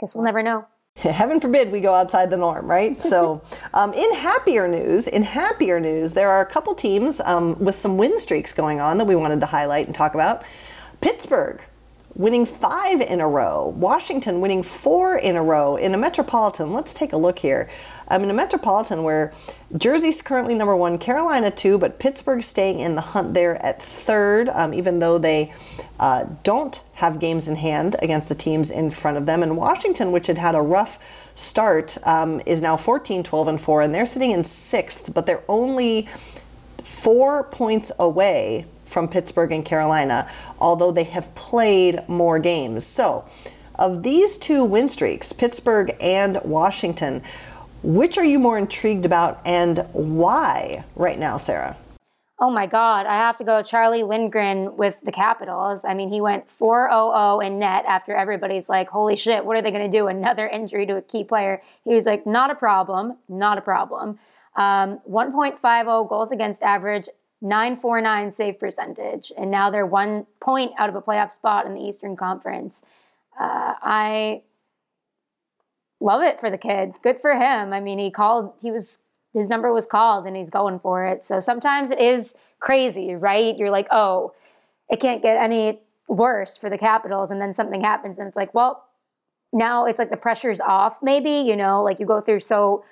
Guess 0.00 0.14
we'll 0.14 0.24
never 0.24 0.42
know. 0.42 0.66
Heaven 1.02 1.38
forbid 1.38 1.70
we 1.70 1.80
go 1.80 1.94
outside 1.94 2.28
the 2.28 2.36
norm, 2.36 2.66
right? 2.66 3.00
So, 3.00 3.40
um, 3.74 3.92
in 3.94 4.14
happier 4.14 4.66
news, 4.66 5.06
in 5.06 5.22
happier 5.22 5.78
news, 5.78 6.12
there 6.12 6.28
are 6.28 6.40
a 6.40 6.46
couple 6.46 6.74
teams 6.74 7.20
um, 7.20 7.56
with 7.60 7.76
some 7.76 7.96
win 7.96 8.18
streaks 8.18 8.52
going 8.52 8.80
on 8.80 8.98
that 8.98 9.04
we 9.04 9.14
wanted 9.14 9.40
to 9.40 9.46
highlight 9.46 9.86
and 9.86 9.94
talk 9.94 10.14
about. 10.14 10.42
Pittsburgh 11.00 11.60
winning 12.16 12.44
five 12.44 13.00
in 13.00 13.20
a 13.20 13.28
row, 13.28 13.68
Washington 13.76 14.40
winning 14.40 14.64
four 14.64 15.16
in 15.16 15.36
a 15.36 15.42
row 15.42 15.76
in 15.76 15.94
a 15.94 15.96
Metropolitan. 15.96 16.72
Let's 16.72 16.94
take 16.94 17.12
a 17.12 17.16
look 17.16 17.38
here. 17.38 17.70
I'm 18.10 18.22
in 18.22 18.30
a 18.30 18.34
Metropolitan 18.34 19.02
where 19.02 19.32
Jersey's 19.76 20.22
currently 20.22 20.54
number 20.54 20.74
one, 20.74 20.98
Carolina 20.98 21.50
two, 21.50 21.78
but 21.78 21.98
Pittsburgh 21.98 22.42
staying 22.42 22.80
in 22.80 22.94
the 22.94 23.02
hunt 23.02 23.34
there 23.34 23.62
at 23.64 23.82
third, 23.82 24.48
um, 24.48 24.72
even 24.72 24.98
though 24.98 25.18
they 25.18 25.52
uh, 26.00 26.24
don't 26.42 26.82
have 26.94 27.20
games 27.20 27.48
in 27.48 27.56
hand 27.56 27.96
against 28.00 28.30
the 28.30 28.34
teams 28.34 28.70
in 28.70 28.90
front 28.90 29.18
of 29.18 29.26
them. 29.26 29.42
And 29.42 29.58
Washington, 29.58 30.10
which 30.10 30.26
had 30.26 30.38
had 30.38 30.54
a 30.54 30.62
rough 30.62 31.32
start, 31.34 31.98
um, 32.06 32.40
is 32.46 32.62
now 32.62 32.78
14, 32.78 33.22
12, 33.22 33.48
and 33.48 33.60
4, 33.60 33.82
and 33.82 33.94
they're 33.94 34.06
sitting 34.06 34.30
in 34.30 34.42
sixth, 34.42 35.12
but 35.12 35.26
they're 35.26 35.44
only 35.46 36.08
four 36.82 37.44
points 37.44 37.92
away 37.98 38.64
from 38.86 39.06
Pittsburgh 39.06 39.52
and 39.52 39.64
Carolina, 39.64 40.30
although 40.58 40.90
they 40.90 41.04
have 41.04 41.34
played 41.34 42.08
more 42.08 42.38
games. 42.38 42.86
So, 42.86 43.26
of 43.78 44.02
these 44.02 44.38
two 44.38 44.64
win 44.64 44.88
streaks, 44.88 45.32
Pittsburgh 45.32 45.94
and 46.00 46.40
Washington, 46.42 47.22
which 47.82 48.18
are 48.18 48.24
you 48.24 48.38
more 48.38 48.58
intrigued 48.58 49.06
about 49.06 49.40
and 49.46 49.78
why 49.92 50.84
right 50.96 51.18
now, 51.18 51.36
Sara? 51.36 51.76
Oh 52.40 52.50
my 52.50 52.66
God, 52.66 53.06
I 53.06 53.14
have 53.14 53.36
to 53.38 53.44
go 53.44 53.64
Charlie 53.64 54.04
Lindgren 54.04 54.76
with 54.76 54.94
the 55.02 55.10
Capitals. 55.10 55.84
I 55.84 55.92
mean, 55.94 56.08
he 56.08 56.20
went 56.20 56.48
4 56.48 56.88
0 56.88 57.40
in 57.40 57.58
net 57.58 57.84
after 57.84 58.14
everybody's 58.14 58.68
like, 58.68 58.88
holy 58.90 59.16
shit, 59.16 59.44
what 59.44 59.56
are 59.56 59.62
they 59.62 59.72
going 59.72 59.90
to 59.90 59.98
do? 59.98 60.06
Another 60.06 60.46
injury 60.58 60.86
to 60.86 60.96
a 60.96 61.02
key 61.02 61.24
player. 61.24 61.60
He 61.84 61.94
was 61.94 62.06
like, 62.06 62.26
not 62.26 62.50
a 62.50 62.54
problem, 62.54 63.16
not 63.28 63.58
a 63.58 63.60
problem. 63.60 64.20
Um, 64.54 65.00
1.50 65.08 66.08
goals 66.08 66.30
against 66.30 66.62
average, 66.62 67.08
949 67.40 68.30
save 68.30 68.60
percentage. 68.60 69.32
And 69.36 69.50
now 69.50 69.70
they're 69.70 69.86
one 69.86 70.26
point 70.40 70.72
out 70.78 70.88
of 70.88 70.94
a 70.94 71.02
playoff 71.02 71.32
spot 71.32 71.66
in 71.66 71.74
the 71.74 71.80
Eastern 71.80 72.16
Conference. 72.16 72.82
Uh, 73.38 73.74
I 73.82 74.42
love 76.00 76.22
it 76.22 76.40
for 76.40 76.50
the 76.50 76.58
kid. 76.58 76.94
Good 77.02 77.20
for 77.20 77.34
him. 77.34 77.72
I 77.72 77.80
mean, 77.80 77.98
he 77.98 78.10
called, 78.10 78.54
he 78.60 78.70
was 78.70 79.00
his 79.34 79.48
number 79.48 79.72
was 79.72 79.86
called 79.86 80.26
and 80.26 80.36
he's 80.36 80.50
going 80.50 80.78
for 80.80 81.06
it. 81.06 81.24
So 81.24 81.40
sometimes 81.40 81.90
it 81.90 82.00
is 82.00 82.34
crazy, 82.60 83.14
right? 83.14 83.56
You're 83.56 83.70
like, 83.70 83.86
oh, 83.90 84.32
it 84.88 85.00
can't 85.00 85.22
get 85.22 85.36
any 85.36 85.80
worse 86.08 86.56
for 86.56 86.70
the 86.70 86.78
Capitals. 86.78 87.30
And 87.30 87.40
then 87.40 87.54
something 87.54 87.82
happens 87.82 88.18
and 88.18 88.26
it's 88.26 88.36
like, 88.36 88.54
well, 88.54 88.84
now 89.52 89.86
it's 89.86 89.98
like 89.98 90.10
the 90.10 90.16
pressure's 90.16 90.60
off, 90.60 90.98
maybe, 91.02 91.30
you 91.30 91.56
know, 91.56 91.82
like 91.82 92.00
you 92.00 92.06
go 92.06 92.20
through 92.20 92.40
so 92.40 92.84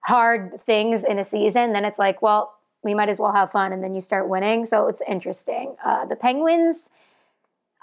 hard 0.00 0.60
things 0.60 1.04
in 1.04 1.18
a 1.18 1.24
season, 1.24 1.72
then 1.72 1.84
it's 1.84 1.98
like, 1.98 2.20
well, 2.20 2.54
we 2.82 2.94
might 2.94 3.08
as 3.08 3.18
well 3.18 3.32
have 3.32 3.50
fun. 3.50 3.72
And 3.72 3.82
then 3.82 3.94
you 3.94 4.00
start 4.00 4.28
winning. 4.28 4.66
So 4.66 4.88
it's 4.88 5.02
interesting. 5.08 5.74
Uh, 5.84 6.04
the 6.04 6.16
Penguins, 6.16 6.90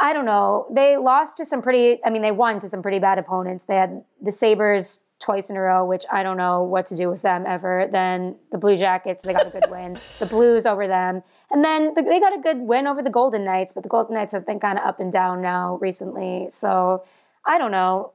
I 0.01 0.13
don't 0.13 0.25
know. 0.25 0.65
They 0.71 0.97
lost 0.97 1.37
to 1.37 1.45
some 1.45 1.61
pretty, 1.61 2.03
I 2.03 2.09
mean, 2.09 2.23
they 2.23 2.31
won 2.31 2.59
to 2.59 2.67
some 2.67 2.81
pretty 2.81 2.97
bad 2.97 3.19
opponents. 3.19 3.65
They 3.65 3.75
had 3.75 4.03
the 4.19 4.31
Sabres 4.31 5.01
twice 5.19 5.51
in 5.51 5.55
a 5.55 5.61
row, 5.61 5.85
which 5.85 6.05
I 6.11 6.23
don't 6.23 6.37
know 6.37 6.63
what 6.63 6.87
to 6.87 6.95
do 6.95 7.07
with 7.07 7.21
them 7.21 7.45
ever. 7.47 7.87
Then 7.91 8.35
the 8.51 8.57
Blue 8.57 8.75
Jackets, 8.75 9.23
they 9.23 9.31
got 9.31 9.45
a 9.45 9.51
good 9.51 9.65
win. 9.69 9.99
The 10.17 10.25
Blues 10.25 10.65
over 10.65 10.87
them. 10.87 11.21
And 11.51 11.63
then 11.63 11.93
they 11.93 12.19
got 12.19 12.35
a 12.35 12.41
good 12.41 12.57
win 12.57 12.87
over 12.87 13.03
the 13.03 13.11
Golden 13.11 13.45
Knights, 13.45 13.73
but 13.73 13.83
the 13.83 13.89
Golden 13.89 14.15
Knights 14.15 14.33
have 14.33 14.45
been 14.45 14.59
kind 14.59 14.79
of 14.79 14.85
up 14.85 14.99
and 14.99 15.11
down 15.11 15.39
now 15.39 15.77
recently. 15.79 16.47
So 16.49 17.03
I 17.45 17.59
don't 17.59 17.71
know. 17.71 18.13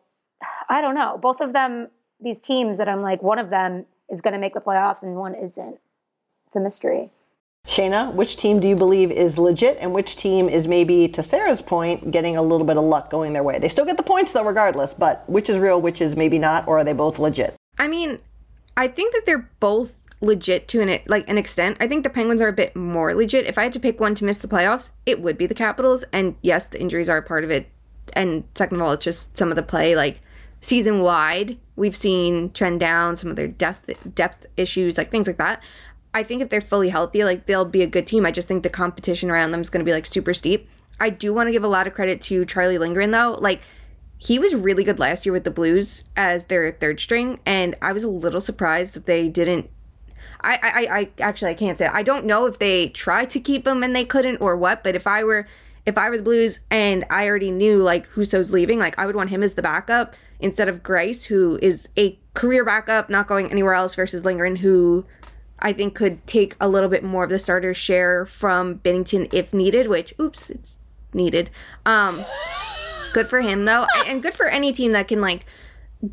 I 0.68 0.80
don't 0.80 0.96
know. 0.96 1.18
Both 1.22 1.40
of 1.40 1.52
them, 1.52 1.88
these 2.20 2.40
teams 2.40 2.78
that 2.78 2.88
I'm 2.88 3.00
like, 3.00 3.22
one 3.22 3.38
of 3.38 3.50
them 3.50 3.86
is 4.10 4.20
going 4.20 4.34
to 4.34 4.40
make 4.40 4.54
the 4.54 4.60
playoffs 4.60 5.04
and 5.04 5.14
one 5.14 5.36
isn't. 5.36 5.78
It's 6.48 6.56
a 6.56 6.60
mystery. 6.60 7.10
Shayna, 7.66 8.12
which 8.12 8.36
team 8.36 8.60
do 8.60 8.68
you 8.68 8.76
believe 8.76 9.10
is 9.10 9.38
legit 9.38 9.76
and 9.80 9.92
which 9.92 10.16
team 10.16 10.48
is 10.48 10.68
maybe, 10.68 11.08
to 11.08 11.22
Sara's 11.22 11.60
point, 11.60 12.10
getting 12.10 12.36
a 12.36 12.42
little 12.42 12.66
bit 12.66 12.76
of 12.76 12.84
luck 12.84 13.10
going 13.10 13.32
their 13.32 13.42
way? 13.42 13.58
They 13.58 13.68
still 13.68 13.84
get 13.84 13.96
the 13.96 14.02
points 14.02 14.32
though, 14.32 14.44
regardless, 14.44 14.94
but 14.94 15.28
which 15.28 15.50
is 15.50 15.58
real, 15.58 15.80
which 15.80 16.00
is 16.00 16.16
maybe 16.16 16.38
not, 16.38 16.66
or 16.68 16.78
are 16.78 16.84
they 16.84 16.92
both 16.92 17.18
legit? 17.18 17.54
I 17.78 17.88
mean, 17.88 18.20
I 18.76 18.88
think 18.88 19.12
that 19.14 19.22
they're 19.26 19.50
both 19.60 20.06
legit 20.20 20.68
to 20.68 20.80
an 20.80 21.00
like 21.06 21.28
an 21.28 21.38
extent. 21.38 21.76
I 21.80 21.88
think 21.88 22.04
the 22.04 22.10
Penguins 22.10 22.40
are 22.40 22.48
a 22.48 22.52
bit 22.52 22.74
more 22.74 23.14
legit. 23.14 23.46
If 23.46 23.58
I 23.58 23.64
had 23.64 23.72
to 23.72 23.80
pick 23.80 24.00
one 24.00 24.14
to 24.14 24.24
miss 24.24 24.38
the 24.38 24.48
playoffs, 24.48 24.90
it 25.04 25.20
would 25.20 25.36
be 25.36 25.46
the 25.46 25.54
Capitals. 25.54 26.04
And 26.12 26.36
yes, 26.42 26.68
the 26.68 26.80
injuries 26.80 27.08
are 27.08 27.18
a 27.18 27.22
part 27.22 27.44
of 27.44 27.50
it. 27.50 27.68
And 28.12 28.44
second 28.54 28.76
of 28.76 28.82
all, 28.82 28.92
it's 28.92 29.04
just 29.04 29.36
some 29.36 29.50
of 29.50 29.56
the 29.56 29.62
play. 29.62 29.96
Like 29.96 30.20
season 30.60 31.00
wide, 31.00 31.58
we've 31.74 31.96
seen 31.96 32.50
trend 32.52 32.80
down, 32.80 33.16
some 33.16 33.30
of 33.30 33.36
their 33.36 33.48
depth 33.48 33.90
depth 34.14 34.46
issues, 34.56 34.96
like 34.96 35.10
things 35.10 35.26
like 35.26 35.38
that. 35.38 35.62
I 36.16 36.22
think 36.22 36.40
if 36.40 36.48
they're 36.48 36.62
fully 36.62 36.88
healthy, 36.88 37.24
like 37.24 37.44
they'll 37.44 37.66
be 37.66 37.82
a 37.82 37.86
good 37.86 38.06
team. 38.06 38.24
I 38.24 38.30
just 38.30 38.48
think 38.48 38.62
the 38.62 38.70
competition 38.70 39.30
around 39.30 39.50
them 39.50 39.60
is 39.60 39.68
going 39.68 39.84
to 39.84 39.88
be 39.88 39.92
like 39.92 40.06
super 40.06 40.32
steep. 40.32 40.66
I 40.98 41.10
do 41.10 41.34
want 41.34 41.48
to 41.48 41.52
give 41.52 41.62
a 41.62 41.68
lot 41.68 41.86
of 41.86 41.92
credit 41.92 42.22
to 42.22 42.46
Charlie 42.46 42.78
Lindgren 42.78 43.10
though. 43.10 43.36
Like 43.38 43.60
he 44.16 44.38
was 44.38 44.54
really 44.54 44.82
good 44.82 44.98
last 44.98 45.26
year 45.26 45.34
with 45.34 45.44
the 45.44 45.50
Blues 45.50 46.04
as 46.16 46.46
their 46.46 46.72
third 46.72 47.00
string, 47.00 47.38
and 47.44 47.74
I 47.82 47.92
was 47.92 48.02
a 48.02 48.08
little 48.08 48.40
surprised 48.40 48.94
that 48.94 49.04
they 49.04 49.28
didn't. 49.28 49.68
I, 50.40 50.58
I, 50.62 50.98
I 50.98 51.10
actually 51.20 51.50
I 51.50 51.54
can't 51.54 51.76
say. 51.76 51.86
I 51.86 52.02
don't 52.02 52.24
know 52.24 52.46
if 52.46 52.58
they 52.58 52.88
tried 52.88 53.28
to 53.30 53.40
keep 53.40 53.66
him 53.66 53.82
and 53.82 53.94
they 53.94 54.06
couldn't 54.06 54.38
or 54.38 54.56
what. 54.56 54.82
But 54.82 54.96
if 54.96 55.06
I 55.06 55.22
were 55.22 55.46
if 55.84 55.98
I 55.98 56.08
were 56.08 56.16
the 56.16 56.22
Blues 56.22 56.60
and 56.70 57.04
I 57.10 57.28
already 57.28 57.50
knew 57.50 57.82
like 57.82 58.06
Husso's 58.08 58.52
leaving, 58.52 58.78
like 58.78 58.98
I 58.98 59.04
would 59.04 59.16
want 59.16 59.28
him 59.28 59.42
as 59.42 59.52
the 59.52 59.62
backup 59.62 60.14
instead 60.40 60.70
of 60.70 60.82
Greiss, 60.82 61.24
who 61.24 61.58
is 61.60 61.90
a 61.98 62.18
career 62.32 62.64
backup, 62.64 63.10
not 63.10 63.26
going 63.26 63.50
anywhere 63.50 63.74
else, 63.74 63.94
versus 63.94 64.24
Lindgren, 64.24 64.56
who 64.56 65.04
I 65.66 65.72
think 65.72 65.96
could 65.96 66.24
take 66.28 66.54
a 66.60 66.68
little 66.68 66.88
bit 66.88 67.02
more 67.02 67.24
of 67.24 67.30
the 67.30 67.40
starter 67.40 67.74
share 67.74 68.24
from 68.24 68.74
Bennington 68.74 69.26
if 69.32 69.52
needed, 69.52 69.88
which 69.88 70.14
oops, 70.20 70.48
it's 70.48 70.78
needed. 71.12 71.50
Um 71.84 72.24
good 73.12 73.26
for 73.26 73.40
him 73.40 73.64
though. 73.64 73.84
And 74.06 74.22
good 74.22 74.32
for 74.32 74.46
any 74.46 74.72
team 74.72 74.92
that 74.92 75.08
can 75.08 75.20
like 75.20 75.44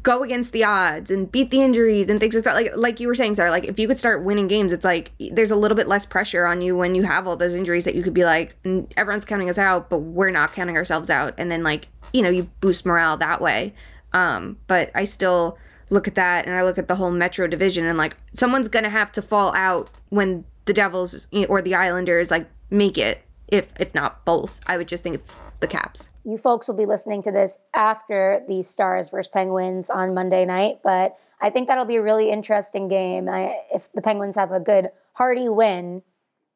go 0.02 0.24
against 0.24 0.54
the 0.54 0.64
odds 0.64 1.12
and 1.12 1.32
beat 1.32 1.52
the 1.52 1.62
injuries 1.62 2.10
and 2.10 2.20
things 2.20 2.34
like 2.34 2.46
that. 2.46 2.56
Like 2.56 2.72
like 2.76 3.00
you 3.00 3.08
were 3.08 3.14
saying, 3.14 3.36
Sara, 3.36 3.52
like 3.52 3.66
if 3.66 3.78
you 3.78 3.88
could 3.88 4.00
start 4.00 4.24
winning 4.24 4.48
games, 4.48 4.74
it's 4.74 4.84
like 4.84 5.12
there's 5.20 5.52
a 5.52 5.56
little 5.56 5.76
bit 5.76 5.88
less 5.88 6.04
pressure 6.04 6.48
on 6.48 6.62
you 6.62 6.76
when 6.76 6.96
you 6.96 7.04
have 7.04 7.28
all 7.28 7.38
those 7.38 7.54
injuries 7.54 7.86
that 7.86 7.94
you 7.94 8.02
could 8.02 8.16
be 8.16 8.26
like, 8.26 8.56
everyone's 8.98 9.24
counting 9.24 9.52
us 9.52 9.60
out, 9.60 9.88
but 9.88 10.00
we're 10.00 10.32
not 10.32 10.54
counting 10.54 10.78
ourselves 10.78 11.12
out. 11.12 11.36
And 11.38 11.52
then 11.52 11.62
like, 11.62 11.90
you 12.12 12.24
know, 12.24 12.32
you 12.32 12.50
boost 12.60 12.88
morale 12.88 13.18
that 13.18 13.40
way. 13.40 13.76
Um, 14.14 14.58
but 14.66 14.90
I 14.96 15.06
still 15.06 15.60
look 15.90 16.08
at 16.08 16.16
that 16.16 16.46
and 16.46 16.56
I 16.56 16.64
look 16.64 16.78
at 16.78 16.88
the 16.88 16.96
whole 16.96 17.12
Metro 17.12 17.48
division 17.48 17.86
and 17.86 17.98
like 17.98 18.18
someone's 18.34 18.68
gonna 18.68 18.90
have 18.90 19.12
to 19.14 19.22
fall 19.22 19.54
out 19.56 19.90
when 20.10 20.46
the 20.66 20.74
Devils 20.74 21.28
or 21.50 21.62
the 21.62 21.76
Islanders 21.76 22.32
like 22.32 22.50
make 22.70 22.98
it. 22.98 23.22
If 23.48 23.68
if 23.80 23.94
not 23.94 24.26
both, 24.26 24.60
I 24.66 24.78
would 24.78 24.88
just 24.88 25.04
think 25.04 25.16
it's 25.16 25.36
the 25.60 25.68
Caps. 25.68 26.10
You 26.26 26.38
folks 26.38 26.68
will 26.68 26.76
be 26.76 26.86
listening 26.86 27.22
to 27.24 27.32
this 27.32 27.58
after 27.74 28.44
the 28.48 28.64
Stars 28.64 29.10
versus 29.10 29.30
Penguins 29.32 29.90
on 29.90 30.14
Monday 30.14 30.46
night, 30.46 30.80
but 30.84 31.16
I 31.42 31.50
think 31.50 31.68
that'll 31.68 31.86
be 31.86 31.98
a 31.98 32.02
really 32.02 32.32
interesting 32.32 32.88
game. 32.88 33.28
I, 33.28 33.58
if 33.74 33.92
the 33.92 34.02
Penguins 34.02 34.38
have 34.38 34.52
a 34.52 34.60
good 34.60 34.90
hearty 35.14 35.50
win 35.50 36.02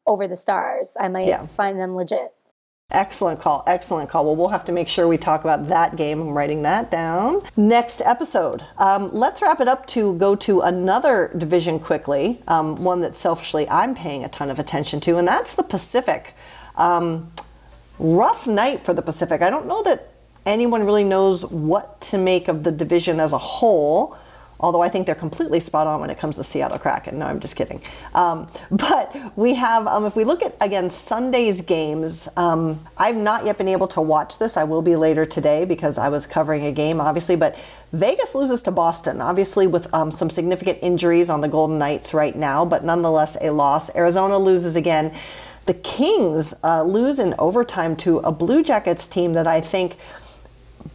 over 0.05 0.27
the 0.27 0.37
Stars, 0.37 0.95
I 0.97 1.09
might 1.09 1.27
yeah. 1.27 1.45
find 1.47 1.77
them 1.77 1.95
legit. 1.95 2.33
Excellent 2.91 3.41
call. 3.41 3.65
Excellent 3.67 4.09
call. 4.09 4.23
Well, 4.23 4.37
we'll 4.37 4.47
have 4.47 4.63
to 4.65 4.71
make 4.71 4.87
sure 4.87 5.09
we 5.09 5.17
talk 5.17 5.41
about 5.41 5.67
that 5.67 5.97
game. 5.97 6.21
I'm 6.21 6.29
writing 6.29 6.61
that 6.61 6.89
down. 6.89 7.41
Next 7.57 7.99
episode. 7.99 8.63
Um, 8.77 9.13
let's 9.13 9.41
wrap 9.41 9.59
it 9.59 9.67
up 9.67 9.85
to 9.87 10.15
go 10.15 10.37
to 10.37 10.61
another 10.61 11.29
division 11.37 11.79
quickly, 11.79 12.41
um, 12.47 12.77
one 12.77 13.01
that 13.01 13.13
selfishly 13.13 13.67
I'm 13.67 13.93
paying 13.93 14.23
a 14.23 14.29
ton 14.29 14.49
of 14.49 14.57
attention 14.57 15.01
to, 15.01 15.17
and 15.17 15.27
that's 15.27 15.53
the 15.53 15.63
Pacific. 15.63 16.33
Um, 16.77 17.33
rough 17.99 18.47
night 18.47 18.85
for 18.85 18.93
the 18.93 19.01
Pacific. 19.01 19.41
I 19.41 19.49
don't 19.49 19.67
know 19.67 19.83
that 19.83 20.13
anyone 20.45 20.85
really 20.85 21.03
knows 21.03 21.43
what 21.43 21.99
to 22.01 22.17
make 22.17 22.47
of 22.47 22.63
the 22.63 22.71
division 22.71 23.19
as 23.19 23.33
a 23.33 23.37
whole 23.37 24.17
although 24.59 24.81
I 24.81 24.89
think 24.89 25.05
they're 25.05 25.15
completely 25.15 25.59
spot 25.59 25.87
on 25.87 26.01
when 26.01 26.09
it 26.09 26.17
comes 26.17 26.35
to 26.37 26.43
Seattle 26.43 26.79
Kraken. 26.79 27.19
No, 27.19 27.25
I'm 27.25 27.39
just 27.39 27.55
kidding. 27.55 27.81
Um, 28.13 28.47
but 28.71 29.37
we 29.37 29.55
have, 29.55 29.87
um, 29.87 30.05
if 30.05 30.15
we 30.15 30.23
look 30.23 30.41
at, 30.41 30.55
again, 30.61 30.89
Sunday's 30.89 31.61
games, 31.61 32.27
um, 32.37 32.79
I've 32.97 33.15
not 33.15 33.45
yet 33.45 33.57
been 33.57 33.67
able 33.67 33.87
to 33.89 34.01
watch 34.01 34.37
this. 34.39 34.57
I 34.57 34.63
will 34.63 34.81
be 34.81 34.95
later 34.95 35.25
today 35.25 35.65
because 35.65 35.97
I 35.97 36.09
was 36.09 36.25
covering 36.25 36.65
a 36.65 36.71
game, 36.71 36.99
obviously. 36.99 37.35
But 37.35 37.57
Vegas 37.93 38.35
loses 38.35 38.61
to 38.63 38.71
Boston, 38.71 39.21
obviously 39.21 39.67
with 39.67 39.93
um, 39.93 40.11
some 40.11 40.29
significant 40.29 40.79
injuries 40.81 41.29
on 41.29 41.41
the 41.41 41.47
Golden 41.47 41.77
Knights 41.77 42.13
right 42.13 42.35
now, 42.35 42.65
but 42.65 42.83
nonetheless 42.83 43.37
a 43.41 43.51
loss. 43.51 43.95
Arizona 43.95 44.37
loses 44.37 44.75
again. 44.75 45.15
The 45.67 45.73
Kings 45.73 46.53
uh, 46.63 46.83
lose 46.83 47.19
in 47.19 47.35
overtime 47.37 47.97
to 47.97 48.19
a 48.19 48.31
Blue 48.31 48.63
Jackets 48.63 49.07
team 49.07 49.33
that 49.33 49.47
I 49.47 49.59
think, 49.59 49.97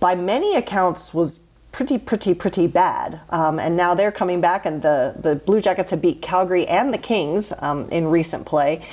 by 0.01 0.15
many 0.15 0.57
accounts, 0.57 1.13
was 1.13 1.42
pretty, 1.73 1.99
pretty, 1.99 2.35
pretty 2.35 2.67
bad. 2.67 3.21
Um, 3.31 3.59
and 3.59 3.77
now 3.77 3.95
they're 3.95 4.13
coming 4.13 4.41
back, 4.41 4.65
and 4.65 4.83
the, 4.83 5.15
the 5.19 5.37
Blue 5.37 5.61
Jackets 5.61 5.91
have 5.91 6.03
beat 6.03 6.23
Calgary 6.23 6.67
and 6.67 6.93
the 6.93 6.99
Kings 6.99 7.53
um, 7.59 7.89
in 7.89 8.07
recent 8.07 8.47
play. 8.47 8.85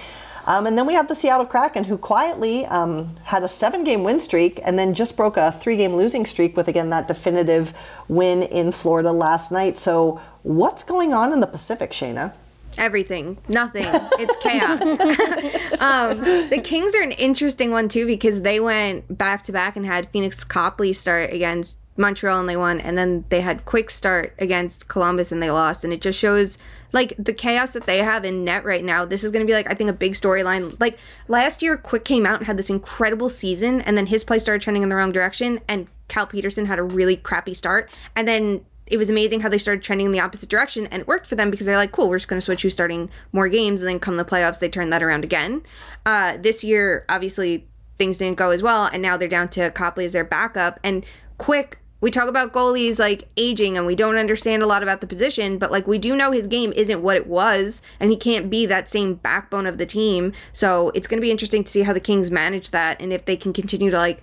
Um, 0.47 0.65
and 0.65 0.75
then 0.77 0.87
we 0.87 0.93
have 0.93 1.07
the 1.07 1.13
Seattle 1.13 1.45
Kraken, 1.45 1.83
who 1.83 1.97
quietly 1.97 2.65
um, 2.65 3.15
had 3.25 3.43
a 3.43 3.47
seven 3.47 3.83
game 3.83 4.03
win 4.03 4.19
streak 4.19 4.59
and 4.65 4.79
then 4.79 4.95
just 4.95 5.15
broke 5.15 5.37
a 5.37 5.51
three 5.51 5.77
game 5.77 5.95
losing 5.95 6.25
streak 6.25 6.57
with, 6.57 6.67
again, 6.67 6.89
that 6.89 7.07
definitive 7.07 7.77
win 8.07 8.41
in 8.41 8.71
Florida 8.71 9.11
last 9.11 9.51
night. 9.51 9.77
So, 9.77 10.19
what's 10.41 10.83
going 10.83 11.13
on 11.13 11.33
in 11.33 11.39
the 11.39 11.47
Pacific, 11.47 11.91
Shayna? 11.91 12.33
everything 12.77 13.37
nothing 13.49 13.83
it's 14.19 14.35
chaos 14.43 14.79
um, 15.81 16.17
the 16.49 16.61
kings 16.63 16.95
are 16.95 17.01
an 17.01 17.11
interesting 17.13 17.71
one 17.71 17.89
too 17.89 18.05
because 18.05 18.43
they 18.43 18.59
went 18.59 19.17
back 19.17 19.41
to 19.41 19.51
back 19.51 19.75
and 19.75 19.85
had 19.85 20.11
Pheonix 20.13 20.47
copley 20.47 20.93
start 20.93 21.33
against 21.33 21.78
Montreal 21.99 22.39
and 22.39 22.49
they 22.49 22.57
won, 22.57 22.79
and 22.79 22.97
then 22.97 23.25
they 23.29 23.41
had 23.41 23.65
quick 23.65 23.89
start 23.89 24.33
against 24.39 24.87
Columbus 24.87 25.31
and 25.31 25.43
they 25.43 25.51
lost, 25.51 25.83
and 25.83 25.93
it 25.93 26.01
just 26.01 26.17
shows 26.17 26.57
like 26.91 27.13
the 27.19 27.33
chaos 27.33 27.73
that 27.73 27.85
they 27.85 27.99
have 27.99 28.25
in 28.25 28.43
net 28.43 28.65
right 28.65 28.83
now. 28.83 29.05
This 29.05 29.23
is 29.23 29.31
going 29.31 29.45
to 29.45 29.49
be 29.49 29.53
like 29.53 29.69
I 29.69 29.73
think 29.73 29.89
a 29.89 29.93
big 29.93 30.13
storyline. 30.13 30.79
Like 30.79 30.97
last 31.27 31.61
year, 31.61 31.77
Quick 31.77 32.05
came 32.05 32.25
out 32.25 32.39
and 32.39 32.47
had 32.47 32.57
this 32.57 32.69
incredible 32.69 33.29
season, 33.29 33.81
and 33.81 33.97
then 33.97 34.07
his 34.07 34.23
play 34.23 34.39
started 34.39 34.61
trending 34.61 34.83
in 34.83 34.89
the 34.89 34.95
wrong 34.95 35.11
direction, 35.11 35.59
and 35.67 35.87
Cal 36.07 36.25
Petersen 36.25 36.65
had 36.65 36.79
a 36.79 36.83
really 36.83 37.17
crappy 37.17 37.53
start, 37.53 37.89
and 38.15 38.27
then 38.27 38.65
it 38.87 38.97
was 38.97 39.09
amazing 39.09 39.41
how 39.41 39.49
they 39.49 39.57
started 39.57 39.83
trending 39.83 40.07
in 40.07 40.11
the 40.11 40.19
opposite 40.19 40.49
direction 40.49 40.87
and 40.87 41.01
it 41.01 41.07
worked 41.07 41.27
for 41.27 41.35
them 41.35 41.51
because 41.51 41.67
they're 41.67 41.77
like 41.77 41.91
cool 41.91 42.09
we're 42.09 42.17
just 42.17 42.27
going 42.27 42.39
to 42.39 42.43
switch 42.43 42.63
who's 42.63 42.73
starting 42.73 43.09
more 43.31 43.47
games 43.47 43.81
and 43.81 43.87
then 43.87 43.99
come 43.99 44.17
the 44.17 44.25
playoffs 44.25 44.57
they 44.57 44.67
turn 44.67 44.89
that 44.89 45.03
around 45.03 45.23
again 45.23 45.61
uh, 46.07 46.37
this 46.37 46.63
year 46.63 47.05
obviously 47.07 47.67
things 47.97 48.17
didn't 48.17 48.37
go 48.37 48.49
as 48.49 48.63
well 48.63 48.85
and 48.85 49.01
now 49.03 49.15
they're 49.15 49.27
down 49.27 49.47
to 49.47 49.69
copley 49.71 50.05
as 50.05 50.13
their 50.13 50.23
backup 50.23 50.79
and 50.83 51.05
quick 51.37 51.78
we 52.01 52.11
talk 52.11 52.29
about 52.29 52.53
goalies 52.53 52.99
like 52.99 53.27
aging 53.37 53.77
and 53.77 53.85
we 53.85 53.95
don't 53.95 54.17
understand 54.17 54.63
a 54.63 54.67
lot 54.67 54.83
about 54.83 55.01
the 55.01 55.07
position, 55.07 55.57
but 55.57 55.71
like 55.71 55.87
we 55.87 55.97
do 55.97 56.15
know 56.15 56.31
his 56.31 56.47
game 56.47 56.71
isn't 56.73 57.01
what 57.01 57.17
it 57.17 57.27
was 57.27 57.81
and 57.99 58.09
he 58.09 58.17
can't 58.17 58.49
be 58.49 58.65
that 58.65 58.87
same 58.87 59.15
backbone 59.15 59.65
of 59.65 59.77
the 59.77 59.85
team. 59.85 60.31
So 60.53 60.91
it's 60.95 61.07
going 61.07 61.19
to 61.19 61.25
be 61.25 61.31
interesting 61.31 61.63
to 61.63 61.71
see 61.71 61.81
how 61.81 61.93
the 61.93 61.99
Kings 61.99 62.31
manage 62.31 62.71
that 62.71 63.01
and 63.01 63.11
if 63.11 63.25
they 63.25 63.35
can 63.35 63.53
continue 63.53 63.89
to 63.91 63.97
like 63.97 64.21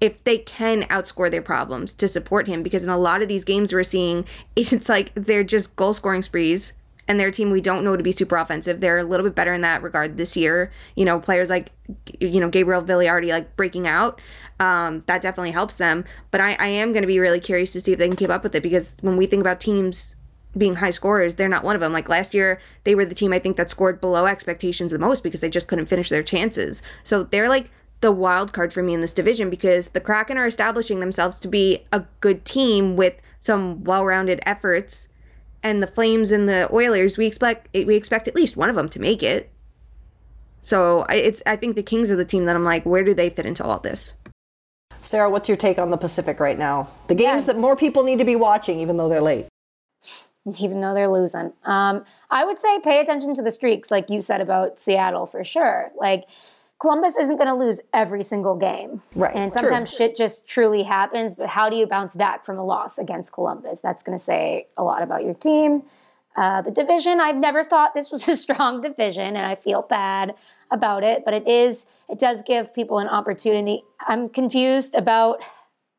if 0.00 0.22
they 0.24 0.38
can 0.38 0.84
outscore 0.84 1.30
their 1.30 1.42
problems 1.42 1.92
to 1.92 2.06
support 2.06 2.46
him 2.46 2.62
because 2.62 2.84
in 2.84 2.90
a 2.90 2.98
lot 2.98 3.20
of 3.20 3.28
these 3.28 3.44
games 3.44 3.72
we're 3.72 3.82
seeing 3.82 4.24
it's 4.56 4.88
like 4.88 5.12
they're 5.14 5.44
just 5.44 5.74
goal 5.76 5.92
scoring 5.92 6.22
sprees 6.22 6.72
and 7.08 7.18
their 7.18 7.30
team 7.30 7.50
we 7.50 7.60
don't 7.60 7.82
know 7.82 7.96
to 7.96 8.02
be 8.02 8.12
super 8.12 8.36
offensive. 8.36 8.80
They're 8.80 8.98
a 8.98 9.04
little 9.04 9.24
bit 9.24 9.34
better 9.34 9.52
in 9.52 9.62
that 9.62 9.82
regard 9.82 10.16
this 10.16 10.36
year. 10.36 10.70
You 10.94 11.04
know, 11.04 11.18
players 11.18 11.50
like 11.50 11.72
you 12.20 12.40
know 12.40 12.48
Gabriel 12.48 12.82
Vilardi 12.82 13.30
like 13.30 13.56
breaking 13.56 13.88
out. 13.88 14.20
Um, 14.60 15.02
that 15.06 15.22
definitely 15.22 15.52
helps 15.52 15.78
them. 15.78 16.04
But 16.30 16.40
I, 16.40 16.56
I 16.58 16.66
am 16.66 16.92
going 16.92 17.02
to 17.02 17.08
be 17.08 17.18
really 17.18 17.40
curious 17.40 17.72
to 17.72 17.80
see 17.80 17.92
if 17.92 17.98
they 17.98 18.08
can 18.08 18.16
keep 18.16 18.30
up 18.30 18.42
with 18.42 18.54
it 18.54 18.62
because 18.62 18.96
when 19.00 19.16
we 19.16 19.26
think 19.26 19.40
about 19.40 19.60
teams 19.60 20.16
being 20.56 20.76
high 20.76 20.90
scorers, 20.90 21.36
they're 21.36 21.48
not 21.48 21.64
one 21.64 21.76
of 21.76 21.80
them. 21.80 21.92
Like 21.92 22.08
last 22.08 22.34
year, 22.34 22.60
they 22.84 22.94
were 22.94 23.04
the 23.04 23.14
team 23.14 23.32
I 23.32 23.38
think 23.38 23.56
that 23.56 23.70
scored 23.70 24.00
below 24.00 24.26
expectations 24.26 24.90
the 24.90 24.98
most 24.98 25.22
because 25.22 25.40
they 25.40 25.50
just 25.50 25.68
couldn't 25.68 25.86
finish 25.86 26.08
their 26.08 26.22
chances. 26.22 26.82
So 27.04 27.22
they're 27.24 27.48
like 27.48 27.70
the 28.00 28.12
wild 28.12 28.52
card 28.52 28.72
for 28.72 28.82
me 28.82 28.94
in 28.94 29.00
this 29.00 29.12
division 29.12 29.50
because 29.50 29.90
the 29.90 30.00
Kraken 30.00 30.38
are 30.38 30.46
establishing 30.46 31.00
themselves 31.00 31.38
to 31.40 31.48
be 31.48 31.84
a 31.92 32.04
good 32.20 32.44
team 32.44 32.96
with 32.96 33.20
some 33.40 33.84
well-rounded 33.84 34.40
efforts, 34.46 35.08
and 35.62 35.82
the 35.82 35.86
Flames 35.86 36.30
and 36.30 36.48
the 36.48 36.68
Oilers 36.72 37.16
we 37.16 37.26
expect 37.26 37.68
we 37.74 37.94
expect 37.94 38.28
at 38.28 38.34
least 38.34 38.56
one 38.56 38.70
of 38.70 38.76
them 38.76 38.88
to 38.90 39.00
make 39.00 39.22
it. 39.22 39.50
So 40.62 41.06
I, 41.08 41.14
it's 41.14 41.42
I 41.46 41.56
think 41.56 41.76
the 41.76 41.82
Kings 41.82 42.10
are 42.10 42.16
the 42.16 42.24
team 42.24 42.44
that 42.46 42.56
I'm 42.56 42.64
like, 42.64 42.84
where 42.84 43.04
do 43.04 43.14
they 43.14 43.30
fit 43.30 43.46
into 43.46 43.64
all 43.64 43.78
this? 43.78 44.14
Sara, 45.02 45.30
what's 45.30 45.48
your 45.48 45.56
take 45.56 45.78
on 45.78 45.90
the 45.90 45.96
Pacific 45.96 46.40
right 46.40 46.58
now? 46.58 46.88
The 47.06 47.14
games 47.14 47.46
that 47.46 47.56
more 47.56 47.76
people 47.76 48.02
need 48.02 48.18
to 48.18 48.24
be 48.24 48.36
watching, 48.36 48.80
even 48.80 48.96
though 48.96 49.08
they're 49.08 49.20
late. 49.20 49.46
even 50.58 50.80
though 50.80 50.94
they're 50.94 51.08
losing. 51.10 51.52
Um, 51.64 52.04
I 52.30 52.44
would 52.44 52.58
say 52.58 52.80
pay 52.80 53.00
attention 53.00 53.34
to 53.36 53.42
the 53.42 53.52
streaks, 53.52 53.90
like 53.90 54.10
you 54.10 54.20
said 54.20 54.40
about 54.40 54.78
Seattle 54.80 55.26
for 55.26 55.44
sure. 55.44 55.90
Like 55.96 56.24
Columbus 56.80 57.16
isn't 57.16 57.36
going 57.36 57.48
to 57.48 57.54
lose 57.54 57.80
every 57.92 58.22
single 58.22 58.54
game, 58.56 59.02
Right, 59.16 59.34
And 59.34 59.50
true. 59.50 59.62
sometimes 59.62 59.92
shit 59.92 60.16
just 60.16 60.46
truly 60.46 60.84
happens. 60.84 61.34
But 61.34 61.48
how 61.48 61.68
do 61.68 61.76
you 61.76 61.86
bounce 61.86 62.14
back 62.14 62.44
from 62.44 62.56
a 62.58 62.64
loss 62.64 62.98
against 62.98 63.32
Columbus? 63.32 63.80
That's 63.80 64.02
going 64.04 64.16
to 64.16 64.22
say 64.24 64.68
a 64.76 64.84
lot 64.84 65.02
about 65.02 65.24
your 65.24 65.34
team. 65.34 65.82
Uh, 66.36 66.62
the 66.62 66.70
division, 66.70 67.20
I've 67.20 67.36
never 67.36 67.64
thought 67.64 67.94
this 67.94 68.12
was 68.12 68.28
a 68.28 68.36
strong 68.46 68.80
division, 68.80 69.34
and 69.36 69.44
I 69.44 69.56
feel 69.56 69.82
bad 69.82 70.34
about 70.70 71.02
it. 71.02 71.24
But 71.24 71.34
it 71.34 71.48
is. 71.48 71.86
It 72.08 72.20
does 72.20 72.42
give 72.42 72.72
people 72.72 72.98
an 73.00 73.08
opportunity. 73.08 73.82
I'm 74.06 74.28
confused 74.28 74.94
about 74.94 75.40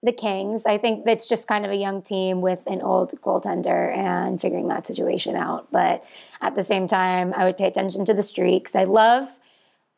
the 0.01 0.13
Kings. 0.13 0.65
I 0.65 0.77
think 0.77 1.03
that's 1.03 1.27
just 1.27 1.45
kind 1.49 1.65
of 1.65 1.71
a 1.71 1.75
young 1.75 2.01
team 2.01 2.39
with 2.39 2.59
an 2.67 2.82
old 2.82 3.11
goaltender 3.21 3.93
and 3.93 4.39
figuring 4.39 4.69
that 4.69 4.88
situation 4.88 5.36
out. 5.36 5.67
But 5.73 6.05
at 6.39 6.55
the 6.55 6.63
same 6.63 6.88
time, 6.88 7.34
I 7.36 7.43
would 7.43 7.57
pay 7.57 7.65
attention 7.67 8.05
to 8.05 8.13
the 8.13 8.21
streaks. 8.23 8.77
I 8.77 8.84
love 8.86 9.27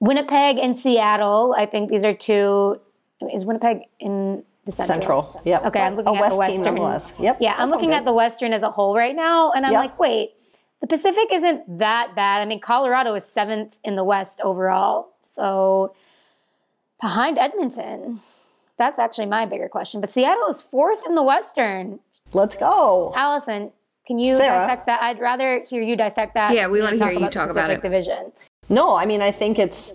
Winnipeg 0.02 0.58
and 0.58 0.76
Seattle. 0.76 1.56
I 1.58 1.66
think 1.66 1.90
these 1.90 2.04
are 2.04 2.14
two. 2.14 2.82
Is 3.34 3.46
Winnipeg 3.46 3.84
in 4.00 4.44
the 4.66 4.72
central? 4.72 4.96
Central, 4.96 5.42
yep. 5.46 5.64
Okay, 5.68 5.80
I'm 5.80 5.96
looking 5.96 6.18
a 6.18 6.24
at 6.24 6.30
the 6.32 6.38
West 6.38 6.50
team 6.52 6.60
Western. 6.62 6.76
nonetheless. 6.76 7.14
Yep, 7.20 7.38
Yeah, 7.40 7.56
I'm 7.58 7.70
looking 7.70 7.94
at 7.94 8.04
the 8.04 8.14
Western 8.14 8.52
as 8.52 8.64
a 8.64 8.72
whole 8.72 8.96
right 8.96 9.16
now, 9.16 9.52
and 9.52 9.64
I'm 9.66 9.72
Yep. 9.74 9.80
like, 9.80 10.00
wait, 10.00 10.32
the 10.82 10.88
Pacific 10.88 11.28
isn't 11.32 11.78
that 11.78 12.16
bad. 12.16 12.42
I 12.42 12.46
mean, 12.46 12.60
Colorado 12.60 13.14
is 13.14 13.24
seventh 13.26 13.78
in 13.84 13.96
the 13.96 14.04
West 14.04 14.42
overall, 14.44 15.10
so 15.22 15.94
behind 17.00 17.38
Edmonton. 17.38 18.20
That's 18.80 18.98
actually 18.98 19.28
my 19.28 19.46
bigger 19.46 19.70
question. 19.70 20.02
But 20.02 20.10
Seattle 20.10 20.48
is 20.48 20.64
fourth 20.64 21.04
in 21.06 21.14
the 21.14 21.22
Western. 21.24 22.00
Let's 22.34 22.56
go. 22.56 23.14
Alison, 23.16 23.72
can 24.08 24.18
you 24.18 24.36
Sara? 24.38 24.60
dissect 24.62 24.88
that? 24.88 25.04
I'd 25.04 25.20
rather 25.20 25.64
hear 25.70 25.84
you 25.84 25.96
dissect 25.96 26.34
that. 26.34 26.56
Yeah, 26.56 26.68
we 26.70 26.82
wanna 26.82 26.98
hear 26.98 27.12
you 27.12 27.20
the 27.20 27.30
talk 27.30 27.52
about 27.52 27.70
it. 27.70 27.84
Division. 27.84 28.32
No, 28.72 28.96
I 28.96 29.06
mean, 29.06 29.22
I 29.22 29.32
think 29.32 29.60
it's 29.60 29.94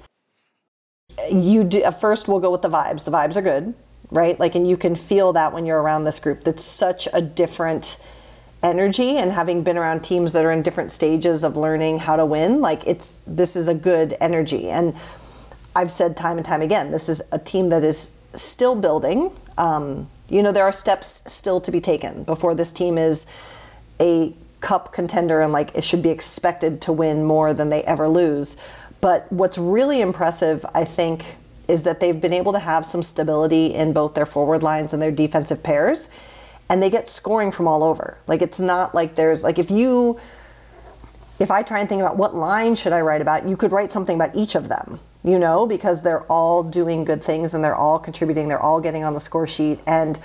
you 1.32 1.64
do 1.64 1.82
first 1.92 2.28
we'll 2.28 2.40
go 2.40 2.52
with 2.52 2.62
the 2.62 2.68
vibes. 2.68 3.04
The 3.04 3.10
vibes 3.10 3.36
are 3.36 3.42
good, 3.42 3.74
right? 4.10 4.38
Like 4.38 4.54
and 4.54 4.68
you 4.68 4.76
can 4.76 4.94
feel 4.94 5.32
that 5.32 5.52
when 5.52 5.64
you're 5.66 5.80
around 5.80 6.04
this 6.04 6.18
group. 6.18 6.44
That's 6.44 6.62
such 6.62 7.08
a 7.12 7.22
different 7.22 7.98
energy 8.62 9.16
and 9.16 9.32
having 9.32 9.62
been 9.62 9.78
around 9.78 10.00
teams 10.04 10.32
that 10.32 10.44
are 10.44 10.52
in 10.52 10.62
different 10.62 10.90
stages 10.90 11.44
of 11.44 11.56
learning 11.56 12.00
how 12.00 12.16
to 12.16 12.26
win, 12.26 12.60
like 12.60 12.86
it's 12.86 13.18
this 13.26 13.56
is 13.56 13.66
a 13.66 13.74
good 13.74 14.16
energy. 14.20 14.68
And 14.68 14.94
I've 15.74 15.90
said 15.90 16.16
time 16.16 16.36
and 16.36 16.44
time 16.44 16.62
again, 16.62 16.90
this 16.90 17.08
is 17.08 17.22
a 17.32 17.38
team 17.38 17.68
that 17.68 17.82
is 17.82 18.18
still 18.34 18.74
building. 18.74 19.30
Um, 19.56 20.10
you 20.28 20.42
know, 20.42 20.52
there 20.52 20.64
are 20.64 20.72
steps 20.72 21.22
still 21.32 21.60
to 21.62 21.70
be 21.70 21.80
taken 21.80 22.24
before 22.24 22.54
this 22.54 22.72
team 22.72 22.98
is 22.98 23.26
a 24.00 24.34
cup 24.60 24.92
contender 24.92 25.40
and 25.40 25.52
like 25.52 25.76
it 25.76 25.84
should 25.84 26.02
be 26.02 26.10
expected 26.10 26.80
to 26.82 26.92
win 26.92 27.24
more 27.24 27.52
than 27.52 27.68
they 27.68 27.82
ever 27.84 28.08
lose. 28.08 28.60
But 29.00 29.30
what's 29.30 29.58
really 29.58 30.00
impressive, 30.00 30.64
I 30.74 30.84
think, 30.84 31.36
is 31.68 31.82
that 31.82 32.00
they've 32.00 32.20
been 32.20 32.32
able 32.32 32.52
to 32.52 32.58
have 32.58 32.86
some 32.86 33.02
stability 33.02 33.74
in 33.74 33.92
both 33.92 34.14
their 34.14 34.26
forward 34.26 34.62
lines 34.62 34.92
and 34.92 35.02
their 35.02 35.12
defensive 35.12 35.62
pairs. 35.62 36.08
And 36.68 36.82
they 36.82 36.90
get 36.90 37.08
scoring 37.08 37.52
from 37.52 37.68
all 37.68 37.82
over. 37.82 38.18
Like 38.26 38.42
it's 38.42 38.60
not 38.60 38.94
like 38.94 39.14
there's 39.14 39.44
like 39.44 39.58
if 39.58 39.70
you 39.70 40.18
if 41.38 41.50
I 41.50 41.62
try 41.62 41.80
and 41.80 41.88
think 41.88 42.00
about 42.00 42.16
what 42.16 42.34
line 42.34 42.74
should 42.74 42.92
I 42.92 43.02
write 43.02 43.20
about, 43.20 43.46
you 43.46 43.56
could 43.56 43.72
write 43.72 43.92
something 43.92 44.16
about 44.16 44.34
each 44.34 44.54
of 44.54 44.68
them, 44.68 45.00
you 45.22 45.38
know, 45.38 45.66
because 45.66 46.02
they're 46.02 46.22
all 46.24 46.62
doing 46.62 47.04
good 47.04 47.22
things 47.22 47.52
and 47.52 47.62
they're 47.62 47.74
all 47.74 47.98
contributing, 47.98 48.48
they're 48.48 48.62
all 48.62 48.80
getting 48.80 49.04
on 49.04 49.12
the 49.12 49.20
score 49.20 49.46
sheet. 49.46 49.80
And 49.86 50.18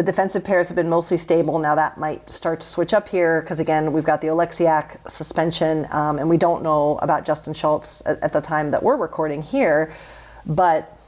the 0.00 0.06
defensive 0.06 0.42
pairs 0.42 0.68
have 0.68 0.76
been 0.76 0.88
mostly 0.88 1.18
stable. 1.18 1.58
Now 1.58 1.74
that 1.74 1.98
might 1.98 2.30
start 2.30 2.60
to 2.60 2.66
switch 2.66 2.94
up 2.94 3.10
here 3.10 3.42
because, 3.42 3.60
again, 3.60 3.92
we've 3.92 4.02
got 4.02 4.22
the 4.22 4.28
Oleksiak 4.28 5.10
suspension 5.10 5.86
um, 5.90 6.18
and 6.18 6.30
we 6.30 6.38
don't 6.38 6.62
know 6.62 6.98
about 7.02 7.26
Justin 7.26 7.52
Schultz 7.52 8.00
at, 8.06 8.18
at 8.22 8.32
the 8.32 8.40
time 8.40 8.70
that 8.70 8.82
we're 8.82 8.96
recording 8.96 9.42
here. 9.42 9.92
But 10.46 10.98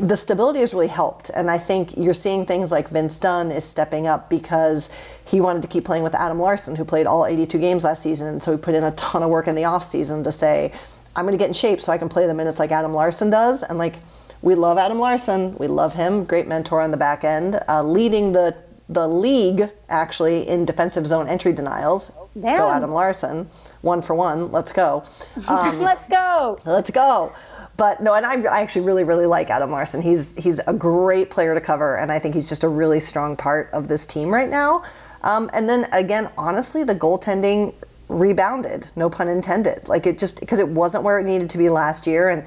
the 0.00 0.16
stability 0.16 0.58
has 0.58 0.74
really 0.74 0.88
helped. 0.88 1.30
And 1.36 1.48
I 1.48 1.56
think 1.56 1.96
you're 1.96 2.14
seeing 2.14 2.44
things 2.44 2.72
like 2.72 2.88
Vince 2.88 3.16
Dunn 3.20 3.52
is 3.52 3.64
stepping 3.64 4.08
up 4.08 4.28
because 4.28 4.90
he 5.24 5.40
wanted 5.40 5.62
to 5.62 5.68
keep 5.68 5.84
playing 5.84 6.02
with 6.02 6.16
Adam 6.16 6.40
Larsson, 6.40 6.74
who 6.74 6.84
played 6.84 7.06
all 7.06 7.24
82 7.24 7.60
games 7.60 7.84
last 7.84 8.02
season. 8.02 8.26
And 8.26 8.42
so 8.42 8.50
he 8.50 8.58
put 8.58 8.74
in 8.74 8.82
a 8.82 8.90
ton 8.96 9.22
of 9.22 9.30
work 9.30 9.46
in 9.46 9.54
the 9.54 9.62
offseason 9.62 10.24
to 10.24 10.32
say, 10.32 10.72
I'm 11.14 11.26
going 11.26 11.38
to 11.38 11.38
get 11.38 11.46
in 11.46 11.54
shape 11.54 11.80
so 11.80 11.92
I 11.92 11.98
can 11.98 12.08
play 12.08 12.26
the 12.26 12.34
minutes 12.34 12.58
like 12.58 12.72
Adam 12.72 12.92
Larsson 12.92 13.30
does. 13.30 13.62
And 13.62 13.78
like, 13.78 14.00
we 14.44 14.54
love 14.54 14.76
Adam 14.76 14.98
Larsson. 14.98 15.56
We 15.56 15.68
love 15.68 15.94
him. 15.94 16.24
Great 16.24 16.46
mentor 16.46 16.82
on 16.82 16.90
the 16.90 16.98
back 16.98 17.24
end, 17.24 17.58
uh, 17.66 17.82
leading 17.82 18.32
the 18.32 18.54
the 18.86 19.08
league 19.08 19.70
actually 19.88 20.46
in 20.46 20.66
defensive 20.66 21.06
zone 21.06 21.26
entry 21.26 21.54
denials. 21.54 22.12
Damn. 22.38 22.58
Go 22.58 22.70
Adam 22.70 22.92
Larsson. 22.92 23.48
One 23.80 24.02
for 24.02 24.14
one. 24.14 24.52
Let's 24.52 24.72
go. 24.72 25.04
Um, 25.48 25.80
Let's 25.80 26.06
go. 26.08 26.60
Let's 26.66 26.90
go. 26.90 27.32
But 27.78 28.02
no, 28.02 28.12
and 28.12 28.26
I, 28.26 28.40
I 28.42 28.60
actually 28.60 28.84
really, 28.84 29.02
really 29.02 29.24
like 29.24 29.48
Adam 29.48 29.70
Larsson. 29.70 30.02
He's 30.02 30.36
he's 30.36 30.58
a 30.60 30.74
great 30.74 31.30
player 31.30 31.54
to 31.54 31.60
cover, 31.60 31.96
and 31.96 32.12
I 32.12 32.18
think 32.18 32.34
he's 32.34 32.48
just 32.48 32.62
a 32.62 32.68
really 32.68 33.00
strong 33.00 33.36
part 33.36 33.70
of 33.72 33.88
this 33.88 34.06
team 34.06 34.28
right 34.28 34.50
now. 34.50 34.84
Um, 35.22 35.48
and 35.54 35.66
then 35.66 35.86
again, 35.90 36.30
honestly, 36.36 36.84
the 36.84 36.94
goaltending 36.94 37.72
rebounded. 38.08 38.88
No 38.94 39.08
pun 39.08 39.28
intended. 39.28 39.88
Like 39.88 40.06
it 40.06 40.18
just 40.18 40.40
because 40.40 40.58
it 40.58 40.68
wasn't 40.68 41.02
where 41.02 41.18
it 41.18 41.24
needed 41.24 41.48
to 41.50 41.58
be 41.58 41.70
last 41.70 42.06
year, 42.06 42.28
and 42.28 42.44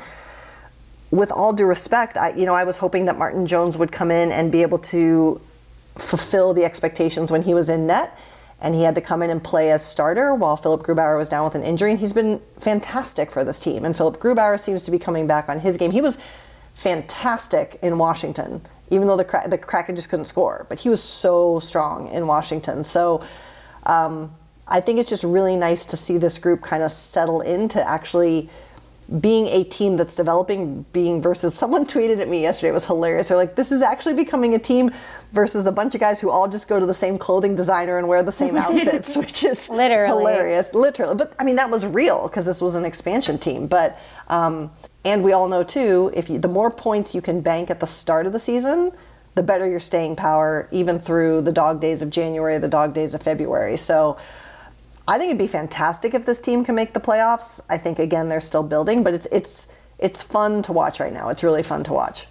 with 1.12 1.32
all 1.32 1.54
due 1.54 1.66
respect, 1.66 2.18
I 2.18 2.30
you 2.32 2.46
know 2.46 2.54
I 2.54 2.64
was 2.64 2.78
hoping 2.78 3.06
that 3.06 3.18
Martin 3.18 3.48
Jones 3.48 3.78
would 3.78 3.92
come 3.92 4.12
in 4.12 4.32
and 4.32 4.52
be 4.52 4.62
able 4.62 4.80
to 4.80 5.42
fulfill 5.96 6.54
the 6.54 6.64
expectations 6.64 7.32
when 7.32 7.44
he 7.44 7.54
was 7.54 7.70
in 7.70 7.88
net. 7.88 8.18
And 8.60 8.74
he 8.74 8.84
had 8.84 8.96
to 8.96 9.02
come 9.02 9.22
in 9.22 9.30
and 9.30 9.44
play 9.44 9.70
as 9.70 9.86
starter 9.86 10.34
while 10.34 10.58
Philipp 10.58 10.82
Grubauer 10.82 11.18
was 11.18 11.30
down 11.30 11.44
with 11.44 11.54
an 11.54 11.62
injury. 11.62 11.92
And 11.92 12.00
he's 12.00 12.14
been 12.14 12.42
fantastic 12.60 13.30
for 13.30 13.44
this 13.44 13.60
team. 13.60 13.86
And 13.86 13.96
Philipp 13.96 14.20
Grubauer 14.20 14.60
seems 14.60 14.84
to 14.86 14.92
be 14.92 14.98
coming 14.98 15.28
back 15.28 15.48
on 15.48 15.60
his 15.60 15.78
game. 15.78 15.92
He 15.92 16.02
was 16.02 16.20
fantastic 16.74 17.78
in 17.84 18.00
Washington, 18.00 18.62
even 18.90 19.08
though 19.08 19.18
the, 19.18 19.26
Kra- 19.26 19.48
the 19.48 19.60
Kraken 19.60 19.96
just 19.96 20.10
couldn't 20.10 20.26
score. 20.26 20.66
But 20.70 20.80
he 20.80 20.90
was 20.90 21.04
so 21.04 21.60
strong 21.60 22.08
in 22.08 22.26
Washington. 22.26 22.84
So 22.84 23.24
um, 23.84 24.34
I 24.68 24.82
think 24.82 25.00
it's 25.00 25.10
just 25.10 25.24
really 25.24 25.56
nice 25.56 25.86
to 25.88 25.98
see 25.98 26.18
this 26.18 26.40
group 26.40 26.64
kind 26.64 26.82
of 26.82 26.92
settle 26.92 27.42
into 27.42 27.88
actually 27.88 28.50
being 29.22 29.48
a 29.48 29.64
team 29.64 29.96
that's 29.96 30.16
developing 30.16 30.86
being 30.92 31.22
versus 31.22 31.54
someone 31.58 31.86
tweeted 31.86 32.20
at 32.20 32.28
me 32.28 32.42
yesterday 32.42 32.70
it 32.70 32.74
was 32.74 32.86
hilarious. 32.86 33.30
They're 33.30 33.38
like 33.38 33.56
this 33.56 33.72
is 33.72 33.82
actually 33.82 34.16
becoming 34.16 34.54
a 34.54 34.60
team 34.60 34.92
versus 35.32 35.66
a 35.66 35.72
bunch 35.72 35.96
of 35.96 36.02
guys 36.02 36.20
who 36.20 36.30
all 36.30 36.48
just 36.48 36.68
go 36.68 36.80
to 36.80 36.86
the 36.86 36.94
same 36.94 37.18
clothing 37.18 37.56
designer 37.56 37.98
and 37.98 38.08
wear 38.08 38.24
the 38.24 38.32
same 38.32 38.58
outfits 38.58 39.16
which 39.16 39.44
is 39.44 39.70
Literally. 39.70 40.10
hilarious. 40.10 40.74
Literally. 40.74 41.16
But 41.16 41.34
i 41.40 41.44
mean 41.44 41.56
that 41.56 41.70
was 41.70 41.86
real 41.86 42.28
because 42.28 42.46
this 42.46 42.62
was 42.62 42.76
an 42.76 42.86
expansion 42.86 43.38
team. 43.38 43.68
But 43.68 44.00
um, 44.28 44.72
and 45.06 45.24
we 45.24 45.32
all 45.32 45.48
know 45.48 45.64
too 45.64 46.12
if 46.14 46.30
you, 46.30 46.38
the 46.40 46.50
more 46.50 46.70
points 46.70 47.16
you 47.16 47.22
can 47.22 47.42
bank 47.42 47.70
at 47.70 47.80
the 47.80 47.88
start 47.88 48.26
of 48.26 48.34
the 48.34 48.40
season 48.40 48.92
the 49.36 49.44
better 49.44 49.70
your 49.70 49.80
staying 49.80 50.16
power 50.16 50.68
even 50.72 51.00
through 51.00 51.42
the 51.42 51.52
dog 51.52 51.80
days 51.80 52.02
of 52.02 52.10
january 52.10 52.58
the 52.58 52.68
dog 52.68 52.94
days 52.94 53.14
of 53.14 53.22
february. 53.22 53.78
So 53.78 54.18
I 55.08 55.18
think 55.18 55.30
it'd 55.30 55.38
be 55.38 55.48
fantastic 55.48 56.14
if 56.14 56.26
this 56.26 56.42
team 56.42 56.66
can 56.66 56.76
make 56.76 56.94
the 56.94 57.00
playoffs. 57.00 57.62
I 57.70 57.78
think 57.78 57.98
again 58.00 58.28
they're 58.28 58.42
still 58.42 58.64
building, 58.64 59.04
but 59.04 59.14
it's 59.14 59.28
it's 59.32 59.74
it's 60.00 60.22
fun 60.22 60.62
to 60.64 60.74
watch 60.74 61.00
right 61.00 61.14
now. 61.14 61.30
It's 61.30 61.44
really 61.44 61.64
fun 61.64 61.84
to 61.86 61.94
watch. 61.94 62.28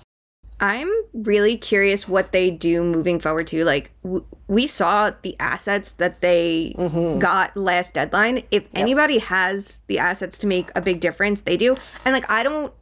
I'm 0.59 0.91
really 1.13 1.59
curious 1.59 2.09
what 2.09 2.33
they 2.33 2.51
do 2.51 2.83
moving 2.83 3.21
forward 3.21 3.47
too. 3.47 3.65
Like 3.65 3.91
w- 4.03 4.25
we 4.49 4.67
saw 4.67 5.11
the 5.21 5.37
assets 5.39 5.93
that 5.93 6.23
they 6.23 6.75
got 7.19 7.55
last 7.57 7.95
deadline. 7.95 8.43
If 8.51 8.65
anybody 8.75 9.19
has 9.19 9.81
the 9.87 9.99
assets 9.99 10.39
to 10.39 10.47
make 10.47 10.71
a 10.75 10.81
big 10.81 11.01
difference, 11.01 11.43
they 11.43 11.59
do. 11.59 11.77
And 12.05 12.15
like 12.15 12.31
I 12.31 12.43
don't 12.43 12.73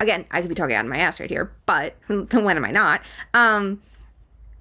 again, 0.00 0.24
I 0.30 0.40
could 0.40 0.48
be 0.48 0.54
talking 0.54 0.74
out 0.74 0.84
of 0.86 0.90
my 0.90 0.98
ass 0.98 1.20
right 1.20 1.30
here, 1.30 1.52
but 1.66 1.96
when 2.08 2.56
am 2.56 2.64
I 2.64 2.70
not? 2.70 3.02
Um 3.34 3.82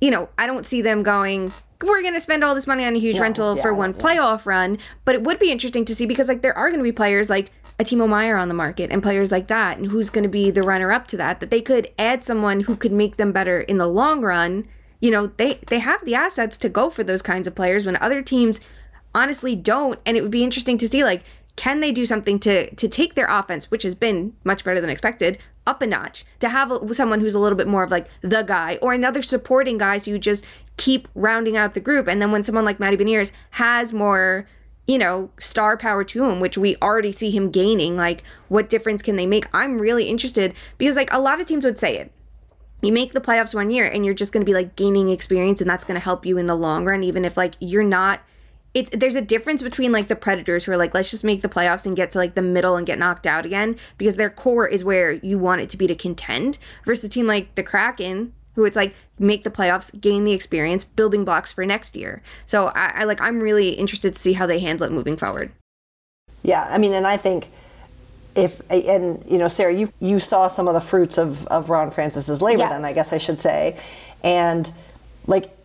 you 0.01 0.11
know, 0.11 0.27
I 0.37 0.45
don't 0.45 0.65
see 0.65 0.81
them 0.81 1.03
going 1.03 1.53
we're 1.83 2.01
going 2.01 2.13
to 2.13 2.19
spend 2.19 2.43
all 2.43 2.55
this 2.55 2.67
money 2.67 2.85
on 2.85 2.95
a 2.95 2.99
huge 2.99 3.19
rental 3.19 3.55
for 3.55 3.71
yeah, 3.71 3.77
one 3.77 3.93
playoff 3.93 4.45
run, 4.45 4.77
but 5.03 5.15
it 5.15 5.23
would 5.23 5.39
be 5.39 5.51
interesting 5.51 5.85
to 5.85 5.95
see 5.95 6.05
because 6.05 6.27
like 6.27 6.41
there 6.41 6.57
are 6.57 6.69
going 6.69 6.79
to 6.79 6.83
be 6.83 6.91
players 6.91 7.29
like 7.29 7.51
a 7.79 7.83
Timo 7.83 8.07
Meier 8.07 8.37
on 8.37 8.47
the 8.47 8.53
market 8.53 8.91
and 8.91 9.03
players 9.03 9.31
like 9.31 9.47
that 9.47 9.77
and 9.77 9.87
who's 9.87 10.09
going 10.09 10.23
to 10.23 10.29
be 10.29 10.49
the 10.49 10.63
runner 10.63 10.91
up 10.91 11.07
to 11.07 11.17
that 11.17 11.39
that 11.41 11.51
they 11.51 11.61
could 11.61 11.89
add 11.99 12.23
someone 12.23 12.61
who 12.61 12.75
could 12.75 12.93
make 12.93 13.17
them 13.17 13.31
better 13.31 13.61
in 13.61 13.77
the 13.77 13.87
long 13.87 14.21
run. 14.21 14.67
you 15.01 15.11
know, 15.11 15.27
they 15.27 15.59
they 15.67 15.79
have 15.79 16.03
the 16.05 16.15
assets 16.15 16.57
to 16.59 16.69
go 16.69 16.89
for 16.89 17.03
those 17.03 17.21
kinds 17.21 17.47
of 17.47 17.55
players 17.55 17.85
when 17.85 17.97
other 17.97 18.21
teams 18.21 18.61
honestly 19.13 19.55
don't. 19.55 19.99
And 20.05 20.15
it 20.15 20.21
would 20.21 20.31
be 20.31 20.43
interesting 20.43 20.77
to 20.77 20.87
see 20.87 21.03
like 21.03 21.23
can 21.55 21.79
they 21.79 21.91
do 21.91 22.05
something 22.05 22.39
to 22.39 22.73
to 22.75 22.87
take 22.87 23.15
their 23.15 23.27
offense, 23.29 23.71
which 23.71 23.83
has 23.83 23.95
been 23.95 24.33
much 24.43 24.63
better 24.63 24.81
than 24.81 24.89
expected, 24.89 25.37
up 25.65 25.81
a 25.81 25.87
notch? 25.87 26.25
To 26.39 26.49
have 26.49 26.71
a, 26.71 26.93
someone 26.93 27.19
who's 27.19 27.35
a 27.35 27.39
little 27.39 27.57
bit 27.57 27.67
more 27.67 27.83
of 27.83 27.91
like 27.91 28.07
the 28.21 28.43
guy 28.43 28.77
or 28.81 28.93
another 28.93 29.21
supporting 29.21 29.77
guy, 29.77 29.97
so 29.97 30.11
you 30.11 30.19
just 30.19 30.45
keep 30.77 31.07
rounding 31.15 31.57
out 31.57 31.73
the 31.73 31.79
group. 31.79 32.07
And 32.07 32.21
then 32.21 32.31
when 32.31 32.43
someone 32.43 32.65
like 32.65 32.79
Matty 32.79 32.97
Beniers 32.97 33.31
has 33.51 33.93
more, 33.93 34.47
you 34.87 34.97
know, 34.97 35.29
star 35.39 35.77
power 35.77 36.03
to 36.03 36.25
him, 36.25 36.39
which 36.39 36.57
we 36.57 36.75
already 36.77 37.11
see 37.11 37.31
him 37.31 37.51
gaining, 37.51 37.95
like 37.97 38.23
what 38.49 38.69
difference 38.69 39.01
can 39.01 39.15
they 39.15 39.25
make? 39.25 39.47
I'm 39.53 39.79
really 39.79 40.05
interested 40.09 40.53
because 40.77 40.95
like 40.95 41.11
a 41.13 41.19
lot 41.19 41.39
of 41.39 41.47
teams 41.47 41.65
would 41.65 41.79
say 41.79 41.97
it. 41.97 42.11
You 42.81 42.91
make 42.91 43.13
the 43.13 43.21
playoffs 43.21 43.55
one 43.55 43.71
year 43.71 43.85
and 43.85 44.05
you're 44.05 44.13
just 44.13 44.31
going 44.31 44.41
to 44.41 44.49
be 44.49 44.53
like 44.53 44.75
gaining 44.75 45.09
experience 45.09 45.61
and 45.61 45.69
that's 45.69 45.85
going 45.85 45.99
to 45.99 46.03
help 46.03 46.25
you 46.25 46.37
in 46.37 46.45
the 46.45 46.55
long 46.55 46.85
run 46.85 47.03
even 47.03 47.25
if 47.25 47.35
like 47.35 47.55
you're 47.59 47.83
not 47.83 48.21
it's 48.75 48.89
there's 48.91 49.15
a 49.15 49.21
difference 49.21 49.63
between 49.63 49.91
like 49.91 50.07
the 50.07 50.15
predators 50.15 50.65
who 50.65 50.71
are 50.71 50.77
like 50.77 50.93
let's 50.93 51.09
just 51.09 51.23
make 51.23 51.41
the 51.41 51.49
playoffs 51.49 51.85
and 51.85 51.95
get 51.95 52.11
to 52.11 52.17
like 52.19 52.35
the 52.35 52.41
middle 52.41 52.75
and 52.75 52.85
get 52.85 52.99
knocked 52.99 53.25
out 53.25 53.45
again 53.45 53.75
because 53.97 54.17
their 54.17 54.29
core 54.29 54.67
is 54.67 54.83
where 54.83 55.13
you 55.13 55.39
want 55.39 55.61
it 55.61 55.69
to 55.69 55.77
be 55.77 55.87
to 55.87 55.95
contend 55.95 56.59
versus 56.85 57.05
a 57.05 57.09
team 57.09 57.25
like 57.25 57.55
the 57.55 57.63
kraken 57.63 58.33
who 58.55 58.65
it's 58.65 58.75
like 58.75 58.95
make 59.19 59.43
the 59.43 59.51
playoffs 59.51 59.99
gain 59.99 60.23
the 60.23 60.33
experience 60.33 60.83
building 60.83 61.23
blocks 61.23 61.53
for 61.53 61.65
next 61.65 61.95
year. 61.95 62.21
So 62.45 62.67
I, 62.67 62.91
I 62.95 63.03
like 63.03 63.21
i'm 63.21 63.39
really 63.39 63.69
interested 63.69 64.13
to 64.13 64.19
see 64.19 64.33
how 64.33 64.45
they 64.45 64.59
handle 64.59 64.85
it 64.85 64.91
moving 64.91 65.17
forward. 65.17 65.51
Yeah 66.43 66.67
i 66.69 66.77
mean 66.77 66.93
and 66.93 67.07
i 67.07 67.17
think 67.17 67.49
if 68.35 68.61
and 68.69 69.23
you 69.25 69.37
know 69.37 69.47
sara 69.47 69.73
you 69.73 69.91
you 69.99 70.19
saw 70.19 70.47
some 70.47 70.67
of 70.67 70.73
the 70.73 70.81
fruits 70.81 71.17
of 71.17 71.47
of 71.47 71.69
ron 71.69 71.89
francis's 71.89 72.41
labor 72.41 72.59
Yes. 72.59 72.71
then 72.71 72.85
i 72.85 72.93
guess 72.93 73.13
i 73.13 73.17
should 73.17 73.39
say. 73.39 73.79
And 74.23 74.71
like 75.27 75.55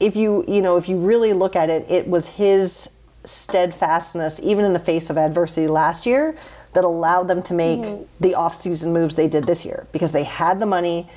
if 0.00 0.16
you 0.16 0.44
you 0.48 0.62
know 0.62 0.76
if 0.76 0.88
you 0.88 0.98
really 0.98 1.32
look 1.32 1.56
at 1.56 1.70
it 1.70 1.84
it 1.90 2.08
was 2.08 2.28
his 2.28 2.90
steadfastness 3.24 4.40
even 4.42 4.64
in 4.64 4.72
the 4.72 4.78
face 4.78 5.10
of 5.10 5.18
adversity 5.18 5.66
last 5.66 6.06
year 6.06 6.36
that 6.74 6.84
allowed 6.84 7.24
them 7.24 7.42
to 7.42 7.54
make 7.54 7.80
mm-hmm. 7.80 8.04
the 8.20 8.34
off-season 8.34 8.92
moves 8.92 9.14
they 9.14 9.28
did 9.28 9.44
this 9.44 9.64
year 9.64 9.86
because 9.92 10.12
they 10.12 10.24
had 10.24 10.60
the 10.60 10.66
money 10.66 11.08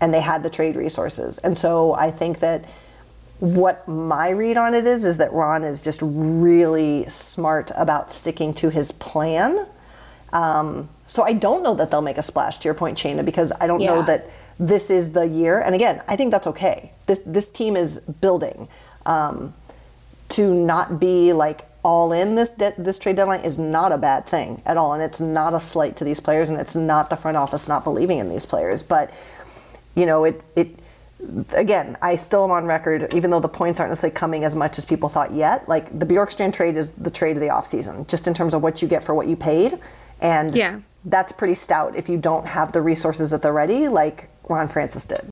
and 0.00 0.12
they 0.14 0.20
had 0.20 0.42
the 0.42 0.50
trade 0.50 0.76
resources 0.76 1.38
and 1.38 1.56
so 1.56 1.94
i 1.94 2.10
think 2.10 2.40
that 2.40 2.64
what 3.38 3.86
my 3.88 4.28
read 4.28 4.56
on 4.56 4.74
it 4.74 4.86
is 4.86 5.04
is 5.04 5.16
that 5.16 5.32
ron 5.32 5.64
is 5.64 5.80
just 5.80 6.00
really 6.02 7.08
smart 7.08 7.70
about 7.76 8.12
sticking 8.12 8.52
to 8.52 8.70
his 8.70 8.92
plan 8.92 9.66
um, 10.32 10.88
so 11.06 11.24
I 11.24 11.32
don't 11.32 11.62
know 11.62 11.74
that 11.74 11.90
they'll 11.90 12.02
make 12.02 12.18
a 12.18 12.22
splash 12.22 12.58
to 12.58 12.64
your 12.64 12.74
point, 12.74 12.96
Shayna, 12.96 13.24
because 13.24 13.52
I 13.60 13.66
don't 13.66 13.82
know 13.82 14.02
that 14.02 14.30
this 14.60 14.90
is 14.90 15.12
the 15.12 15.26
year. 15.26 15.60
And 15.60 15.74
again, 15.74 16.02
I 16.06 16.16
think 16.16 16.30
that's 16.30 16.46
okay. 16.46 16.92
This 17.06 17.20
this 17.26 17.50
team 17.50 17.76
is 17.76 18.00
building. 18.20 18.68
Um, 19.06 19.54
to 20.28 20.54
not 20.54 21.00
be 21.00 21.32
like 21.32 21.66
all 21.82 22.12
in 22.12 22.36
this 22.36 22.50
de- 22.50 22.74
this 22.78 22.98
trade 22.98 23.16
deadline 23.16 23.40
is 23.40 23.58
not 23.58 23.90
a 23.90 23.98
bad 23.98 24.26
thing 24.26 24.62
at 24.64 24.76
all, 24.76 24.92
and 24.92 25.02
it's 25.02 25.20
not 25.20 25.54
a 25.54 25.58
slight 25.58 25.96
to 25.96 26.04
these 26.04 26.20
players, 26.20 26.48
and 26.48 26.60
it's 26.60 26.76
not 26.76 27.10
the 27.10 27.16
front 27.16 27.36
office 27.36 27.66
not 27.66 27.82
believing 27.82 28.18
in 28.18 28.28
these 28.28 28.46
players. 28.46 28.84
But 28.84 29.12
you 29.94 30.06
know, 30.06 30.24
it 30.24 30.40
it 30.56 30.68
again, 31.52 31.96
I 32.00 32.16
still 32.16 32.44
am 32.44 32.50
on 32.50 32.64
record, 32.64 33.12
even 33.14 33.30
though 33.30 33.40
the 33.40 33.48
points 33.48 33.78
aren't 33.78 33.90
necessarily 33.90 34.16
coming 34.16 34.44
as 34.44 34.54
much 34.54 34.78
as 34.78 34.84
people 34.84 35.08
thought 35.08 35.32
yet. 35.32 35.68
Like 35.68 35.98
the 35.98 36.06
Bjorkstrand 36.06 36.54
trade 36.54 36.76
is 36.76 36.92
the 36.92 37.10
trade 37.10 37.36
of 37.36 37.40
the 37.42 37.48
offseason, 37.48 38.08
just 38.08 38.26
in 38.26 38.34
terms 38.34 38.54
of 38.54 38.62
what 38.62 38.80
you 38.80 38.88
get 38.88 39.02
for 39.04 39.14
what 39.14 39.26
you 39.26 39.36
paid. 39.36 39.78
And 40.22 40.54
Yeah. 40.54 40.80
that's 41.04 41.32
pretty 41.32 41.54
stout 41.54 41.96
if 41.96 42.08
you 42.08 42.16
don't 42.18 42.46
have 42.46 42.72
the 42.72 42.80
resources 42.80 43.32
at 43.32 43.42
the 43.42 43.52
ready, 43.52 43.88
like 43.88 44.28
Ron 44.48 44.68
Francis 44.68 45.04
did. 45.04 45.28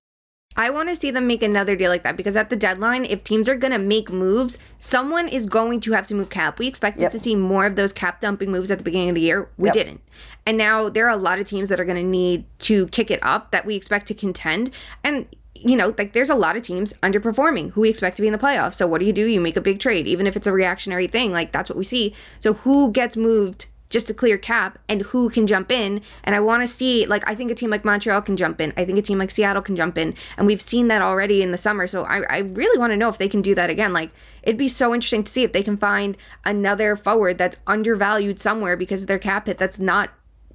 I 0.56 0.70
want 0.70 0.88
to 0.88 0.96
see 0.96 1.12
them 1.12 1.28
make 1.28 1.42
another 1.42 1.76
deal 1.76 1.88
like 1.88 2.02
that 2.02 2.16
because 2.16 2.34
at 2.34 2.50
the 2.50 2.56
deadline, 2.56 3.04
if 3.04 3.22
teams 3.22 3.48
are 3.48 3.54
going 3.54 3.70
to 3.72 3.78
make 3.78 4.10
moves, 4.10 4.58
someone 4.80 5.28
is 5.28 5.46
going 5.46 5.78
to 5.80 5.92
have 5.92 6.06
to 6.08 6.14
move 6.14 6.30
cap. 6.30 6.58
We 6.58 6.66
expected 6.66 7.02
Yep. 7.02 7.12
to 7.12 7.18
see 7.20 7.36
more 7.36 7.64
of 7.64 7.76
those 7.76 7.92
cap 7.92 8.20
dumping 8.20 8.50
moves 8.50 8.70
at 8.72 8.78
the 8.78 8.84
beginning 8.84 9.10
of 9.10 9.14
the 9.14 9.20
year. 9.20 9.48
We 9.56 9.68
Yep. 9.68 9.74
didn't. 9.74 10.00
And 10.48 10.56
now 10.56 10.88
there 10.88 11.04
are 11.06 11.10
a 11.10 11.16
lot 11.18 11.38
of 11.38 11.46
teams 11.46 11.68
that 11.68 11.78
are 11.78 11.84
going 11.84 11.98
to 11.98 12.02
need 12.02 12.46
to 12.60 12.86
kick 12.88 13.10
it 13.10 13.20
up 13.22 13.50
that 13.50 13.66
we 13.66 13.76
expect 13.76 14.06
to 14.06 14.14
contend. 14.14 14.70
And 15.04 15.26
you 15.54 15.76
know, 15.76 15.94
like 15.98 16.12
there's 16.12 16.30
a 16.30 16.34
lot 16.34 16.56
of 16.56 16.62
teams 16.62 16.94
underperforming 17.02 17.72
who 17.72 17.82
we 17.82 17.90
expect 17.90 18.16
to 18.16 18.22
be 18.22 18.28
in 18.28 18.32
the 18.32 18.38
playoffs. 18.38 18.74
So 18.74 18.86
what 18.86 19.00
do 19.00 19.06
you 19.06 19.12
do? 19.12 19.26
You 19.26 19.40
make 19.40 19.58
a 19.58 19.60
big 19.60 19.78
trade, 19.78 20.08
even 20.08 20.26
if 20.26 20.36
it's 20.36 20.46
a 20.46 20.52
reactionary 20.52 21.06
thing. 21.06 21.32
Like 21.32 21.52
that's 21.52 21.68
what 21.68 21.76
we 21.76 21.84
see. 21.84 22.14
So 22.38 22.54
who 22.54 22.90
gets 22.92 23.14
moved 23.14 23.66
just 23.90 24.06
to 24.06 24.14
clear 24.14 24.38
cap 24.38 24.78
and 24.88 25.02
who 25.02 25.28
can 25.30 25.46
jump 25.46 25.70
in? 25.70 26.00
And 26.24 26.34
I 26.34 26.40
want 26.40 26.62
to 26.62 26.68
see, 26.68 27.06
like, 27.06 27.28
I 27.28 27.34
think 27.34 27.50
a 27.50 27.54
team 27.54 27.70
like 27.70 27.84
Montreal 27.84 28.22
can 28.22 28.36
jump 28.36 28.60
in. 28.60 28.72
I 28.76 28.84
think 28.84 28.98
a 28.98 29.02
team 29.02 29.18
like 29.18 29.30
Seattle 29.30 29.62
can 29.62 29.76
jump 29.76 29.98
in. 29.98 30.14
And 30.36 30.46
we've 30.46 30.62
seen 30.62 30.88
that 30.88 31.02
already 31.02 31.42
in 31.42 31.50
the 31.50 31.58
summer. 31.58 31.86
So 31.86 32.04
I, 32.04 32.22
I 32.30 32.38
really 32.38 32.78
want 32.78 32.92
to 32.92 32.96
know 32.96 33.08
if 33.08 33.18
they 33.18 33.28
can 33.28 33.42
do 33.42 33.54
that 33.54 33.70
again. 33.70 33.92
Like, 33.92 34.12
it'd 34.42 34.58
be 34.58 34.68
so 34.68 34.94
interesting 34.94 35.24
to 35.24 35.32
see 35.32 35.42
if 35.42 35.52
they 35.52 35.62
can 35.62 35.76
find 35.76 36.16
another 36.44 36.96
forward 36.96 37.38
that's 37.38 37.58
undervalued 37.66 38.38
somewhere 38.38 38.76
because 38.76 39.02
of 39.02 39.08
their 39.08 39.18
cap 39.18 39.46
hit 39.46 39.58
that's 39.58 39.78
not 39.78 40.10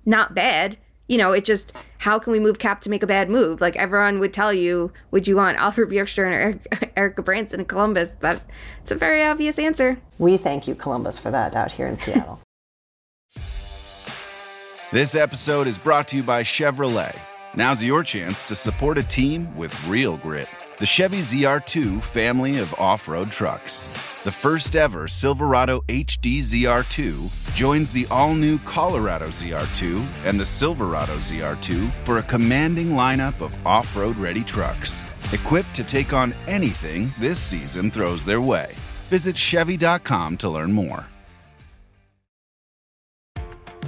not 0.06 0.34
bad. 0.34 0.78
You 1.08 1.18
know, 1.18 1.32
it 1.32 1.43
just 1.43 1.74
how 1.99 2.18
can 2.18 2.32
we 2.32 2.39
move 2.39 2.60
cap 2.60 2.82
to 2.82 2.89
make 2.89 3.04
a 3.04 3.08
bad 3.08 3.30
move? 3.30 3.62
Like 3.62 3.76
everyone 3.76 4.20
would 4.20 4.34
tell 4.34 4.54
you, 4.54 4.91
would 5.12 5.28
you 5.28 5.36
want 5.36 5.58
Alfred 5.58 5.89
Bjorkstrand 5.89 6.32
or 6.32 6.32
Eric, 6.32 6.91
Erik 6.97 7.18
Gudbranson 7.18 7.60
in 7.60 7.66
Columbus? 7.66 8.14
That 8.16 8.41
it's 8.82 8.91
a 8.91 8.95
very 8.95 9.24
obvious 9.24 9.60
answer. 9.60 9.99
We 10.18 10.38
thank 10.38 10.68
you, 10.68 10.76
Columbus, 10.76 11.18
for 11.18 11.32
that 11.32 11.56
out 11.56 11.74
here 11.74 11.88
in 11.88 11.97
Seattle. 11.97 12.39
This 14.93 15.16
episode 15.16 15.66
is 15.66 15.80
brought 15.80 16.08
to 16.10 16.18
you 16.18 16.22
by 16.22 16.43
Chevrolet. 16.43 17.18
Now's 17.56 17.82
your 17.82 18.04
chance 18.04 18.43
to 18.43 18.54
support 18.54 18.99
a 18.99 19.04
team 19.04 19.58
with 19.58 19.74
real 19.88 20.18
grit. 20.18 20.47
The 20.84 20.88
Chevy 20.88 21.19
ZR2 21.19 22.03
family 22.03 22.57
of 22.57 22.73
off 22.73 23.07
road 23.07 23.31
trucks. 23.31 23.88
The 24.25 24.31
first 24.34 24.75
ever 24.75 25.07
Silverado 25.07 25.79
HD 25.88 26.39
ZR2 26.39 27.55
joins 27.55 27.93
the 27.93 28.05
all 28.11 28.36
new 28.36 28.59
Colorado 28.65 29.27
ZR2 29.27 30.05
and 30.25 30.38
the 30.38 30.45
Silverado 30.45 31.15
ZR2 31.19 31.89
for 32.03 32.17
a 32.17 32.23
commanding 32.23 32.89
lineup 32.89 33.39
of 33.39 33.55
off 33.65 33.95
road 33.95 34.17
ready 34.17 34.43
trucks. 34.43 35.05
Equipped 35.31 35.73
to 35.73 35.86
take 35.86 36.11
on 36.11 36.34
anything 36.47 37.13
this 37.17 37.39
season 37.39 37.89
throws 37.89 38.25
their 38.25 38.41
way. 38.41 38.75
Visit 39.07 39.38
Chevy.com 39.38 40.36
to 40.36 40.49
learn 40.49 40.73
more. 40.73 41.07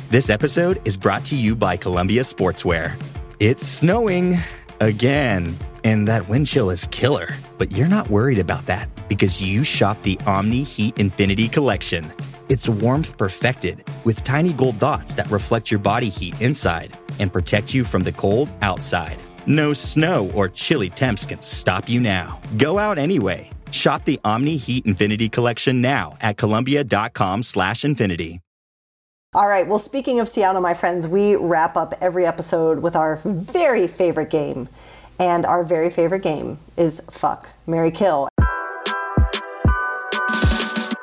This 0.09 0.29
episode 0.29 0.81
is 0.85 0.95
brought 0.95 1.25
to 1.25 1.35
you 1.35 1.57
by 1.57 1.75
Columbia 1.75 2.21
Sportswear. 2.21 2.95
It's 3.41 3.67
snowing 3.67 4.39
again, 4.79 5.57
and 5.83 6.07
that 6.07 6.29
wind 6.29 6.47
chill 6.47 6.69
is 6.69 6.87
killer. 6.91 7.27
But 7.57 7.71
you're 7.71 7.87
not 7.87 8.09
worried 8.09 8.39
about 8.39 8.65
that 8.67 8.89
because 9.09 9.41
you 9.41 9.63
shop 9.63 10.01
the 10.03 10.17
Omni 10.25 10.63
Heat 10.63 10.97
Infinity 10.97 11.47
Collection. 11.49 12.11
It's 12.47 12.69
warmth 12.69 13.17
perfected 13.17 13.83
with 14.03 14.23
tiny 14.23 14.53
gold 14.53 14.79
dots 14.79 15.15
that 15.15 15.29
reflect 15.31 15.71
your 15.71 15.79
body 15.79 16.09
heat 16.09 16.39
inside 16.39 16.97
and 17.19 17.33
protect 17.33 17.73
you 17.73 17.83
from 17.83 18.03
the 18.03 18.11
cold 18.11 18.49
outside. 18.61 19.17
No 19.47 19.73
snow 19.73 20.29
or 20.35 20.47
chilly 20.47 20.89
temps 20.89 21.25
can 21.25 21.41
stop 21.41 21.89
you 21.89 21.99
now. 21.99 22.39
Go 22.57 22.77
out 22.79 22.97
anyway. 22.97 23.49
Shop 23.71 24.05
the 24.05 24.19
Omni 24.23 24.57
Heat 24.57 24.85
Infinity 24.85 25.27
Collection 25.27 25.81
now 25.81 26.17
at 26.21 26.37
Columbia.com 26.37 27.43
slash 27.43 27.83
infinity. 27.83 28.44
All 29.35 29.49
right. 29.49 29.67
Well, 29.67 29.79
speaking 29.79 30.21
of 30.21 30.29
Seattle, 30.29 30.61
my 30.61 30.73
friends, 30.73 31.05
we 31.09 31.35
wrap 31.35 31.75
up 31.75 31.93
every 31.99 32.25
episode 32.25 32.79
with 32.79 32.95
our 32.95 33.19
very 33.25 33.85
favorite 33.85 34.29
game. 34.29 34.69
And 35.19 35.45
our 35.45 35.61
very 35.65 35.89
favorite 35.89 36.21
game 36.21 36.57
is 36.77 37.01
Fuck, 37.11 37.49
Mary 37.67 37.91
Kill. 37.91 38.29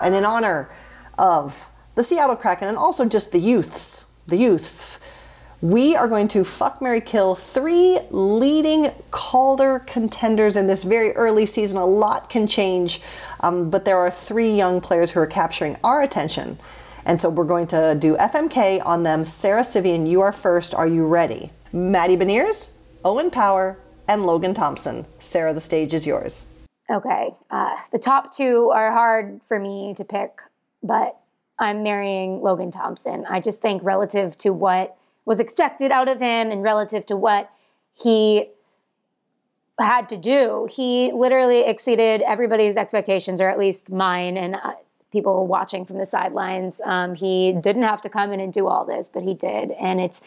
And 0.00 0.14
in 0.14 0.24
honor 0.24 0.70
of 1.18 1.68
the 1.94 2.02
Seattle 2.02 2.34
Kraken 2.36 2.68
and 2.68 2.78
also 2.78 3.06
just 3.06 3.32
the 3.32 3.38
youths, 3.38 4.10
the 4.26 4.38
youths, 4.38 4.98
we 5.60 5.94
are 5.94 6.08
going 6.08 6.28
to 6.28 6.42
fuck 6.42 6.80
Mary 6.80 7.02
Kill 7.02 7.34
three 7.34 7.98
leading 8.10 8.92
Calder 9.10 9.80
contenders 9.80 10.56
in 10.56 10.68
this 10.68 10.84
very 10.84 11.12
early 11.12 11.44
season. 11.44 11.76
A 11.76 11.84
lot 11.84 12.30
can 12.30 12.46
change, 12.46 13.02
um, 13.40 13.68
but 13.68 13.84
there 13.84 13.98
are 13.98 14.10
three 14.10 14.56
young 14.56 14.80
players 14.80 15.10
who 15.10 15.20
are 15.20 15.26
capturing 15.26 15.76
our 15.84 16.00
attention. 16.00 16.58
And 17.04 17.20
so 17.20 17.28
we're 17.28 17.44
going 17.44 17.66
to 17.68 17.96
do 17.98 18.16
FMK 18.16 18.84
on 18.84 19.02
them. 19.02 19.24
Sara 19.24 19.64
Civian, 19.64 20.06
you 20.06 20.20
are 20.20 20.32
first. 20.32 20.74
Are 20.74 20.86
you 20.86 21.06
ready? 21.06 21.50
Matty 21.72 22.16
Beniers, 22.16 22.76
Owen 23.04 23.30
Power, 23.30 23.78
and 24.06 24.26
Logan 24.26 24.54
Thompson. 24.54 25.06
Sara, 25.18 25.54
the 25.54 25.60
stage 25.60 25.94
is 25.94 26.06
yours. 26.06 26.46
Okay. 26.90 27.34
Uh, 27.50 27.76
the 27.92 27.98
top 27.98 28.32
two 28.32 28.70
are 28.74 28.92
hard 28.92 29.40
for 29.46 29.58
me 29.58 29.94
to 29.96 30.04
pick, 30.04 30.40
but 30.82 31.18
I'm 31.58 31.82
marrying 31.82 32.40
Logan 32.42 32.70
Thompson. 32.70 33.24
I 33.28 33.40
just 33.40 33.62
think, 33.62 33.82
relative 33.82 34.36
to 34.38 34.50
what 34.52 34.96
was 35.24 35.40
expected 35.40 35.92
out 35.92 36.08
of 36.08 36.20
him 36.20 36.50
and 36.50 36.62
relative 36.62 37.06
to 37.06 37.16
what 37.16 37.50
he 37.94 38.48
had 39.78 40.08
to 40.10 40.16
do, 40.16 40.68
he 40.70 41.12
literally 41.12 41.60
exceeded 41.60 42.20
everybody's 42.22 42.76
expectations, 42.76 43.40
or 43.40 43.48
at 43.48 43.58
least 43.58 43.88
mine 43.90 44.36
and 44.36 44.56
uh, 44.56 44.72
people 45.12 45.46
watching 45.46 45.84
from 45.84 45.98
the 45.98 46.06
sidelines. 46.06 46.80
Um, 46.84 47.14
he 47.14 47.52
didn't 47.52 47.82
have 47.82 48.00
to 48.02 48.08
come 48.08 48.32
in 48.32 48.40
and 48.40 48.52
do 48.52 48.66
all 48.66 48.84
this, 48.84 49.08
but 49.08 49.22
he 49.22 49.34
did. 49.34 49.70
And 49.72 50.00
it's 50.00 50.20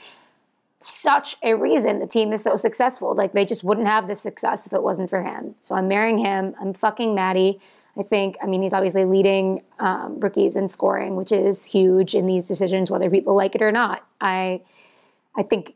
such 0.82 1.36
a 1.42 1.56
reason 1.56 2.00
the 2.00 2.08
team 2.08 2.32
is 2.32 2.44
so 2.44 2.56
successful. 2.56 3.16
Like 3.16 3.34
they 3.34 3.44
just 3.44 3.64
wouldn't 3.64 3.88
have 3.88 4.08
this 4.08 4.22
success 4.22 4.68
if 4.68 4.74
it 4.74 4.84
wasn't 4.84 5.10
for 5.10 5.24
him. 5.24 5.56
So 5.60 5.76
I'm 5.76 5.88
marrying 5.88 6.20
him. 6.20 6.56
I'm 6.62 6.74
fucking 6.74 7.16
Matty. 7.16 7.60
I 7.98 8.04
think, 8.04 8.38
I 8.44 8.46
mean, 8.46 8.62
he's 8.62 8.74
obviously 8.74 9.06
leading 9.06 9.64
um, 9.80 10.20
rookies 10.20 10.56
in 10.56 10.68
scoring, 10.68 11.16
which 11.16 11.32
is 11.32 11.66
huge 11.66 12.14
in 12.14 12.28
these 12.28 12.48
decisions, 12.48 12.92
whether 12.92 13.10
people 13.10 13.36
like 13.36 13.56
it 13.56 13.62
or 13.62 13.72
not. 13.72 14.06
I, 14.20 14.62
I 15.36 15.44
think 15.44 15.76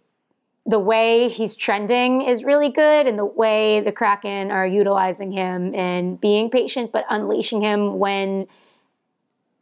the 0.66 0.80
way 0.80 1.30
he's 1.30 1.56
trending 1.56 2.22
is 2.22 2.44
really 2.44 2.70
good, 2.70 3.08
and 3.08 3.18
the 3.18 3.26
way 3.26 3.80
the 3.80 3.92
Kraken 3.92 4.52
are 4.52 4.68
utilizing 4.68 5.32
him 5.32 5.74
and 5.74 6.20
being 6.22 6.52
patient 6.52 6.92
but 6.92 7.06
unleashing 7.10 7.62
him 7.62 7.98
when 7.98 8.48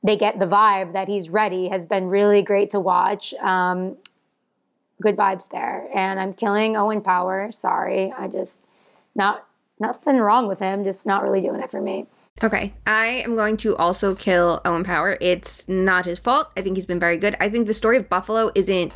they 0.08 0.16
get 0.16 0.40
the 0.40 0.46
vibe 0.46 0.94
that 0.94 1.10
he's 1.10 1.30
ready 1.30 1.68
has 1.68 1.86
been 1.86 2.08
really 2.08 2.42
great 2.42 2.70
to 2.70 2.80
watch. 2.80 3.34
Um, 3.36 3.98
good 5.02 5.18
vibes 5.18 5.50
there, 5.50 5.90
and 5.94 6.18
I'm 6.18 6.34
killing 6.34 6.78
Owen 6.78 7.02
Power. 7.02 7.52
Sorry, 7.52 8.14
I 8.18 8.30
just 8.30 8.64
not 9.16 9.46
nothing 9.82 10.16
wrong 10.16 10.48
with 10.48 10.60
him, 10.60 10.86
just 10.86 11.06
not 11.06 11.24
really 11.24 11.42
doing 11.42 11.62
it 11.62 11.70
for 11.70 11.82
me. 11.82 12.06
Okay, 12.42 12.74
I 12.88 13.08
am 13.26 13.36
going 13.36 13.58
to 13.58 13.76
also 13.76 14.16
kill 14.16 14.62
Owen 14.64 14.86
Power. 14.86 15.18
It's 15.20 15.68
not 15.68 16.06
his 16.06 16.20
fault. 16.20 16.52
I 16.56 16.62
think 16.62 16.78
he's 16.78 16.86
been 16.86 17.02
very 17.02 17.18
good. 17.18 17.36
I 17.42 17.50
think 17.50 17.68
the 17.68 17.74
story 17.74 17.98
of 17.98 18.08
Buffalo 18.08 18.50
isn't 18.56 18.94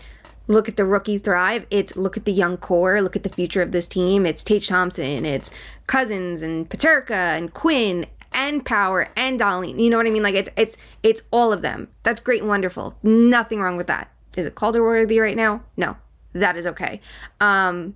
look 0.47 0.69
at 0.69 0.77
the 0.77 0.85
rookie 0.85 1.17
thrive. 1.17 1.67
It's 1.69 1.97
look 1.97 2.15
at 2.15 2.23
the 2.23 2.31
young 2.31 2.55
core, 2.55 3.01
look 3.01 3.17
at 3.17 3.23
the 3.23 3.29
future 3.29 3.61
of 3.61 3.73
this 3.73 3.87
team. 3.87 4.25
It's 4.25 4.45
Tage 4.45 4.69
Thompson, 4.69 5.25
it's 5.25 5.51
Cozens 5.87 6.41
and 6.41 6.69
Peterka 6.69 7.37
and 7.37 7.53
Quinn 7.53 8.05
and 8.33 8.65
Power 8.65 9.09
and 9.15 9.39
Dahlin. 9.39 9.79
You 9.79 9.89
know 9.89 9.97
what 9.97 10.07
I 10.07 10.11
mean? 10.11 10.23
Like 10.23 10.35
it's 10.35 10.49
it's 10.55 10.77
it's 11.03 11.21
all 11.31 11.53
of 11.53 11.61
them. 11.61 11.87
That's 12.03 12.19
great 12.19 12.41
and 12.41 12.49
wonderful. 12.49 12.97
Nothing 13.03 13.61
wrong 13.61 13.77
with 13.77 13.87
that. 13.87 14.11
Is 14.35 14.45
it 14.45 14.55
Calder 14.55 14.83
worthy 14.83 15.19
right 15.19 15.35
now? 15.35 15.63
No, 15.77 15.97
that 16.33 16.55
is 16.55 16.65
okay. 16.65 17.01
Um, 17.39 17.95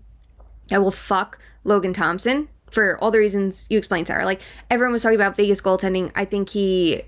I 0.71 0.79
will 0.79 0.91
fuck 0.91 1.39
Logan 1.63 1.93
Thompson 1.93 2.49
for 2.69 2.97
all 3.01 3.11
the 3.11 3.19
reasons 3.19 3.67
you 3.69 3.77
explained, 3.77 4.07
Sara. 4.07 4.25
Like 4.25 4.41
everyone 4.69 4.93
was 4.93 5.03
talking 5.03 5.15
about 5.15 5.37
Vegas 5.37 5.61
goaltending. 5.61 6.11
I 6.15 6.25
think 6.25 6.49
he 6.49 7.03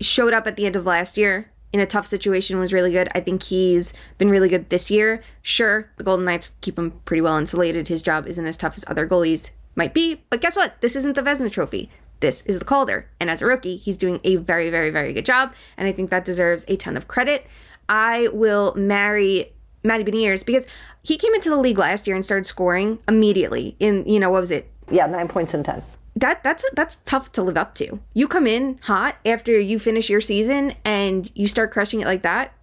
showed 0.00 0.32
up 0.32 0.46
at 0.46 0.56
the 0.56 0.66
end 0.66 0.76
of 0.76 0.86
last 0.86 1.18
year 1.18 1.50
in 1.74 1.80
a 1.80 1.86
tough 1.86 2.06
situation 2.06 2.60
was 2.60 2.72
really 2.72 2.92
good. 2.92 3.08
I 3.16 3.20
think 3.20 3.42
he's 3.42 3.92
been 4.16 4.30
really 4.30 4.48
good 4.48 4.70
this 4.70 4.92
year. 4.92 5.22
Sure, 5.42 5.90
the 5.96 6.04
Golden 6.04 6.24
Knights 6.24 6.52
keep 6.60 6.78
him 6.78 6.92
pretty 7.04 7.20
well 7.20 7.36
insulated. 7.36 7.88
His 7.88 8.00
job 8.00 8.28
isn't 8.28 8.46
as 8.46 8.56
tough 8.56 8.76
as 8.76 8.84
other 8.86 9.08
goalies 9.08 9.50
might 9.74 9.92
be, 9.92 10.22
but 10.30 10.40
guess 10.40 10.54
what? 10.54 10.80
This 10.80 10.94
isn't 10.94 11.16
the 11.16 11.22
Vezina 11.22 11.50
Trophy. 11.50 11.90
This 12.24 12.40
is 12.46 12.58
the 12.58 12.64
Calder. 12.64 13.06
And 13.20 13.28
as 13.28 13.42
a 13.42 13.44
rookie, 13.44 13.76
he's 13.76 13.98
doing 13.98 14.18
a 14.24 14.36
very, 14.36 14.70
very, 14.70 14.88
very 14.88 15.12
good 15.12 15.26
job. 15.26 15.52
And 15.76 15.86
I 15.86 15.92
think 15.92 16.08
that 16.08 16.24
deserves 16.24 16.64
a 16.68 16.76
ton 16.76 16.96
of 16.96 17.06
credit. 17.06 17.46
I 17.86 18.28
will 18.32 18.72
marry 18.74 19.52
Matty 19.82 20.04
Beniers 20.04 20.42
because 20.42 20.66
he 21.02 21.18
came 21.18 21.34
into 21.34 21.50
the 21.50 21.58
league 21.58 21.76
last 21.76 22.06
year 22.06 22.16
and 22.16 22.24
started 22.24 22.46
scoring 22.46 22.98
immediately 23.06 23.76
in, 23.78 24.06
you 24.06 24.18
know, 24.18 24.30
what 24.30 24.40
was 24.40 24.50
it? 24.50 24.70
Yeah, 24.90 25.04
nine 25.04 25.28
points 25.28 25.52
in 25.52 25.64
10 25.64 25.82
that 26.16 26.44
that's 26.44 26.64
that's 26.74 26.98
tough 27.06 27.32
to 27.32 27.42
live 27.42 27.56
up 27.56 27.74
to. 27.74 27.98
You 28.12 28.28
come 28.28 28.46
in 28.46 28.78
hot 28.82 29.16
after 29.26 29.58
you 29.58 29.80
finish 29.80 30.08
your 30.08 30.20
season 30.20 30.74
and 30.84 31.28
you 31.34 31.48
start 31.48 31.72
crushing 31.72 32.00
it 32.00 32.06
like 32.06 32.22
that, 32.22 32.54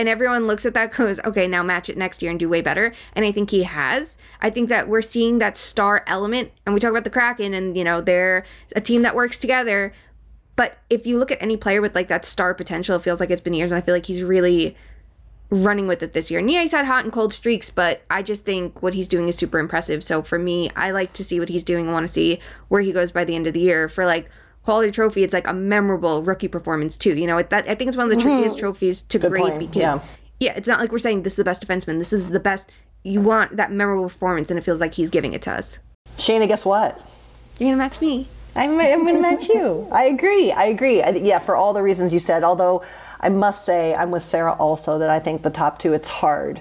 and 0.00 0.08
everyone 0.08 0.46
looks 0.46 0.64
at 0.64 0.72
that 0.72 0.96
goes, 0.96 1.20
okay, 1.26 1.46
now 1.46 1.62
match 1.62 1.90
it 1.90 1.98
next 1.98 2.22
year 2.22 2.30
and 2.30 2.40
do 2.40 2.48
way 2.48 2.62
better. 2.62 2.94
And 3.12 3.22
I 3.26 3.32
think 3.32 3.50
he 3.50 3.64
has. 3.64 4.16
I 4.40 4.48
think 4.48 4.70
that 4.70 4.88
we're 4.88 5.02
seeing 5.02 5.40
that 5.40 5.58
star 5.58 6.02
element, 6.06 6.52
and 6.64 6.74
we 6.74 6.80
talk 6.80 6.90
about 6.90 7.04
the 7.04 7.10
Kraken, 7.10 7.52
and 7.52 7.76
you 7.76 7.84
know 7.84 8.00
they're 8.00 8.44
a 8.74 8.80
team 8.80 9.02
that 9.02 9.14
works 9.14 9.38
together. 9.38 9.92
But 10.56 10.78
if 10.88 11.06
you 11.06 11.18
look 11.18 11.30
at 11.30 11.42
any 11.42 11.58
player 11.58 11.82
with 11.82 11.94
like 11.94 12.08
that 12.08 12.24
star 12.24 12.54
potential, 12.54 12.96
it 12.96 13.02
feels 13.02 13.20
like 13.20 13.30
it's 13.30 13.42
been 13.42 13.52
years, 13.52 13.72
and 13.72 13.78
I 13.78 13.82
feel 13.82 13.94
like 13.94 14.06
he's 14.06 14.22
really 14.22 14.74
running 15.50 15.86
with 15.86 16.02
it 16.02 16.14
this 16.14 16.30
year. 16.30 16.40
And 16.40 16.50
yeah, 16.50 16.62
he's 16.62 16.72
had 16.72 16.86
hot 16.86 17.04
and 17.04 17.12
cold 17.12 17.34
streaks, 17.34 17.68
but 17.68 18.00
I 18.08 18.22
just 18.22 18.46
think 18.46 18.82
what 18.82 18.94
he's 18.94 19.08
doing 19.08 19.28
is 19.28 19.36
super 19.36 19.58
impressive. 19.58 20.02
So 20.02 20.22
for 20.22 20.38
me, 20.38 20.70
I 20.76 20.92
like 20.92 21.12
to 21.14 21.24
see 21.24 21.38
what 21.38 21.50
he's 21.50 21.64
doing. 21.64 21.90
I 21.90 21.92
want 21.92 22.04
to 22.04 22.12
see 22.12 22.40
where 22.68 22.80
he 22.80 22.90
goes 22.90 23.12
by 23.12 23.24
the 23.24 23.34
end 23.34 23.46
of 23.46 23.52
the 23.52 23.60
year. 23.60 23.86
For 23.86 24.06
like 24.06 24.30
Calder 24.64 24.90
trophy, 24.90 25.24
it's 25.24 25.32
like 25.32 25.46
a 25.46 25.54
memorable 25.54 26.22
rookie 26.22 26.48
performance 26.48 26.96
too. 26.96 27.16
You 27.16 27.26
know, 27.26 27.42
that 27.42 27.68
I 27.68 27.74
think 27.74 27.88
it's 27.88 27.96
one 27.96 28.04
of 28.04 28.10
the 28.10 28.16
mm-hmm. 28.16 28.28
trickiest 28.28 28.58
trophies 28.58 29.02
to 29.02 29.18
Good 29.18 29.30
grade 29.30 29.42
point. 29.44 29.58
because 29.58 29.76
yeah. 29.76 30.00
yeah, 30.38 30.52
it's 30.52 30.68
not 30.68 30.80
like 30.80 30.92
we're 30.92 30.98
saying 30.98 31.22
this 31.22 31.32
is 31.34 31.36
the 31.36 31.44
best 31.44 31.66
defenseman. 31.66 31.98
This 31.98 32.12
is 32.12 32.28
the 32.28 32.40
best. 32.40 32.70
You 33.02 33.20
want 33.22 33.56
that 33.56 33.72
memorable 33.72 34.04
performance, 34.04 34.50
and 34.50 34.58
it 34.58 34.62
feels 34.62 34.80
like 34.80 34.94
he's 34.94 35.08
giving 35.08 35.32
it 35.32 35.42
to 35.42 35.52
us. 35.52 35.78
Shayna, 36.18 36.46
guess 36.46 36.64
what? 36.64 37.00
You're 37.58 37.68
gonna 37.68 37.78
match 37.78 38.00
me. 38.00 38.28
I'm, 38.54 38.78
I'm 38.78 39.04
gonna 39.06 39.20
match 39.20 39.48
you. 39.48 39.88
I 39.92 40.04
agree. 40.04 40.52
I 40.52 40.64
agree. 40.64 41.02
I, 41.02 41.10
yeah, 41.10 41.38
for 41.38 41.56
all 41.56 41.72
the 41.72 41.82
reasons 41.82 42.12
you 42.12 42.20
said. 42.20 42.44
Although 42.44 42.82
I 43.20 43.28
must 43.28 43.64
say, 43.64 43.94
I'm 43.94 44.10
with 44.10 44.24
Sara 44.24 44.52
also 44.52 44.98
that 44.98 45.10
I 45.10 45.18
think 45.18 45.42
the 45.42 45.50
top 45.50 45.78
two, 45.78 45.92
it's 45.92 46.08
hard 46.08 46.60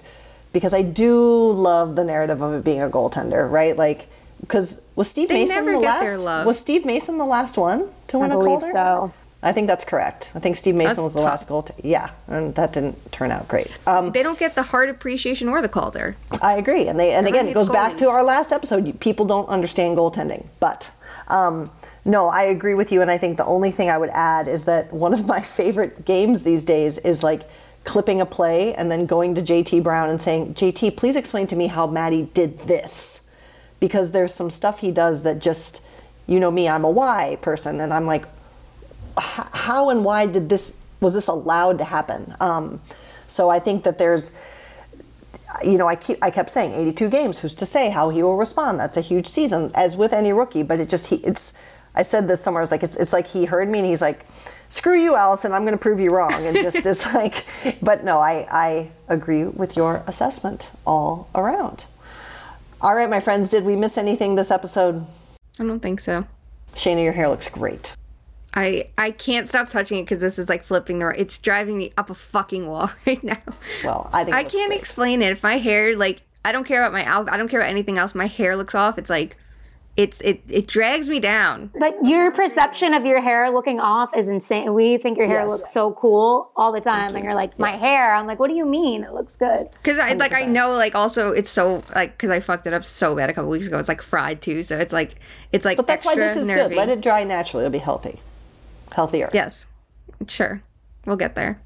because 0.52 0.74
I 0.74 0.82
do 0.82 1.52
love 1.52 1.96
the 1.96 2.04
narrative 2.04 2.42
of 2.42 2.54
it 2.54 2.64
being 2.64 2.82
a 2.82 2.90
goaltender, 2.90 3.50
right? 3.50 3.76
Like, 3.76 4.10
because 4.42 4.82
was 4.96 5.10
Steve 5.10 5.30
they 5.30 5.46
Mason 5.46 5.66
the 5.66 5.80
last? 5.80 6.46
Was 6.46 6.60
Steve 6.60 6.86
Mason 6.86 7.18
the 7.18 7.26
last 7.26 7.58
one 7.58 7.90
to 8.08 8.20
win 8.20 8.32
I 8.32 8.36
a 8.36 8.38
Calder? 8.38 8.72
so. 8.72 9.14
I 9.42 9.54
think 9.54 9.68
that's 9.68 9.86
correct. 9.86 10.34
I 10.36 10.40
think 10.40 10.58
Steve 10.58 10.76
Mason 10.76 10.98
that's 10.98 11.00
was 11.00 11.14
the 11.14 11.20
tough. 11.20 11.30
last 11.30 11.48
goal. 11.48 11.66
yeah, 11.82 12.10
and 12.28 12.54
that 12.56 12.74
didn't 12.74 13.12
turn 13.14 13.32
out 13.32 13.48
great. 13.48 13.72
Um, 13.88 14.12
they 14.12 14.22
don't 14.22 14.38
get 14.38 14.56
the 14.56 14.64
Hart 14.64 14.90
appreciation 14.90 15.48
or 15.48 15.62
the 15.62 15.70
Calder. 15.70 16.18
I 16.42 16.56
agree, 16.58 16.88
and 16.88 17.00
they 17.00 17.14
and 17.14 17.26
again 17.26 17.48
it 17.48 17.54
goes 17.54 17.70
goalies. 17.70 17.74
back 17.74 17.98
to 17.98 18.10
our 18.10 18.24
last 18.24 18.52
episode. 18.52 19.00
People 19.00 19.26
don't 19.26 19.48
understand 19.48 19.98
goaltending, 19.98 20.48
but 20.60 20.92
um, 21.30 21.72
no, 22.04 22.28
I 22.28 22.44
agree 22.44 22.74
with 22.74 22.92
you. 22.92 23.02
And 23.02 23.10
I 23.10 23.18
think 23.18 23.38
the 23.38 23.46
only 23.46 23.72
thing 23.72 23.90
I 23.90 23.98
would 23.98 24.10
add 24.10 24.48
is 24.48 24.66
that 24.66 24.92
one 24.92 25.14
of 25.14 25.26
my 25.26 25.40
favorite 25.60 26.06
games 26.06 26.44
these 26.44 26.66
days 26.66 26.98
is 26.98 27.24
like 27.24 27.50
clipping 27.86 28.20
a 28.20 28.26
play 28.26 28.74
and 28.74 28.92
then 28.92 29.06
going 29.06 29.36
to 29.36 29.42
JT 29.42 29.84
Brown 29.84 30.10
and 30.10 30.22
saying, 30.22 30.54
JT, 30.54 30.98
please 30.98 31.16
explain 31.16 31.48
to 31.48 31.56
me 31.56 31.68
how 31.68 31.88
Matty 31.88 32.30
did 32.34 32.60
this. 32.68 33.22
Because 33.80 34.12
there's 34.12 34.34
some 34.34 34.50
stuff 34.50 34.80
he 34.80 34.92
does 34.92 35.24
that 35.24 35.40
just, 35.40 35.82
you 36.28 36.40
know 36.40 36.52
me, 36.52 36.68
I'm 36.68 36.84
a 36.84 36.90
why 36.90 37.38
person. 37.42 37.80
And 37.80 37.94
I'm 37.94 38.06
like, 38.06 38.26
how 39.18 39.90
and 39.90 40.04
why 40.04 40.26
did 40.26 40.50
this, 40.50 40.82
was 41.00 41.14
this 41.14 41.28
allowed 41.28 41.78
to 41.78 41.86
happen? 41.86 42.36
Um, 42.40 42.82
so 43.28 43.50
I 43.50 43.60
think 43.60 43.84
that 43.84 43.98
there's, 43.98 44.38
you 45.64 45.78
know, 45.78 45.88
I 45.88 45.96
keep 45.96 46.18
I 46.22 46.30
kept 46.30 46.50
saying 46.50 46.74
82 46.74 47.10
games. 47.10 47.40
Who's 47.40 47.56
to 47.56 47.66
say 47.66 47.90
how 47.90 48.10
he 48.10 48.22
will 48.22 48.38
respond? 48.38 48.80
That's 48.80 48.98
a 48.98 49.02
huge 49.02 49.28
season, 49.28 49.72
as 49.74 49.98
with 49.98 50.14
any 50.14 50.32
rookie. 50.32 50.64
But 50.64 50.80
it 50.80 50.90
just 50.90 51.08
he 51.08 51.18
it's 51.18 51.54
I 51.96 52.04
said 52.04 52.28
this 52.28 52.42
somewhere. 52.42 52.62
I 52.62 52.64
was 52.64 52.72
like, 52.72 52.84
it's, 52.84 52.96
it's 52.96 53.14
like 53.14 53.28
he 53.28 53.46
heard 53.46 53.68
me 53.68 53.80
and 53.80 53.88
he's 53.88 54.02
like, 54.02 54.26
screw 54.70 54.98
you, 54.98 55.16
Alison. 55.16 55.52
I'm 55.52 55.64
going 55.64 55.74
to 55.74 55.82
prove 55.82 56.00
you 56.00 56.12
wrong. 56.12 56.32
And 56.34 56.56
just 56.56 56.86
is 56.86 57.06
like, 57.14 57.46
but 57.82 58.04
no, 58.04 58.20
I, 58.20 58.48
I 58.52 58.92
agree 59.08 59.44
with 59.46 59.76
your 59.76 60.04
assessment 60.08 60.72
all 60.86 61.28
around. 61.34 61.86
All 62.82 62.96
right, 62.96 63.10
my 63.10 63.20
friends, 63.20 63.50
did 63.50 63.66
we 63.66 63.76
miss 63.76 63.98
anything 63.98 64.36
this 64.36 64.52
episode? 64.52 65.06
I 65.60 65.66
don't 65.66 65.82
think 65.82 66.00
so. 66.00 66.26
Shayna, 66.76 67.04
your 67.04 67.14
hair 67.14 67.28
looks 67.28 67.50
great. 67.50 67.96
I 68.54 68.90
I 68.98 69.12
can't 69.12 69.48
stop 69.48 69.70
touching 69.70 70.00
it 70.00 70.04
because 70.04 70.22
this 70.22 70.40
is 70.40 70.50
like 70.50 70.64
flipping 70.64 71.00
the. 71.00 71.12
It's 71.12 71.38
driving 71.38 71.78
me 71.78 71.92
up 71.98 72.10
a 72.10 72.16
fucking 72.16 72.68
wall 72.68 72.90
right 73.06 73.24
now. 73.24 73.38
Well, 73.84 74.10
I 74.14 74.24
think 74.24 74.36
I 74.36 74.44
can't 74.44 74.70
great. 74.70 74.80
explain 74.80 75.22
it. 75.22 75.32
If 75.32 75.44
my 75.44 75.58
hair 75.58 75.96
like 75.96 76.22
I 76.46 76.52
don't 76.52 76.64
care 76.64 76.82
about 76.82 76.94
my. 76.94 77.32
I 77.32 77.38
don't 77.38 77.50
care 77.50 77.60
about 77.60 77.70
anything 77.70 77.98
else. 77.98 78.16
My 78.16 78.28
hair 78.28 78.56
looks 78.56 78.74
off. 78.74 78.98
It's 78.98 79.10
like 79.10 79.36
it's 80.00 80.22
it 80.22 80.42
it 80.48 80.66
drags 80.66 81.10
me 81.10 81.20
down. 81.20 81.72
But 81.78 81.98
your 82.04 82.32
perception 82.32 82.94
of 82.94 83.06
your 83.06 83.20
hair 83.20 83.52
looking 83.52 83.82
off 83.82 84.16
is 84.16 84.30
insane. 84.30 84.74
We 84.74 84.98
think 84.98 85.18
your 85.18 85.28
hair 85.28 85.42
yes. 85.42 85.48
looks 85.50 85.74
so 85.74 85.92
cool 85.92 86.52
all 86.56 86.72
the 86.72 86.80
time, 86.80 87.16
and 87.16 87.24
you're 87.26 87.36
like, 87.36 87.60
my 87.60 87.74
yes. 87.74 87.82
hair. 87.82 88.16
I'm 88.16 88.26
like, 88.26 88.40
what 88.40 88.50
do 88.50 88.56
you 88.56 88.66
mean? 88.66 89.04
It 89.04 89.12
looks 89.12 89.36
good. 89.36 89.70
Because 89.72 90.00
I 90.00 90.14
like 90.14 90.34
I 90.34 90.46
know 90.46 90.72
like 90.72 90.96
also 90.96 91.34
it's 91.34 91.50
so 91.50 91.84
like 91.94 92.14
because 92.14 92.30
I 92.30 92.40
fucked 92.40 92.66
it 92.66 92.74
up 92.74 92.86
so 92.86 93.14
bad 93.14 93.30
a 93.30 93.34
couple 93.34 93.50
weeks 93.50 93.68
ago. 93.68 93.78
It's 93.78 93.90
like 93.90 94.02
fried 94.02 94.42
too, 94.42 94.64
so 94.64 94.78
it's 94.78 94.94
like 94.94 95.16
it's 95.52 95.66
like. 95.66 95.76
But 95.76 95.88
that's 95.88 96.06
why 96.06 96.16
this 96.16 96.38
is 96.38 96.48
nervy. 96.48 96.70
good. 96.70 96.78
Let 96.78 96.88
it 96.88 97.02
dry 97.02 97.26
naturally. 97.26 97.66
It'll 97.66 97.74
be 97.74 97.80
healthy, 97.80 98.22
healthier. 98.94 99.30
Yes, 99.34 99.68
sure, 100.30 100.64
we'll 101.06 101.18
get 101.18 101.36
there. 101.36 101.62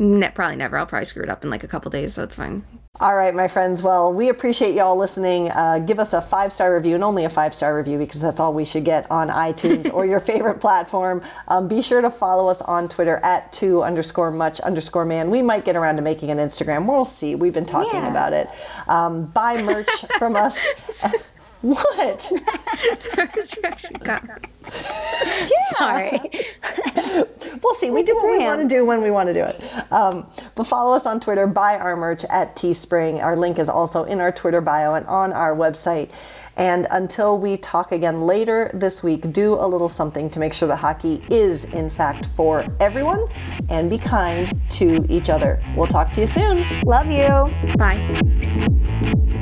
Ne- 0.00 0.30
probably 0.30 0.56
never. 0.56 0.78
I'll 0.78 0.86
probably 0.86 1.04
screw 1.04 1.22
it 1.22 1.28
up 1.28 1.44
in 1.44 1.50
like 1.50 1.62
a 1.62 1.68
couple 1.68 1.90
days, 1.90 2.14
so 2.14 2.22
it's 2.22 2.34
fine. 2.34 2.64
All 3.00 3.14
right, 3.14 3.34
my 3.34 3.48
friends. 3.48 3.82
Well, 3.82 4.14
we 4.14 4.30
appreciate 4.30 4.74
y'all 4.74 4.96
listening. 4.96 5.50
Uh, 5.50 5.78
give 5.78 5.98
us 5.98 6.14
a 6.14 6.22
five 6.22 6.54
star 6.54 6.74
review 6.74 6.94
and 6.94 7.04
only 7.04 7.26
a 7.26 7.28
five 7.28 7.54
star 7.54 7.76
review 7.76 7.98
because 7.98 8.18
that's 8.18 8.40
all 8.40 8.54
we 8.54 8.64
should 8.64 8.86
get 8.86 9.08
on 9.10 9.28
iTunes 9.28 9.92
or 9.92 10.06
your 10.06 10.18
favorite 10.18 10.58
platform. 10.58 11.22
Um, 11.48 11.68
be 11.68 11.82
sure 11.82 12.00
to 12.00 12.10
follow 12.10 12.48
us 12.48 12.62
on 12.62 12.88
Twitter 12.88 13.20
at 13.22 13.52
two 13.52 13.82
underscore 13.82 14.30
much 14.30 14.58
underscore 14.60 15.04
man. 15.04 15.30
We 15.30 15.42
might 15.42 15.66
get 15.66 15.76
around 15.76 15.96
to 15.96 16.02
making 16.02 16.30
an 16.30 16.38
Instagram. 16.38 16.88
We'll 16.88 17.04
see. 17.04 17.34
We've 17.34 17.52
been 17.52 17.66
talking 17.66 18.00
yeah. 18.00 18.10
about 18.10 18.32
it. 18.32 18.48
Um, 18.88 19.26
buy 19.26 19.62
merch 19.62 19.90
from 20.18 20.34
us. 20.34 20.66
What? 21.62 22.22
Sorry. 25.78 26.20
we'll 27.62 27.74
see. 27.74 27.90
We 27.90 28.02
do 28.02 28.14
what 28.16 28.30
we 28.30 28.38
want 28.38 28.62
to 28.62 28.68
do 28.68 28.84
when 28.86 29.02
we 29.02 29.10
want 29.10 29.28
to 29.28 29.34
do 29.34 29.44
it. 29.44 29.92
Um, 29.92 30.26
but 30.54 30.64
follow 30.64 30.94
us 30.94 31.06
on 31.06 31.20
Twitter, 31.20 31.46
buy 31.46 31.76
our 31.78 31.96
merch 31.96 32.24
at 32.24 32.56
Teespring. 32.56 33.22
Our 33.22 33.36
link 33.36 33.58
is 33.58 33.68
also 33.68 34.04
in 34.04 34.20
our 34.20 34.32
Twitter 34.32 34.60
bio 34.60 34.94
and 34.94 35.06
on 35.06 35.32
our 35.32 35.54
website. 35.54 36.10
And 36.56 36.86
until 36.90 37.38
we 37.38 37.56
talk 37.56 37.92
again 37.92 38.22
later 38.22 38.70
this 38.74 39.02
week, 39.02 39.32
do 39.32 39.54
a 39.54 39.66
little 39.66 39.88
something 39.88 40.28
to 40.30 40.38
make 40.38 40.52
sure 40.52 40.68
that 40.68 40.76
hockey 40.76 41.22
is, 41.30 41.64
in 41.72 41.88
fact, 41.88 42.26
for 42.36 42.66
everyone 42.80 43.26
and 43.68 43.88
be 43.88 43.98
kind 43.98 44.60
to 44.70 45.06
each 45.08 45.30
other. 45.30 45.62
We'll 45.76 45.86
talk 45.86 46.12
to 46.12 46.20
you 46.20 46.26
soon. 46.26 46.64
Love 46.84 47.10
you. 47.10 47.28
Bye. 47.76 49.36